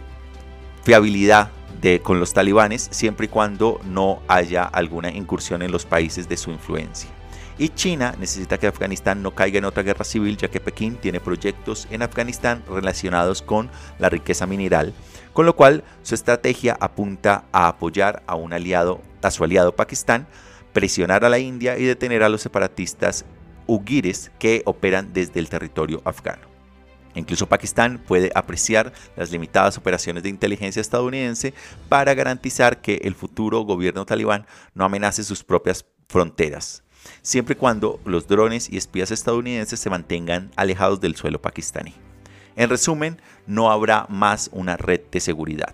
fiabilidad 0.83 1.51
de, 1.81 1.99
con 2.01 2.21
los 2.21 2.33
talibanes 2.33 2.87
siempre 2.91 3.25
y 3.25 3.29
cuando 3.29 3.81
no 3.83 4.21
haya 4.29 4.63
alguna 4.63 5.11
incursión 5.11 5.61
en 5.61 5.71
los 5.71 5.85
países 5.85 6.29
de 6.29 6.37
su 6.37 6.51
influencia 6.51 7.09
y 7.57 7.69
China 7.69 8.15
necesita 8.19 8.57
que 8.57 8.67
Afganistán 8.67 9.21
no 9.21 9.35
caiga 9.35 9.57
en 9.57 9.65
otra 9.65 9.83
guerra 9.83 10.03
civil 10.03 10.37
ya 10.37 10.49
que 10.49 10.59
Pekín 10.59 10.95
tiene 10.95 11.19
proyectos 11.19 11.87
en 11.91 12.01
Afganistán 12.01 12.63
relacionados 12.67 13.41
con 13.41 13.69
la 13.99 14.09
riqueza 14.09 14.47
mineral, 14.47 14.93
con 15.33 15.45
lo 15.45 15.55
cual 15.55 15.83
su 16.03 16.15
estrategia 16.15 16.77
apunta 16.79 17.45
a 17.51 17.67
apoyar 17.67 18.23
a 18.27 18.35
un 18.35 18.53
aliado, 18.53 19.01
a 19.21 19.31
su 19.31 19.43
aliado 19.43 19.75
Pakistán, 19.75 20.27
presionar 20.73 21.25
a 21.25 21.29
la 21.29 21.39
India 21.39 21.77
y 21.77 21.83
detener 21.83 22.23
a 22.23 22.29
los 22.29 22.41
separatistas 22.41 23.25
uigures 23.67 24.31
que 24.39 24.61
operan 24.65 25.13
desde 25.13 25.39
el 25.39 25.49
territorio 25.49 26.01
afgano. 26.05 26.49
Incluso 27.13 27.47
Pakistán 27.47 28.01
puede 28.07 28.31
apreciar 28.33 28.93
las 29.17 29.31
limitadas 29.31 29.77
operaciones 29.77 30.23
de 30.23 30.29
inteligencia 30.29 30.79
estadounidense 30.79 31.53
para 31.89 32.13
garantizar 32.13 32.81
que 32.81 33.01
el 33.03 33.15
futuro 33.15 33.61
gobierno 33.61 34.05
talibán 34.05 34.45
no 34.73 34.85
amenace 34.85 35.25
sus 35.25 35.43
propias 35.43 35.85
fronteras 36.07 36.83
siempre 37.21 37.53
y 37.53 37.57
cuando 37.57 37.99
los 38.05 38.27
drones 38.27 38.69
y 38.69 38.77
espías 38.77 39.11
estadounidenses 39.11 39.79
se 39.79 39.89
mantengan 39.89 40.51
alejados 40.55 41.01
del 41.01 41.15
suelo 41.15 41.41
pakistaní. 41.41 41.93
En 42.55 42.69
resumen, 42.69 43.21
no 43.47 43.71
habrá 43.71 44.05
más 44.09 44.49
una 44.53 44.77
red 44.77 45.01
de 45.11 45.19
seguridad. 45.19 45.73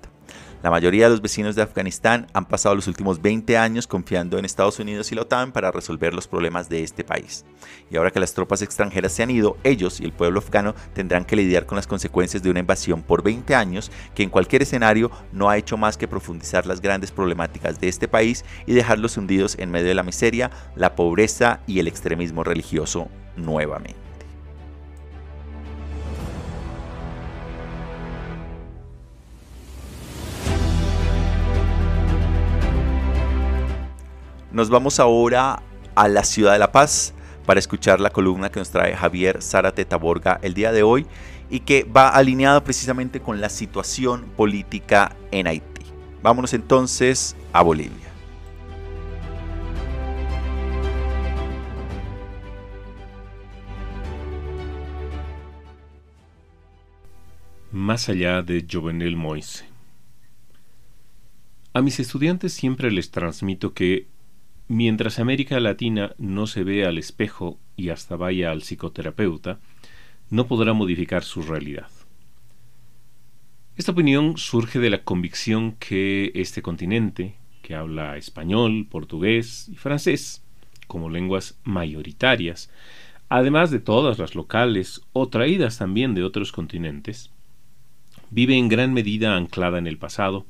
La 0.67 0.71
mayoría 0.71 1.05
de 1.05 1.11
los 1.11 1.21
vecinos 1.21 1.55
de 1.55 1.61
Afganistán 1.61 2.27
han 2.33 2.45
pasado 2.45 2.75
los 2.75 2.89
últimos 2.89 3.21
20 3.21 3.57
años 3.57 3.87
confiando 3.87 4.37
en 4.37 4.43
Estados 4.43 4.79
Unidos 4.79 5.09
y 5.09 5.15
la 5.15 5.21
OTAN 5.21 5.53
para 5.53 5.71
resolver 5.71 6.13
los 6.13 6.27
problemas 6.27 6.67
de 6.67 6.83
este 6.83 7.05
país. 7.05 7.45
Y 7.89 7.95
ahora 7.95 8.11
que 8.11 8.19
las 8.19 8.33
tropas 8.33 8.61
extranjeras 8.61 9.13
se 9.13 9.23
han 9.23 9.31
ido, 9.31 9.55
ellos 9.63 10.01
y 10.01 10.03
el 10.03 10.11
pueblo 10.11 10.39
afgano 10.39 10.75
tendrán 10.93 11.23
que 11.23 11.37
lidiar 11.37 11.65
con 11.65 11.77
las 11.77 11.87
consecuencias 11.87 12.43
de 12.43 12.49
una 12.49 12.59
invasión 12.59 13.01
por 13.01 13.23
20 13.23 13.55
años 13.55 13.93
que 14.13 14.23
en 14.23 14.29
cualquier 14.29 14.63
escenario 14.63 15.09
no 15.31 15.49
ha 15.49 15.57
hecho 15.57 15.77
más 15.77 15.95
que 15.95 16.09
profundizar 16.09 16.65
las 16.65 16.81
grandes 16.81 17.13
problemáticas 17.13 17.79
de 17.79 17.87
este 17.87 18.09
país 18.09 18.43
y 18.65 18.73
dejarlos 18.73 19.15
hundidos 19.15 19.55
en 19.59 19.71
medio 19.71 19.87
de 19.87 19.95
la 19.95 20.03
miseria, 20.03 20.51
la 20.75 20.97
pobreza 20.97 21.61
y 21.65 21.79
el 21.79 21.87
extremismo 21.87 22.43
religioso 22.43 23.07
nuevamente. 23.37 24.06
Nos 34.51 34.69
vamos 34.69 35.01
ahora 35.01 35.61
a 35.93 36.07
la 36.07 36.23
ciudad 36.23 36.53
de 36.53 36.59
La 36.59 36.71
Paz 36.71 37.13
para 37.45 37.59
escuchar 37.59 37.99
la 37.99 38.11
columna 38.11 38.49
que 38.49 38.59
nos 38.59 38.69
trae 38.69 38.95
Javier 38.95 39.41
Zárate 39.41 39.83
Taborga 39.83 40.39
el 40.41 40.53
día 40.53 40.71
de 40.71 40.83
hoy 40.83 41.05
y 41.49 41.59
que 41.59 41.83
va 41.83 42.09
alineada 42.09 42.63
precisamente 42.63 43.19
con 43.19 43.41
la 43.41 43.49
situación 43.49 44.23
política 44.37 45.17
en 45.31 45.47
Haití. 45.47 45.85
Vámonos 46.23 46.53
entonces 46.53 47.35
a 47.51 47.61
Bolivia. 47.61 48.07
Más 57.73 58.07
allá 58.07 58.41
de 58.41 58.65
Jovenel 58.69 59.17
Moise. 59.17 59.65
A 61.73 61.81
mis 61.81 61.99
estudiantes 61.99 62.53
siempre 62.53 62.89
les 62.91 63.11
transmito 63.11 63.73
que 63.73 64.07
mientras 64.67 65.19
América 65.19 65.59
Latina 65.59 66.13
no 66.17 66.47
se 66.47 66.63
ve 66.63 66.85
al 66.85 66.97
espejo 66.97 67.57
y 67.75 67.89
hasta 67.89 68.15
vaya 68.15 68.51
al 68.51 68.61
psicoterapeuta, 68.61 69.59
no 70.29 70.47
podrá 70.47 70.73
modificar 70.73 71.23
su 71.23 71.41
realidad. 71.41 71.87
Esta 73.77 73.91
opinión 73.91 74.37
surge 74.37 74.79
de 74.79 74.89
la 74.89 75.03
convicción 75.03 75.73
que 75.73 76.31
este 76.33 76.61
continente, 76.61 77.35
que 77.61 77.75
habla 77.75 78.17
español, 78.17 78.87
portugués 78.89 79.69
y 79.71 79.75
francés 79.75 80.43
como 80.87 81.09
lenguas 81.09 81.59
mayoritarias, 81.63 82.71
además 83.29 83.71
de 83.71 83.79
todas 83.79 84.17
las 84.19 84.35
locales 84.35 85.01
o 85.13 85.29
traídas 85.29 85.77
también 85.77 86.15
de 86.15 86.23
otros 86.23 86.51
continentes, 86.51 87.29
vive 88.29 88.57
en 88.57 88.67
gran 88.69 88.93
medida 88.93 89.35
anclada 89.35 89.77
en 89.77 89.87
el 89.87 89.97
pasado, 89.97 90.45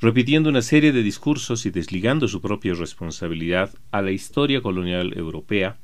repitiendo 0.00 0.50
una 0.50 0.62
serie 0.62 0.92
de 0.92 1.02
discursos 1.02 1.66
y 1.66 1.70
desligando 1.70 2.28
su 2.28 2.40
propia 2.40 2.74
responsabilidad 2.74 3.74
a 3.90 4.02
la 4.02 4.10
historia 4.10 4.60
colonial 4.60 5.16
europea, 5.16 5.78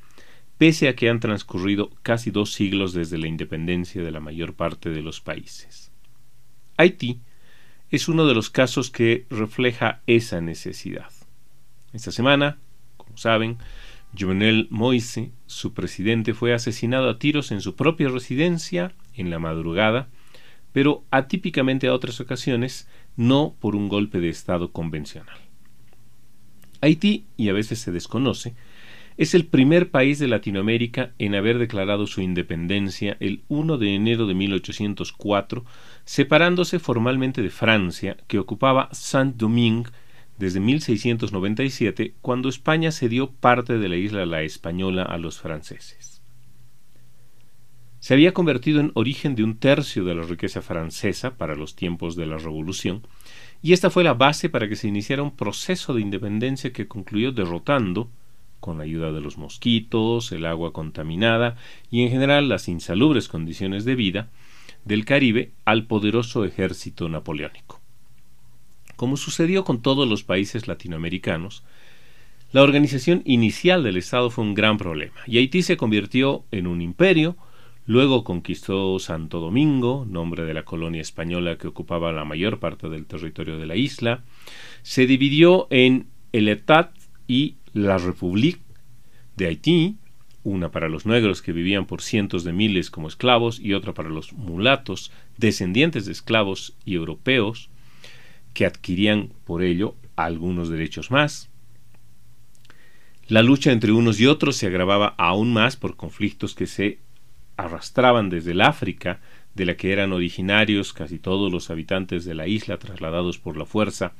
pese 0.58 0.88
a 0.88 0.94
que 0.94 1.08
han 1.08 1.20
transcurrido 1.20 1.90
casi 2.02 2.30
dos 2.30 2.52
siglos 2.52 2.92
desde 2.92 3.18
la 3.18 3.26
independencia 3.26 4.02
de 4.02 4.10
la 4.10 4.20
mayor 4.20 4.54
parte 4.54 4.90
de 4.90 5.02
los 5.02 5.20
países. 5.20 5.90
Haití 6.76 7.20
es 7.90 8.08
uno 8.08 8.26
de 8.26 8.34
los 8.34 8.48
casos 8.48 8.90
que 8.90 9.26
refleja 9.28 10.02
esa 10.06 10.40
necesidad. 10.40 11.10
Esta 11.92 12.10
semana, 12.10 12.58
como 12.96 13.16
saben, 13.18 13.58
Jovenel 14.18 14.66
Moise, 14.70 15.32
su 15.46 15.74
presidente, 15.74 16.34
fue 16.34 16.54
asesinado 16.54 17.08
a 17.08 17.18
tiros 17.18 17.50
en 17.50 17.60
su 17.60 17.76
propia 17.76 18.08
residencia 18.08 18.92
en 19.14 19.30
la 19.30 19.38
madrugada, 19.38 20.08
pero 20.72 21.04
atípicamente 21.10 21.86
a 21.86 21.94
otras 21.94 22.20
ocasiones, 22.20 22.88
no 23.16 23.54
por 23.60 23.76
un 23.76 23.88
golpe 23.88 24.20
de 24.20 24.28
Estado 24.28 24.72
convencional. 24.72 25.36
Haití, 26.80 27.24
y 27.36 27.48
a 27.48 27.52
veces 27.52 27.78
se 27.78 27.92
desconoce, 27.92 28.54
es 29.16 29.34
el 29.34 29.46
primer 29.46 29.90
país 29.90 30.18
de 30.18 30.26
Latinoamérica 30.26 31.12
en 31.18 31.34
haber 31.34 31.58
declarado 31.58 32.06
su 32.06 32.22
independencia 32.22 33.16
el 33.20 33.42
1 33.48 33.78
de 33.78 33.94
enero 33.94 34.26
de 34.26 34.34
1804, 34.34 35.64
separándose 36.04 36.78
formalmente 36.78 37.42
de 37.42 37.50
Francia, 37.50 38.16
que 38.26 38.38
ocupaba 38.38 38.88
Saint-Domingue 38.92 39.90
desde 40.38 40.60
1697, 40.60 42.14
cuando 42.20 42.48
España 42.48 42.90
cedió 42.90 43.30
parte 43.30 43.78
de 43.78 43.88
la 43.88 43.96
isla 43.96 44.26
La 44.26 44.42
Española 44.42 45.02
a 45.02 45.18
los 45.18 45.38
franceses. 45.38 46.11
Se 48.02 48.14
había 48.14 48.34
convertido 48.34 48.80
en 48.80 48.90
origen 48.94 49.36
de 49.36 49.44
un 49.44 49.58
tercio 49.58 50.02
de 50.02 50.16
la 50.16 50.24
riqueza 50.24 50.60
francesa 50.60 51.36
para 51.36 51.54
los 51.54 51.76
tiempos 51.76 52.16
de 52.16 52.26
la 52.26 52.36
Revolución, 52.36 53.06
y 53.62 53.74
esta 53.74 53.90
fue 53.90 54.02
la 54.02 54.12
base 54.12 54.48
para 54.48 54.68
que 54.68 54.74
se 54.74 54.88
iniciara 54.88 55.22
un 55.22 55.36
proceso 55.36 55.94
de 55.94 56.00
independencia 56.00 56.72
que 56.72 56.88
concluyó 56.88 57.30
derrotando 57.30 58.10
con 58.58 58.78
la 58.78 58.82
ayuda 58.82 59.12
de 59.12 59.20
los 59.20 59.38
mosquitos, 59.38 60.32
el 60.32 60.46
agua 60.46 60.72
contaminada 60.72 61.54
y 61.92 62.02
en 62.02 62.10
general 62.10 62.48
las 62.48 62.66
insalubres 62.66 63.28
condiciones 63.28 63.84
de 63.84 63.94
vida 63.94 64.30
del 64.84 65.04
Caribe 65.04 65.52
al 65.64 65.86
poderoso 65.86 66.44
ejército 66.44 67.08
napoleónico. 67.08 67.80
Como 68.96 69.16
sucedió 69.16 69.62
con 69.62 69.80
todos 69.80 70.08
los 70.08 70.24
países 70.24 70.66
latinoamericanos, 70.66 71.62
la 72.50 72.62
organización 72.62 73.22
inicial 73.24 73.84
del 73.84 73.96
Estado 73.96 74.28
fue 74.28 74.42
un 74.42 74.54
gran 74.54 74.76
problema 74.76 75.20
y 75.24 75.38
Haití 75.38 75.62
se 75.62 75.76
convirtió 75.76 76.44
en 76.50 76.66
un 76.66 76.82
imperio, 76.82 77.36
luego 77.86 78.24
conquistó 78.24 78.98
Santo 78.98 79.40
Domingo, 79.40 80.06
nombre 80.08 80.44
de 80.44 80.54
la 80.54 80.64
colonia 80.64 81.00
española 81.00 81.58
que 81.58 81.68
ocupaba 81.68 82.12
la 82.12 82.24
mayor 82.24 82.58
parte 82.58 82.88
del 82.88 83.06
territorio 83.06 83.58
de 83.58 83.66
la 83.66 83.76
isla, 83.76 84.22
se 84.82 85.06
dividió 85.06 85.66
en 85.70 86.06
el 86.32 86.48
Etat 86.48 86.92
y 87.26 87.56
la 87.72 87.98
République 87.98 88.60
de 89.36 89.46
Haití, 89.46 89.96
una 90.44 90.70
para 90.70 90.88
los 90.88 91.06
negros 91.06 91.40
que 91.40 91.52
vivían 91.52 91.86
por 91.86 92.02
cientos 92.02 92.44
de 92.44 92.52
miles 92.52 92.90
como 92.90 93.08
esclavos 93.08 93.60
y 93.60 93.74
otra 93.74 93.94
para 93.94 94.08
los 94.08 94.32
mulatos, 94.32 95.12
descendientes 95.36 96.06
de 96.06 96.12
esclavos 96.12 96.74
y 96.84 96.94
europeos, 96.94 97.70
que 98.52 98.66
adquirían 98.66 99.32
por 99.44 99.62
ello 99.62 99.94
algunos 100.16 100.68
derechos 100.68 101.10
más. 101.10 101.48
La 103.28 103.42
lucha 103.42 103.72
entre 103.72 103.92
unos 103.92 104.20
y 104.20 104.26
otros 104.26 104.56
se 104.56 104.66
agravaba 104.66 105.14
aún 105.16 105.52
más 105.52 105.76
por 105.76 105.96
conflictos 105.96 106.54
que 106.54 106.66
se 106.66 106.98
arrastraban 107.64 108.30
desde 108.30 108.52
el 108.52 108.60
África, 108.60 109.20
de 109.54 109.66
la 109.66 109.76
que 109.76 109.92
eran 109.92 110.12
originarios 110.12 110.92
casi 110.92 111.18
todos 111.18 111.52
los 111.52 111.70
habitantes 111.70 112.24
de 112.24 112.34
la 112.34 112.46
isla 112.46 112.78
trasladados 112.78 113.38
por 113.38 113.56
la 113.56 113.66
fuerza, 113.66 114.12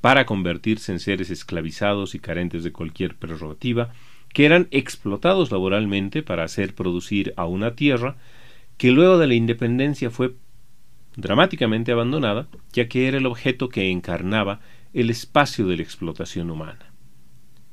para 0.00 0.26
convertirse 0.26 0.92
en 0.92 1.00
seres 1.00 1.30
esclavizados 1.30 2.14
y 2.14 2.20
carentes 2.20 2.62
de 2.64 2.72
cualquier 2.72 3.16
prerrogativa, 3.16 3.92
que 4.32 4.46
eran 4.46 4.68
explotados 4.70 5.50
laboralmente 5.50 6.22
para 6.22 6.44
hacer 6.44 6.74
producir 6.74 7.32
a 7.36 7.46
una 7.46 7.74
tierra 7.74 8.16
que 8.76 8.92
luego 8.92 9.18
de 9.18 9.26
la 9.26 9.34
independencia 9.34 10.10
fue 10.10 10.34
dramáticamente 11.16 11.90
abandonada, 11.90 12.46
ya 12.72 12.88
que 12.88 13.08
era 13.08 13.18
el 13.18 13.26
objeto 13.26 13.68
que 13.68 13.90
encarnaba 13.90 14.60
el 14.94 15.10
espacio 15.10 15.66
de 15.66 15.76
la 15.76 15.82
explotación 15.82 16.50
humana. 16.50 16.92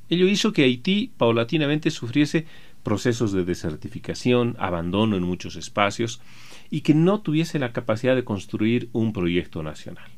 Ello 0.10 0.28
hizo 0.28 0.54
que 0.54 0.64
Haití 0.64 1.12
paulatinamente 1.18 1.92
sufriese 1.92 2.46
procesos 2.86 3.34
de 3.34 3.44
desertificación, 3.44 4.56
abandono 4.60 5.18
en 5.18 5.24
muchos 5.24 5.58
espacios, 5.58 6.22
y 6.70 6.82
que 6.82 6.94
no 6.94 7.20
tuviese 7.20 7.60
la 7.60 7.74
capacidad 7.74 8.16
de 8.16 8.24
construir 8.24 8.90
un 8.94 9.12
proyecto 9.12 9.64
nacional. 9.64 10.10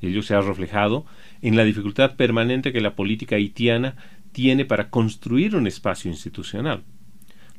Ello 0.00 0.22
se 0.22 0.34
ha 0.34 0.40
reflejado 0.40 1.06
en 1.42 1.54
la 1.54 1.64
dificultad 1.64 2.16
permanente 2.16 2.72
que 2.72 2.80
la 2.80 2.96
política 2.96 3.36
haitiana 3.36 3.96
tiene 4.32 4.64
para 4.64 4.90
construir 4.90 5.54
un 5.54 5.66
espacio 5.66 6.10
institucional. 6.10 6.84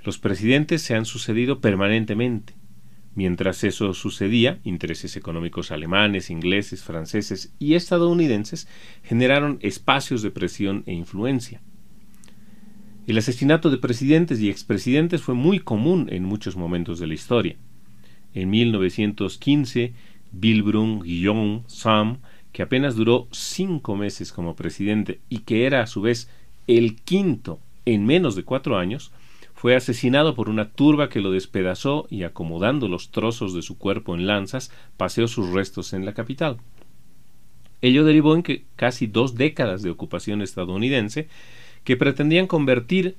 Los 0.04 0.18
presidentes 0.18 0.82
se 0.82 0.96
han 0.96 1.06
sucedido 1.06 1.62
permanentemente. 1.62 2.56
Mientras 3.16 3.64
eso 3.64 3.94
sucedía, 3.94 4.60
intereses 4.64 5.16
económicos 5.18 5.72
alemanes, 5.72 6.30
ingleses, 6.30 6.84
franceses 6.84 7.54
y 7.60 7.76
estadounidenses 7.76 8.68
generaron 9.04 9.60
espacios 9.62 10.22
de 10.22 10.32
presión 10.32 10.84
e 10.86 10.94
influencia. 10.94 11.62
El 13.08 13.18
asesinato 13.18 13.70
de 13.70 13.78
presidentes 13.78 14.42
y 14.42 14.50
expresidentes 14.50 15.22
fue 15.22 15.34
muy 15.34 15.60
común 15.60 16.10
en 16.12 16.26
muchos 16.26 16.58
momentos 16.58 17.00
de 17.00 17.08
la 17.08 17.14
historia. 17.14 17.56
En 18.34 18.50
1915, 18.50 19.94
Bilbrun 20.34 21.00
Guillaume 21.00 21.64
Sam, 21.68 22.18
que 22.52 22.64
apenas 22.64 22.98
duró 22.98 23.30
cinco 23.32 23.96
meses 23.96 24.34
como 24.34 24.58
presidente 24.58 25.22
y 25.30 25.40
que 25.40 25.66
era 25.66 25.82
a 25.82 25.88
su 25.88 26.02
vez 26.02 26.30
el 26.68 26.98
quinto 26.98 27.62
en 27.86 28.06
menos 28.06 28.36
de 28.36 28.44
cuatro 28.44 28.78
años, 28.78 29.14
fue 29.54 29.74
asesinado 29.74 30.36
por 30.36 30.50
una 30.50 30.72
turba 30.72 31.08
que 31.08 31.22
lo 31.22 31.32
despedazó 31.32 32.08
y 32.10 32.24
acomodando 32.24 32.90
los 32.90 33.12
trozos 33.12 33.54
de 33.54 33.62
su 33.62 33.78
cuerpo 33.78 34.16
en 34.16 34.28
lanzas, 34.28 34.70
paseó 34.98 35.30
sus 35.30 35.54
restos 35.54 35.94
en 35.94 36.04
la 36.04 36.14
capital. 36.14 36.58
Ello 37.82 38.04
derivó 38.04 38.36
en 38.36 38.44
que 38.44 38.66
casi 38.76 39.08
dos 39.08 39.36
décadas 39.36 39.82
de 39.82 39.92
ocupación 39.92 40.42
estadounidense 40.42 41.30
que 41.88 41.96
pretendían 41.96 42.48
convertir, 42.48 43.16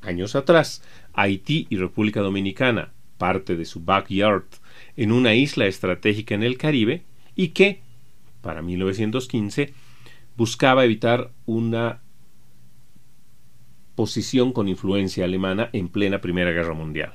años 0.00 0.34
atrás, 0.34 0.82
Haití 1.12 1.68
y 1.70 1.76
República 1.76 2.22
Dominicana, 2.22 2.90
parte 3.18 3.54
de 3.54 3.64
su 3.64 3.84
backyard, 3.84 4.46
en 4.96 5.12
una 5.12 5.34
isla 5.34 5.68
estratégica 5.68 6.34
en 6.34 6.42
el 6.42 6.58
Caribe 6.58 7.04
y 7.36 7.50
que, 7.50 7.82
para 8.40 8.62
1915, 8.62 9.74
buscaba 10.36 10.84
evitar 10.84 11.30
una 11.46 12.00
posición 13.94 14.52
con 14.52 14.66
influencia 14.66 15.24
alemana 15.24 15.70
en 15.72 15.88
plena 15.88 16.20
Primera 16.20 16.50
Guerra 16.50 16.74
Mundial. 16.74 17.14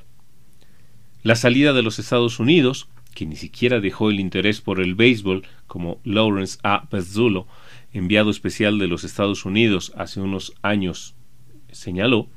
La 1.23 1.35
salida 1.35 1.73
de 1.73 1.81
los 1.81 1.99
Estados 1.99 2.39
Unidos, 2.39 2.87
que 3.13 3.25
ni 3.25 3.35
siquiera 3.35 3.81
dejó 3.81 4.11
el 4.11 4.21
interés 4.21 4.61
por 4.61 4.79
el 4.79 4.95
béisbol, 4.95 5.45
como 5.67 5.99
Lawrence 6.05 6.57
A. 6.63 6.87
Pezzulo, 6.87 7.47
enviado 7.97 8.29
especial 8.29 8.77
de 8.77 8.87
los 8.87 9.03
Estados 9.03 9.45
Unidos 9.45 9.93
hace 9.95 10.19
unos 10.19 10.53
años, 10.61 11.15
señaló, 11.71 12.27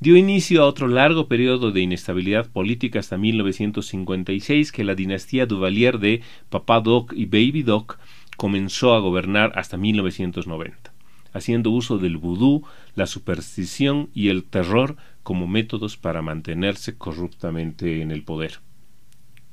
dio 0.00 0.16
inicio 0.16 0.62
a 0.62 0.66
otro 0.66 0.88
largo 0.88 1.26
periodo 1.26 1.72
de 1.72 1.80
inestabilidad 1.80 2.50
política 2.50 2.98
hasta 2.98 3.16
1956 3.16 4.72
que 4.72 4.84
la 4.84 4.94
dinastía 4.94 5.46
Duvalier 5.46 5.98
de 5.98 6.22
Papa 6.50 6.80
Doc 6.80 7.12
y 7.14 7.26
Baby 7.26 7.62
Doc 7.62 7.98
comenzó 8.36 8.94
a 8.94 9.00
gobernar 9.00 9.52
hasta 9.54 9.76
1990, 9.76 10.92
haciendo 11.32 11.70
uso 11.70 11.98
del 11.98 12.18
vudú, 12.18 12.64
la 12.94 13.06
superstición 13.06 14.10
y 14.14 14.28
el 14.28 14.44
terror 14.44 14.96
como 15.22 15.46
métodos 15.46 15.96
para 15.96 16.22
mantenerse 16.22 16.96
corruptamente 16.96 18.02
en 18.02 18.10
el 18.10 18.22
poder. 18.22 18.60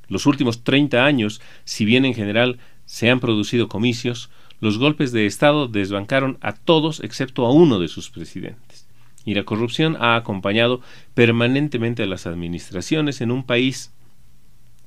Los 0.07 0.25
últimos 0.25 0.63
30 0.63 1.05
años, 1.05 1.41
si 1.63 1.85
bien 1.85 2.05
en 2.05 2.13
general 2.13 2.59
se 2.85 3.09
han 3.09 3.19
producido 3.19 3.69
comicios, 3.69 4.29
los 4.63 4.77
golpes 4.77 5.11
de 5.11 5.25
Estado 5.25 5.67
desbancaron 5.67 6.37
a 6.39 6.53
todos 6.53 7.01
excepto 7.01 7.45
a 7.45 7.51
uno 7.51 7.79
de 7.79 7.89
sus 7.89 8.09
presidentes 8.09 8.87
y 9.25 9.33
la 9.33 9.43
corrupción 9.43 9.97
ha 9.99 10.15
acompañado 10.15 10.79
permanentemente 11.13 12.01
a 12.03 12.05
las 12.05 12.27
administraciones 12.27 13.19
en 13.19 13.31
un 13.31 13.43
país 13.43 13.91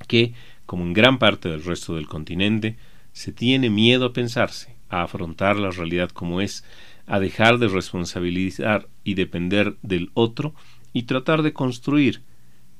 que, 0.07 0.33
como 0.65 0.83
en 0.83 0.93
gran 0.93 1.19
parte 1.19 1.47
del 1.47 1.63
resto 1.63 1.93
del 1.93 2.07
continente, 2.07 2.75
se 3.11 3.31
tiene 3.31 3.69
miedo 3.69 4.07
a 4.07 4.13
pensarse, 4.13 4.75
a 4.89 5.03
afrontar 5.03 5.57
la 5.57 5.69
realidad 5.69 6.09
como 6.09 6.41
es, 6.41 6.63
a 7.05 7.19
dejar 7.19 7.59
de 7.59 7.67
responsabilizar 7.67 8.87
y 9.03 9.13
depender 9.13 9.77
del 9.83 10.09
otro 10.15 10.55
y 10.91 11.03
tratar 11.03 11.43
de 11.43 11.53
construir, 11.53 12.23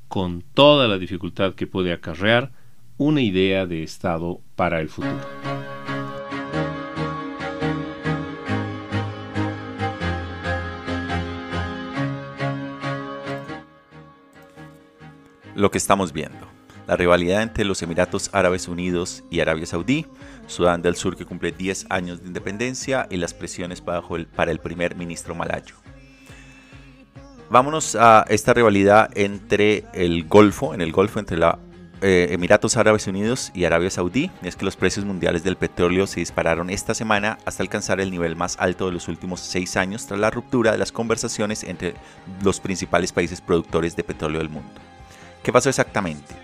con 0.07 0.43
toda 0.55 0.87
la 0.87 0.97
dificultad 0.97 1.53
que 1.53 1.67
puede 1.67 1.93
acarrear, 1.93 2.51
una 2.97 3.21
idea 3.21 3.67
de 3.67 3.83
Estado 3.83 4.41
para 4.55 4.81
el 4.81 4.89
futuro. 4.89 5.76
Lo 15.57 15.71
que 15.71 15.79
estamos 15.79 16.13
viendo 16.13 16.37
la 16.85 16.95
rivalidad 16.95 17.41
entre 17.41 17.65
los 17.65 17.81
Emiratos 17.81 18.29
Árabes 18.31 18.67
Unidos 18.67 19.23
y 19.29 19.41
Arabia 19.41 19.65
Saudí, 19.65 20.05
Sudán 20.45 20.83
del 20.83 20.95
Sur 20.95 21.17
que 21.17 21.25
cumple 21.25 21.51
10 21.51 21.87
años 21.89 22.21
de 22.21 22.27
independencia 22.27 23.07
y 23.09 23.17
las 23.17 23.33
presiones 23.33 23.81
para 23.81 24.51
el 24.51 24.59
primer 24.59 24.95
ministro 24.95 25.35
malayo. 25.35 25.75
Vámonos 27.49 27.95
a 27.95 28.23
esta 28.29 28.53
rivalidad 28.53 29.09
entre 29.15 29.83
el 29.93 30.25
Golfo, 30.27 30.75
en 30.75 30.81
el 30.81 30.91
Golfo 30.91 31.19
entre 31.19 31.37
los 31.37 31.55
eh, 32.01 32.27
Emiratos 32.31 32.77
Árabes 32.77 33.07
Unidos 33.07 33.51
y 33.55 33.65
Arabia 33.65 33.89
Saudí. 33.89 34.29
es 34.43 34.55
que 34.55 34.63
los 34.63 34.77
precios 34.77 35.05
mundiales 35.05 35.43
del 35.43 35.57
petróleo 35.57 36.05
se 36.05 36.19
dispararon 36.19 36.69
esta 36.69 36.93
semana 36.93 37.39
hasta 37.45 37.63
alcanzar 37.63 37.99
el 37.99 38.11
nivel 38.11 38.35
más 38.35 38.57
alto 38.59 38.85
de 38.85 38.91
los 38.91 39.07
últimos 39.07 39.39
seis 39.39 39.75
años 39.75 40.05
tras 40.05 40.19
la 40.19 40.29
ruptura 40.29 40.71
de 40.71 40.77
las 40.77 40.91
conversaciones 40.91 41.63
entre 41.63 41.95
los 42.43 42.59
principales 42.59 43.11
países 43.11 43.41
productores 43.41 43.95
de 43.95 44.03
petróleo 44.03 44.37
del 44.39 44.49
mundo. 44.49 44.79
¿Qué 45.47 45.53
pasó 45.53 45.69
exactamente? 45.69 46.35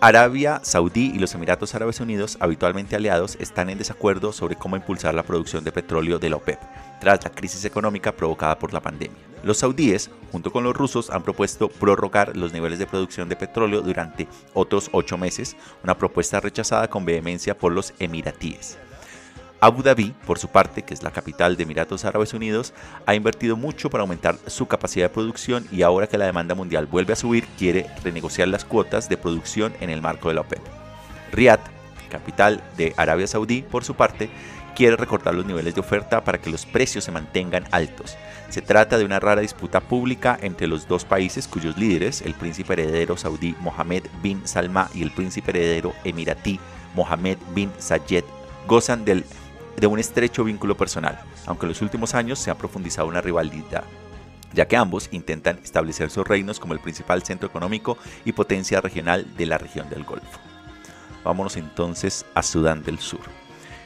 Arabia 0.00 0.58
Saudí 0.64 1.12
y 1.14 1.20
los 1.20 1.32
Emiratos 1.36 1.76
Árabes 1.76 2.00
Unidos, 2.00 2.38
habitualmente 2.40 2.96
aliados, 2.96 3.36
están 3.38 3.70
en 3.70 3.78
desacuerdo 3.78 4.32
sobre 4.32 4.56
cómo 4.56 4.74
impulsar 4.74 5.14
la 5.14 5.22
producción 5.22 5.62
de 5.62 5.70
petróleo 5.70 6.18
de 6.18 6.28
la 6.28 6.34
OPEP, 6.34 6.58
tras 7.00 7.22
la 7.22 7.30
crisis 7.30 7.64
económica 7.64 8.10
provocada 8.10 8.58
por 8.58 8.72
la 8.72 8.80
pandemia. 8.80 9.16
Los 9.44 9.58
saudíes, 9.58 10.10
junto 10.32 10.50
con 10.50 10.64
los 10.64 10.74
rusos, 10.74 11.08
han 11.10 11.22
propuesto 11.22 11.68
prorrogar 11.68 12.36
los 12.36 12.52
niveles 12.52 12.80
de 12.80 12.86
producción 12.88 13.28
de 13.28 13.36
petróleo 13.36 13.80
durante 13.80 14.26
otros 14.54 14.88
ocho 14.90 15.16
meses, 15.16 15.54
una 15.84 15.96
propuesta 15.96 16.40
rechazada 16.40 16.90
con 16.90 17.04
vehemencia 17.04 17.56
por 17.56 17.70
los 17.70 17.94
emiratíes. 18.00 18.76
Abu 19.62 19.82
Dhabi, 19.82 20.14
por 20.26 20.38
su 20.38 20.48
parte, 20.48 20.82
que 20.82 20.94
es 20.94 21.02
la 21.02 21.10
capital 21.10 21.56
de 21.56 21.64
Emiratos 21.64 22.06
Árabes 22.06 22.32
Unidos, 22.32 22.72
ha 23.04 23.14
invertido 23.14 23.56
mucho 23.56 23.90
para 23.90 24.00
aumentar 24.00 24.38
su 24.46 24.66
capacidad 24.66 25.06
de 25.06 25.14
producción 25.14 25.66
y 25.70 25.82
ahora 25.82 26.06
que 26.06 26.16
la 26.16 26.24
demanda 26.24 26.54
mundial 26.54 26.86
vuelve 26.86 27.12
a 27.12 27.16
subir, 27.16 27.46
quiere 27.58 27.86
renegociar 28.02 28.48
las 28.48 28.64
cuotas 28.64 29.10
de 29.10 29.18
producción 29.18 29.74
en 29.80 29.90
el 29.90 30.00
marco 30.00 30.28
de 30.28 30.36
la 30.36 30.40
OPEP. 30.40 30.62
Riyadh, 31.32 31.60
capital 32.08 32.62
de 32.78 32.94
Arabia 32.96 33.26
Saudí, 33.26 33.60
por 33.60 33.84
su 33.84 33.94
parte, 33.94 34.30
quiere 34.74 34.96
recortar 34.96 35.34
los 35.34 35.44
niveles 35.44 35.74
de 35.74 35.80
oferta 35.82 36.24
para 36.24 36.38
que 36.38 36.48
los 36.48 36.64
precios 36.64 37.04
se 37.04 37.12
mantengan 37.12 37.64
altos. 37.70 38.16
Se 38.48 38.62
trata 38.62 38.96
de 38.96 39.04
una 39.04 39.20
rara 39.20 39.42
disputa 39.42 39.80
pública 39.80 40.38
entre 40.40 40.68
los 40.68 40.88
dos 40.88 41.04
países 41.04 41.46
cuyos 41.46 41.76
líderes, 41.76 42.22
el 42.22 42.32
príncipe 42.32 42.72
heredero 42.72 43.18
saudí 43.18 43.54
Mohammed 43.60 44.04
bin 44.22 44.40
Salma 44.48 44.88
y 44.94 45.02
el 45.02 45.10
príncipe 45.10 45.50
heredero 45.50 45.92
emiratí 46.04 46.58
Mohammed 46.94 47.36
bin 47.54 47.70
Zayed, 47.78 48.24
gozan 48.66 49.04
del 49.04 49.24
de 49.76 49.86
un 49.86 49.98
estrecho 49.98 50.44
vínculo 50.44 50.76
personal, 50.76 51.20
aunque 51.46 51.66
en 51.66 51.70
los 51.70 51.82
últimos 51.82 52.14
años 52.14 52.38
se 52.38 52.50
ha 52.50 52.58
profundizado 52.58 53.08
una 53.08 53.20
rivalidad, 53.20 53.84
ya 54.52 54.66
que 54.66 54.76
ambos 54.76 55.08
intentan 55.12 55.58
establecer 55.62 56.10
sus 56.10 56.26
reinos 56.26 56.58
como 56.58 56.74
el 56.74 56.80
principal 56.80 57.22
centro 57.22 57.48
económico 57.48 57.96
y 58.24 58.32
potencia 58.32 58.80
regional 58.80 59.26
de 59.36 59.46
la 59.46 59.58
región 59.58 59.88
del 59.88 60.04
Golfo. 60.04 60.40
Vámonos 61.24 61.56
entonces 61.56 62.24
a 62.34 62.42
Sudán 62.42 62.82
del 62.82 62.98
Sur. 62.98 63.20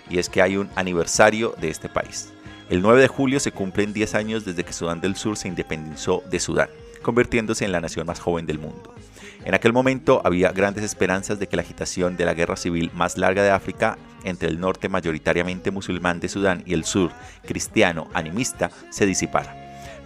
Y 0.09 0.19
es 0.19 0.29
que 0.29 0.43
hay 0.43 0.57
un 0.57 0.71
aniversario 0.77 1.55
de 1.61 1.69
este 1.69 1.89
país. 1.89 2.33
El 2.71 2.83
9 2.83 3.03
de 3.03 3.09
julio 3.09 3.41
se 3.41 3.53
cumplen 3.53 3.93
10 3.93 4.15
años 4.15 4.45
desde 4.45 4.65
que 4.65 4.73
Sudán 4.73 5.01
del 5.01 5.17
Sur 5.17 5.37
se 5.37 5.49
independizó 5.49 6.23
de 6.31 6.41
Sudán, 6.41 6.69
convirtiéndose 7.03 7.65
en 7.65 7.73
la 7.73 7.81
nación 7.81 8.07
más 8.07 8.21
joven 8.21 8.47
del 8.47 8.59
mundo. 8.59 8.95
En 9.45 9.53
aquel 9.55 9.75
momento 9.75 10.23
había 10.25 10.53
grandes 10.53 10.85
esperanzas 10.85 11.39
de 11.39 11.49
que 11.49 11.57
la 11.57 11.63
agitación 11.63 12.17
de 12.17 12.25
la 12.25 12.33
guerra 12.33 12.57
civil 12.57 12.91
más 12.95 13.19
larga 13.19 13.43
de 13.43 13.51
África 13.51 13.99
entre 14.25 14.49
el 14.49 14.59
norte 14.59 14.89
mayoritariamente 14.89 15.71
musulmán 15.71 16.19
de 16.19 16.31
Sudán 16.31 16.63
y 16.65 16.73
el 16.73 16.85
sur 16.85 17.11
cristiano 17.45 18.09
animista 18.15 18.71
se 18.89 19.05
disipara. 19.05 19.55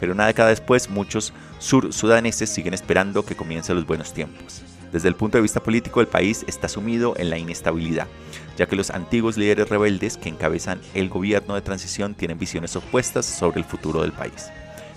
Pero 0.01 0.13
una 0.13 0.27
década 0.27 0.49
después 0.49 0.91
muchos 0.91 1.33
sur 1.61 1.93
sudaneses 1.93 2.51
siguen 2.51 2.75
esperando 2.75 3.25
que 3.25 3.37
comiencen 3.37 3.77
los 3.77 3.87
buenos 3.87 4.13
tiempos. 4.13 4.63
Desde 4.93 5.09
el 5.09 5.15
punto 5.15 5.39
de 5.39 5.43
vista 5.43 5.63
político 5.63 6.01
el 6.01 6.09
país 6.09 6.45
está 6.49 6.69
sumido 6.69 7.15
en 7.17 7.31
la 7.31 7.39
inestabilidad, 7.39 8.09
ya 8.57 8.67
que 8.67 8.75
los 8.75 8.91
antiguos 8.91 9.37
líderes 9.37 9.69
rebeldes 9.69 10.17
que 10.17 10.31
encabezan 10.31 10.81
el 10.95 11.09
gobierno 11.09 11.55
de 11.55 11.63
transición 11.63 12.15
tienen 12.15 12.41
visiones 12.41 12.75
opuestas 12.75 13.25
sobre 13.25 13.61
el 13.61 13.65
futuro 13.65 14.03
del 14.03 14.13
país. 14.13 14.51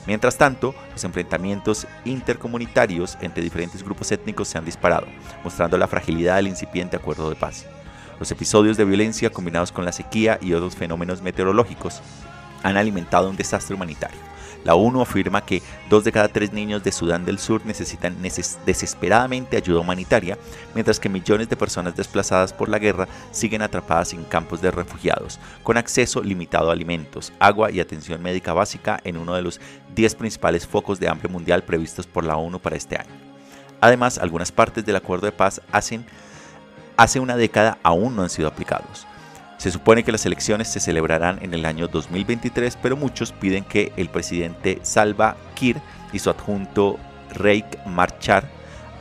Mientras 0.08 0.38
tanto, 0.38 0.74
los 0.92 1.04
enfrentamientos 1.04 1.88
intercomunitarios 2.06 3.18
entre 3.22 3.44
diferentes 3.44 3.84
grupos 3.84 4.12
étnicos 4.12 4.48
se 4.48 4.58
han 4.58 4.66
disparado, 4.66 5.08
mostrando 5.44 5.78
la 5.78 5.88
fragilidad 5.88 6.38
del 6.38 6.48
incipiente 6.48 6.98
acuerdo 6.98 7.30
de 7.30 7.36
paz. 7.36 7.66
Los 8.20 8.32
episodios 8.32 8.78
de 8.78 8.86
violencia 8.86 9.30
combinados 9.30 9.72
con 9.72 9.86
la 9.86 9.92
sequía 9.92 10.40
y 10.42 10.54
otros 10.54 10.76
fenómenos 10.76 11.22
meteorológicos 11.22 12.02
han 12.64 12.78
alimentado 12.78 13.30
un 13.30 13.36
desastre 13.36 13.76
humanitario. 13.76 14.31
La 14.64 14.76
ONU 14.76 15.02
afirma 15.02 15.46
que 15.46 15.62
dos 15.90 16.04
de 16.04 16.12
cada 16.12 16.28
tres 16.28 16.54
niños 16.54 16.84
de 16.84 16.92
Sudán 16.92 17.26
del 17.26 17.40
Sur 17.40 17.66
necesitan 17.66 18.16
desesperadamente 18.66 19.58
ayuda 19.58 19.80
humanitaria, 19.80 20.38
mientras 20.76 21.00
que 21.00 21.10
millones 21.10 21.50
de 21.50 21.56
personas 21.56 21.96
desplazadas 21.96 22.54
por 22.54 22.70
la 22.70 22.80
guerra 22.80 23.08
siguen 23.32 23.62
atrapadas 23.62 24.14
en 24.14 24.24
campos 24.24 24.62
de 24.62 24.72
refugiados, 24.72 25.40
con 25.64 25.78
acceso 25.78 26.22
limitado 26.22 26.70
a 26.70 26.74
alimentos, 26.74 27.34
agua 27.40 27.72
y 27.72 27.80
atención 27.80 28.22
médica 28.22 28.54
básica 28.54 29.00
en 29.04 29.18
uno 29.18 29.34
de 29.34 29.42
los 29.42 29.60
10 29.96 30.16
principales 30.16 30.68
focos 30.68 31.00
de 31.00 31.10
hambre 31.10 31.28
mundial 31.28 31.64
previstos 31.64 32.06
por 32.06 32.24
la 32.24 32.38
ONU 32.38 32.60
para 32.60 32.76
este 32.76 32.98
año. 32.98 33.12
Además, 33.82 34.20
algunas 34.20 34.52
partes 34.52 34.86
del 34.86 34.96
acuerdo 34.96 35.26
de 35.26 35.32
paz 35.32 35.60
hacen 35.72 36.06
hace 36.98 37.20
una 37.20 37.36
década 37.36 37.80
aún 37.82 38.16
no 38.16 38.22
han 38.22 38.30
sido 38.30 38.48
aplicados. 38.48 39.08
Se 39.62 39.70
supone 39.70 40.04
que 40.04 40.12
las 40.12 40.26
elecciones 40.26 40.70
se 40.70 40.80
celebrarán 40.80 41.38
en 41.44 41.54
el 41.54 41.66
año 41.66 41.88
2023, 41.88 42.80
pero 42.82 42.98
muchos 42.98 43.32
piden 43.32 43.64
que 43.64 43.94
el 43.96 44.10
presidente 44.10 44.80
Salva 44.82 45.38
Kiir 45.54 45.80
y 46.12 46.18
su 46.18 46.32
adjunto 46.32 46.98
Reik 47.30 47.86
Marchar, 47.86 48.50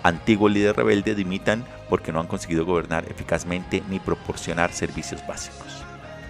antiguo 0.02 0.50
líder 0.50 0.76
rebelde, 0.76 1.14
dimitan 1.14 1.64
porque 1.88 2.12
no 2.12 2.20
han 2.20 2.26
conseguido 2.26 2.66
gobernar 2.66 3.10
eficazmente 3.10 3.82
ni 3.88 4.00
proporcionar 4.00 4.70
servicios 4.70 5.26
básicos. 5.26 5.82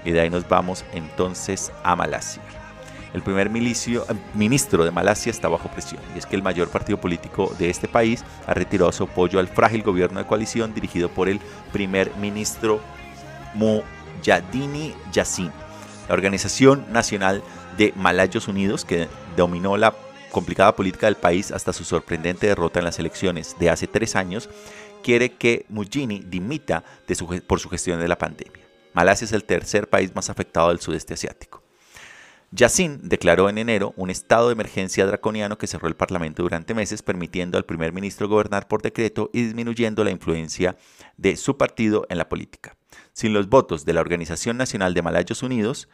Y 0.04 0.12
de 0.12 0.20
ahí 0.20 0.30
nos 0.30 0.48
vamos 0.48 0.84
entonces 0.92 1.72
a 1.82 1.96
Malasia 1.96 2.40
el 3.12 3.22
primer 3.22 3.48
eh, 3.48 4.00
ministro 4.34 4.84
de 4.84 4.92
Malasia 4.92 5.30
está 5.30 5.48
bajo 5.48 5.68
presión, 5.70 6.00
y 6.14 6.18
es 6.20 6.26
que 6.26 6.36
el 6.36 6.42
mayor 6.44 6.68
partido 6.68 7.00
político 7.00 7.52
de 7.58 7.68
este 7.68 7.88
país 7.88 8.24
ha 8.46 8.54
retirado 8.54 8.92
su 8.92 9.02
apoyo 9.02 9.40
al 9.40 9.48
frágil 9.48 9.82
gobierno 9.82 10.20
de 10.20 10.26
coalición 10.26 10.72
dirigido 10.72 11.08
por 11.08 11.28
el 11.28 11.40
primer 11.72 12.14
ministro 12.20 12.80
Mujadini 14.20 14.94
Yassin. 15.12 15.50
La 16.08 16.14
Organización 16.14 16.86
Nacional 16.92 17.42
de 17.78 17.92
Malayos 17.96 18.48
Unidos, 18.48 18.84
que 18.84 19.08
dominó 19.36 19.76
la 19.76 19.94
complicada 20.30 20.76
política 20.76 21.06
del 21.06 21.16
país 21.16 21.50
hasta 21.50 21.72
su 21.72 21.84
sorprendente 21.84 22.46
derrota 22.46 22.80
en 22.80 22.84
las 22.84 22.98
elecciones 22.98 23.56
de 23.58 23.70
hace 23.70 23.86
tres 23.86 24.16
años, 24.16 24.50
quiere 25.02 25.32
que 25.32 25.64
Mujini 25.68 26.20
dimita 26.20 26.84
por 27.46 27.60
su 27.60 27.68
gestión 27.70 28.00
de 28.00 28.08
la 28.08 28.18
pandemia. 28.18 28.62
Malasia 28.92 29.24
es 29.24 29.32
el 29.32 29.44
tercer 29.44 29.88
país 29.88 30.14
más 30.14 30.28
afectado 30.28 30.68
del 30.68 30.80
sudeste 30.80 31.14
asiático. 31.14 31.62
Yassin 32.52 33.08
declaró 33.08 33.48
en 33.48 33.58
enero 33.58 33.94
un 33.96 34.10
estado 34.10 34.48
de 34.48 34.54
emergencia 34.54 35.06
draconiano 35.06 35.56
que 35.56 35.68
cerró 35.68 35.86
el 35.86 35.94
Parlamento 35.94 36.42
durante 36.42 36.74
meses, 36.74 37.00
permitiendo 37.00 37.56
al 37.56 37.64
primer 37.64 37.92
ministro 37.92 38.28
gobernar 38.28 38.66
por 38.66 38.82
decreto 38.82 39.30
y 39.32 39.44
disminuyendo 39.44 40.02
la 40.02 40.10
influencia 40.10 40.76
de 41.16 41.36
su 41.36 41.56
partido 41.56 42.06
en 42.10 42.18
la 42.18 42.28
política. 42.28 42.76
Sin 43.20 43.34
los 43.34 43.50
votos 43.50 43.84
de 43.84 43.92
la 43.92 44.00
Organización 44.00 44.56
Nacional 44.56 44.94
de 44.94 45.02
Malayos 45.02 45.42
Unidos, 45.42 45.90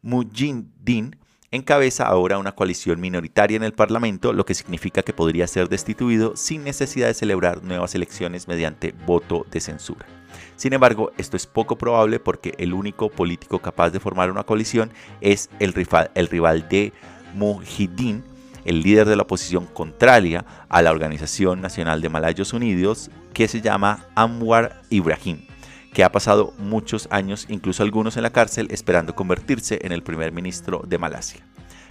Mujindin 0.00 1.16
encabeza 1.50 2.06
ahora 2.06 2.38
una 2.38 2.54
coalición 2.54 3.00
minoritaria 3.00 3.56
en 3.56 3.64
el 3.64 3.72
Parlamento, 3.72 4.32
lo 4.32 4.46
que 4.46 4.54
significa 4.54 5.02
que 5.02 5.12
podría 5.12 5.48
ser 5.48 5.68
destituido 5.68 6.36
sin 6.36 6.62
necesidad 6.62 7.08
de 7.08 7.14
celebrar 7.14 7.64
nuevas 7.64 7.96
elecciones 7.96 8.46
mediante 8.46 8.94
voto 9.06 9.44
de 9.50 9.58
censura. 9.58 10.06
Sin 10.54 10.72
embargo, 10.72 11.10
esto 11.18 11.36
es 11.36 11.48
poco 11.48 11.76
probable 11.76 12.20
porque 12.20 12.54
el 12.58 12.72
único 12.72 13.10
político 13.10 13.58
capaz 13.58 13.90
de 13.90 13.98
formar 13.98 14.30
una 14.30 14.44
coalición 14.44 14.92
es 15.20 15.50
el 15.58 15.72
rival, 15.72 16.12
el 16.14 16.28
rival 16.28 16.68
de 16.68 16.92
Mujahideen, 17.34 18.22
el 18.64 18.82
líder 18.82 19.08
de 19.08 19.16
la 19.16 19.24
oposición 19.24 19.66
contraria 19.66 20.44
a 20.68 20.80
la 20.80 20.92
Organización 20.92 21.60
Nacional 21.60 22.00
de 22.02 22.08
Malayos 22.08 22.52
Unidos, 22.52 23.10
que 23.34 23.48
se 23.48 23.60
llama 23.60 24.06
Anwar 24.14 24.82
Ibrahim, 24.90 25.47
que 25.92 26.04
ha 26.04 26.12
pasado 26.12 26.52
muchos 26.58 27.08
años, 27.10 27.46
incluso 27.48 27.82
algunos 27.82 28.16
en 28.16 28.22
la 28.22 28.30
cárcel, 28.30 28.68
esperando 28.70 29.14
convertirse 29.14 29.78
en 29.82 29.92
el 29.92 30.02
primer 30.02 30.32
ministro 30.32 30.82
de 30.86 30.98
Malasia. 30.98 31.44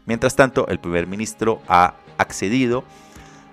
Mientras 0.06 0.36
tanto, 0.36 0.68
el 0.68 0.80
primer 0.80 1.08
ministro 1.08 1.62
ha 1.68 1.96
accedido 2.18 2.84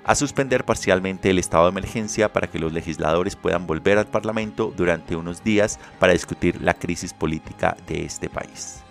a 0.05 0.14
suspender 0.14 0.64
parcialmente 0.64 1.30
el 1.30 1.38
estado 1.38 1.64
de 1.64 1.70
emergencia 1.70 2.32
para 2.32 2.47
que 2.47 2.59
los 2.59 2.72
legisladores 2.72 3.36
puedan 3.36 3.66
volver 3.66 3.99
al 3.99 4.07
Parlamento 4.07 4.72
durante 4.76 5.16
unos 5.16 5.42
días 5.42 5.80
para 5.99 6.12
discutir 6.12 6.61
la 6.61 6.74
crisis 6.74 7.12
política 7.12 7.76
de 7.86 8.05
este 8.05 8.28
país. 8.28 8.84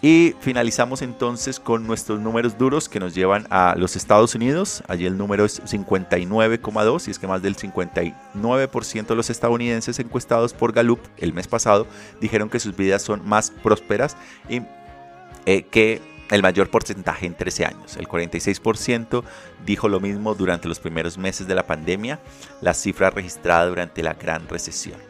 Y 0.00 0.36
finalizamos 0.40 1.02
entonces 1.02 1.58
con 1.58 1.86
nuestros 1.86 2.20
números 2.20 2.56
duros 2.56 2.88
que 2.88 3.00
nos 3.00 3.14
llevan 3.14 3.48
a 3.50 3.74
los 3.76 3.96
Estados 3.96 4.34
Unidos. 4.36 4.84
Allí 4.86 5.06
el 5.06 5.18
número 5.18 5.44
es 5.44 5.60
59,2 5.64 7.08
y 7.08 7.10
es 7.10 7.18
que 7.18 7.26
más 7.26 7.42
del 7.42 7.56
59% 7.56 9.06
de 9.06 9.14
los 9.16 9.28
estadounidenses 9.28 9.98
encuestados 9.98 10.54
por 10.54 10.72
Gallup 10.72 11.00
el 11.16 11.32
mes 11.32 11.48
pasado 11.48 11.86
dijeron 12.20 12.48
que 12.48 12.60
sus 12.60 12.76
vidas 12.76 13.02
son 13.02 13.28
más 13.28 13.50
prósperas 13.50 14.16
y 14.48 14.62
eh, 15.46 15.62
que 15.62 16.00
el 16.30 16.42
mayor 16.42 16.70
porcentaje 16.70 17.26
en 17.26 17.34
13 17.34 17.64
años. 17.64 17.96
El 17.96 18.06
46% 18.06 19.24
dijo 19.66 19.88
lo 19.88 19.98
mismo 19.98 20.34
durante 20.34 20.68
los 20.68 20.78
primeros 20.78 21.18
meses 21.18 21.48
de 21.48 21.54
la 21.54 21.66
pandemia, 21.66 22.20
la 22.60 22.74
cifra 22.74 23.10
registrada 23.10 23.66
durante 23.66 24.02
la 24.02 24.14
gran 24.14 24.48
recesión. 24.48 25.00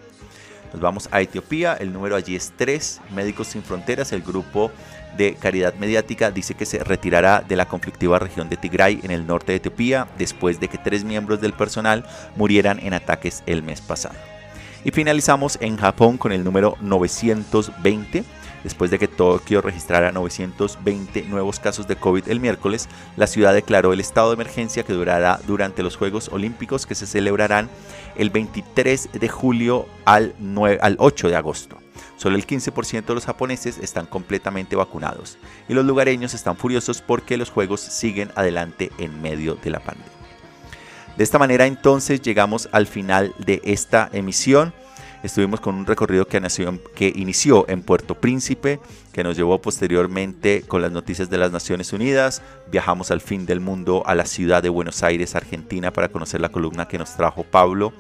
Nos 0.73 0.83
vamos 0.83 1.09
a 1.11 1.21
Etiopía, 1.21 1.75
el 1.75 1.93
número 1.93 2.17
allí 2.17 2.37
es 2.37 2.53
3, 2.57 3.01
Médicos 3.15 3.49
Sin 3.49 3.63
Fronteras, 3.63 4.13
el 4.13 4.23
grupo 4.23 4.71
de 5.17 5.35
caridad 5.35 5.75
mediática 5.75 6.31
dice 6.31 6.55
que 6.55 6.67
se 6.67 6.85
retirará 6.85 7.41
de 7.41 7.57
la 7.57 7.67
conflictiva 7.67 8.19
región 8.19 8.49
de 8.49 8.57
Tigray 8.57 9.01
en 9.03 9.11
el 9.11 9.27
norte 9.27 9.53
de 9.53 9.57
Etiopía 9.57 10.07
después 10.19 10.61
de 10.61 10.69
que 10.69 10.79
tres 10.79 11.05
miembros 11.05 11.41
del 11.41 11.55
personal 11.55 12.05
murieran 12.37 12.79
en 12.81 12.93
ataques 12.93 13.43
el 13.47 13.63
mes 13.63 13.81
pasado. 13.81 14.15
Y 14.85 14.91
finalizamos 14.91 15.59
en 15.61 15.77
Japón 15.77 16.19
con 16.19 16.33
el 16.33 16.45
número 16.45 16.77
920 16.81 18.25
Después 18.65 18.91
de 18.91 18.99
que 18.99 19.07
Tokio 19.07 19.61
registrara 19.61 20.11
920 20.11 21.23
nuevos 21.23 21.61
casos 21.61 21.87
de 21.87 21.97
COVID 21.97 22.29
el 22.29 22.41
miércoles, 22.41 22.89
la 23.17 23.29
ciudad 23.29 23.55
declaró 23.55 23.93
el 23.93 24.01
estado 24.01 24.29
de 24.29 24.35
emergencia 24.35 24.83
que 24.83 24.93
durará 24.93 25.39
durante 25.47 25.83
los 25.83 25.97
Juegos 25.97 26.29
Olímpicos 26.33 26.85
que 26.85 26.97
se 26.97 27.07
celebrarán 27.07 27.69
el 28.19 28.31
23 28.31 29.11
de 29.13 29.29
julio 29.29 29.87
al, 30.05 30.35
8 30.99 31.29
de 31.29 31.37
agosto. 31.37 31.79
Solo 32.17 32.37
el 32.37 32.47
15% 32.47 33.07
de 33.07 33.15
los 33.15 33.27
japoneses 33.27 33.79
están 33.79 34.07
completamente 34.07 34.77
vacunados 34.77 35.39
y 35.69 35.75
los 35.75 35.85
lugareños 35.85 36.35
están 36.35 36.57
furiosos 36.57 37.01
porque 37.01 37.37
los 37.37 37.51
Juegos 37.51 37.81
siguen 37.81 38.31
adelante 38.35 38.91
en 38.99 39.23
medio 39.23 39.55
de 39.55 39.71
la 39.71 39.79
pandemia. 39.81 40.13
De 41.17 41.25
esta 41.25 41.39
manera 41.39 41.67
entonces 41.67 42.21
llegamos 42.21 42.69
al 42.73 42.87
final 42.87 43.35
de 43.39 43.61
esta 43.65 44.09
emisión. 44.13 44.75
Estuvimos 45.23 45.61
con 45.61 45.75
un 45.75 45.85
recorrido 45.85 46.27
que, 46.27 46.41
que 46.95 47.13
inició 47.15 47.69
en 47.69 47.83
Puerto 47.83 48.15
Príncipe, 48.15 48.79
que 49.13 49.25
nos 49.25 49.37
llevó 49.37 49.61
posteriormente 49.61 50.63
con 50.63 50.81
las 50.81 50.93
noticias 50.93 51.29
de 51.29 51.39
las 51.39 51.51
Naciones 51.51 51.93
Unidas. 51.93 52.41
Viajamos 52.71 53.11
al 53.11 53.21
fin 53.21 53.45
del 53.45 53.61
mundo 53.61 54.05
a 54.07 54.15
la 54.15 54.27
ciudad 54.27 54.63
de 54.63 54.69
Buenos 54.69 55.03
Aires, 55.03 55.35
Argentina, 55.35 55.93
para 55.93 56.09
conocer 56.09 56.41
la 56.41 56.51
columna 56.51 56.87
que 56.87 56.99
nos 56.99 57.17
trajo 57.17 57.43
Pablo. 57.43 57.93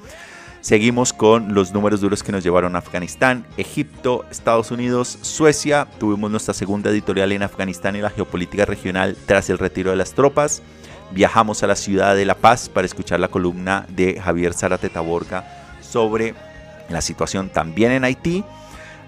Seguimos 0.60 1.12
con 1.12 1.54
los 1.54 1.72
números 1.72 2.00
duros 2.00 2.22
que 2.22 2.32
nos 2.32 2.44
llevaron 2.44 2.76
a 2.76 2.80
Afganistán, 2.80 3.46
Egipto, 3.56 4.24
Estados 4.30 4.70
Unidos, 4.70 5.18
Suecia. 5.22 5.88
Tuvimos 5.98 6.30
nuestra 6.30 6.54
segunda 6.54 6.90
editorial 6.90 7.32
en 7.32 7.42
Afganistán 7.42 7.96
y 7.96 8.00
la 8.00 8.10
geopolítica 8.10 8.64
regional 8.64 9.16
tras 9.26 9.50
el 9.50 9.58
retiro 9.58 9.90
de 9.90 9.96
las 9.96 10.12
tropas. 10.12 10.62
Viajamos 11.12 11.62
a 11.62 11.68
la 11.68 11.76
ciudad 11.76 12.14
de 12.14 12.26
La 12.26 12.34
Paz 12.34 12.68
para 12.68 12.86
escuchar 12.86 13.18
la 13.18 13.28
columna 13.28 13.86
de 13.88 14.20
Javier 14.20 14.52
Zárate 14.52 14.88
Taborga 14.88 15.78
sobre 15.80 16.34
la 16.88 17.00
situación 17.00 17.48
también 17.50 17.92
en 17.92 18.04
Haití. 18.04 18.44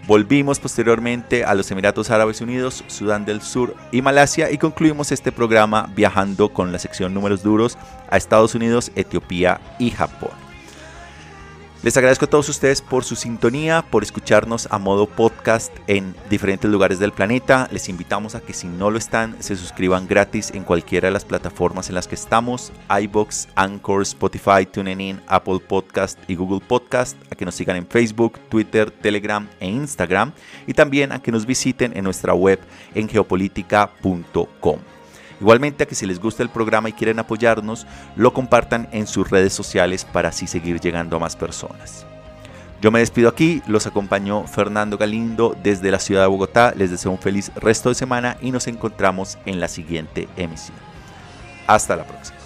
Volvimos 0.06 0.58
posteriormente 0.58 1.44
a 1.44 1.54
los 1.54 1.70
Emiratos 1.70 2.10
Árabes 2.10 2.40
Unidos, 2.40 2.84
Sudán 2.86 3.24
del 3.24 3.42
Sur 3.42 3.76
y 3.92 4.02
Malasia 4.02 4.50
y 4.50 4.58
concluimos 4.58 5.12
este 5.12 5.30
programa 5.30 5.90
viajando 5.94 6.48
con 6.48 6.72
la 6.72 6.78
sección 6.78 7.14
números 7.14 7.42
duros 7.42 7.76
a 8.08 8.16
Estados 8.16 8.54
Unidos, 8.54 8.90
Etiopía 8.96 9.60
y 9.78 9.90
Japón. 9.90 10.49
Les 11.82 11.96
agradezco 11.96 12.26
a 12.26 12.28
todos 12.28 12.50
ustedes 12.50 12.82
por 12.82 13.04
su 13.04 13.16
sintonía, 13.16 13.82
por 13.90 14.02
escucharnos 14.02 14.68
a 14.70 14.78
modo 14.78 15.06
podcast 15.06 15.74
en 15.86 16.14
diferentes 16.28 16.70
lugares 16.70 16.98
del 16.98 17.12
planeta. 17.12 17.70
Les 17.72 17.88
invitamos 17.88 18.34
a 18.34 18.42
que 18.42 18.52
si 18.52 18.66
no 18.66 18.90
lo 18.90 18.98
están, 18.98 19.42
se 19.42 19.56
suscriban 19.56 20.06
gratis 20.06 20.50
en 20.50 20.64
cualquiera 20.64 21.08
de 21.08 21.12
las 21.12 21.24
plataformas 21.24 21.88
en 21.88 21.94
las 21.94 22.06
que 22.06 22.16
estamos, 22.16 22.70
iBox, 22.90 23.48
Anchor, 23.54 24.02
Spotify, 24.02 24.66
TuneIn, 24.70 25.22
Apple 25.26 25.60
Podcast 25.66 26.18
y 26.28 26.34
Google 26.34 26.60
Podcast, 26.60 27.16
a 27.32 27.34
que 27.34 27.46
nos 27.46 27.54
sigan 27.54 27.76
en 27.76 27.86
Facebook, 27.86 28.38
Twitter, 28.50 28.90
Telegram 28.90 29.48
e 29.58 29.66
Instagram 29.66 30.32
y 30.66 30.74
también 30.74 31.12
a 31.12 31.22
que 31.22 31.32
nos 31.32 31.46
visiten 31.46 31.96
en 31.96 32.04
nuestra 32.04 32.34
web 32.34 32.60
en 32.94 33.08
geopolítica.com. 33.08 34.80
Igualmente 35.40 35.84
a 35.84 35.86
que 35.86 35.94
si 35.94 36.06
les 36.06 36.20
gusta 36.20 36.42
el 36.42 36.50
programa 36.50 36.88
y 36.88 36.92
quieren 36.92 37.18
apoyarnos, 37.18 37.86
lo 38.16 38.32
compartan 38.32 38.88
en 38.92 39.06
sus 39.06 39.30
redes 39.30 39.52
sociales 39.52 40.04
para 40.04 40.28
así 40.28 40.46
seguir 40.46 40.80
llegando 40.80 41.16
a 41.16 41.20
más 41.20 41.36
personas. 41.36 42.06
Yo 42.80 42.90
me 42.90 43.00
despido 43.00 43.28
aquí, 43.28 43.62
los 43.66 43.86
acompañó 43.86 44.46
Fernando 44.46 44.96
Galindo 44.96 45.54
desde 45.62 45.90
la 45.90 45.98
ciudad 45.98 46.22
de 46.22 46.28
Bogotá, 46.28 46.72
les 46.74 46.90
deseo 46.90 47.10
un 47.10 47.18
feliz 47.18 47.52
resto 47.56 47.90
de 47.90 47.94
semana 47.94 48.38
y 48.40 48.52
nos 48.52 48.66
encontramos 48.68 49.38
en 49.44 49.60
la 49.60 49.68
siguiente 49.68 50.28
emisión. 50.36 50.78
Hasta 51.66 51.96
la 51.96 52.04
próxima. 52.04 52.39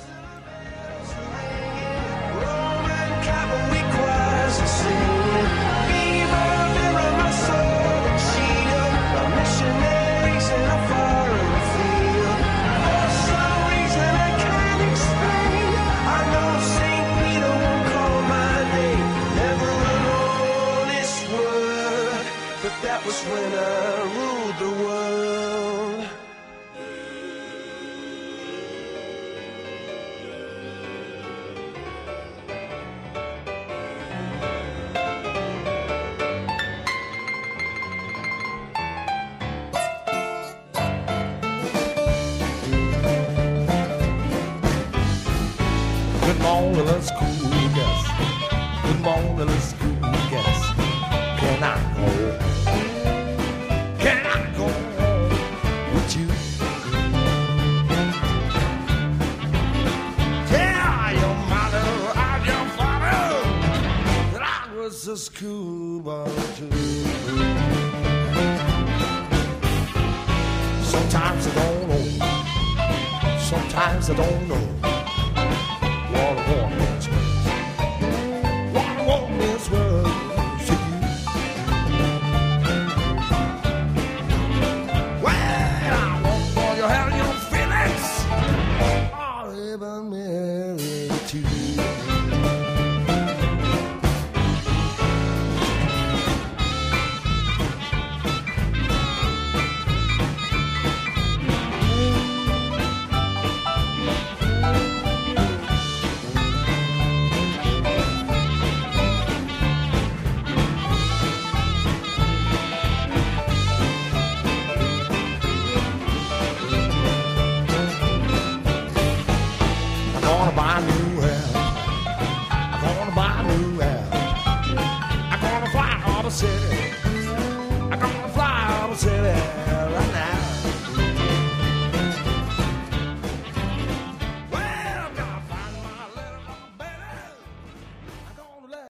I 74.07 74.13
don't 74.13 74.49
know. 74.49 74.64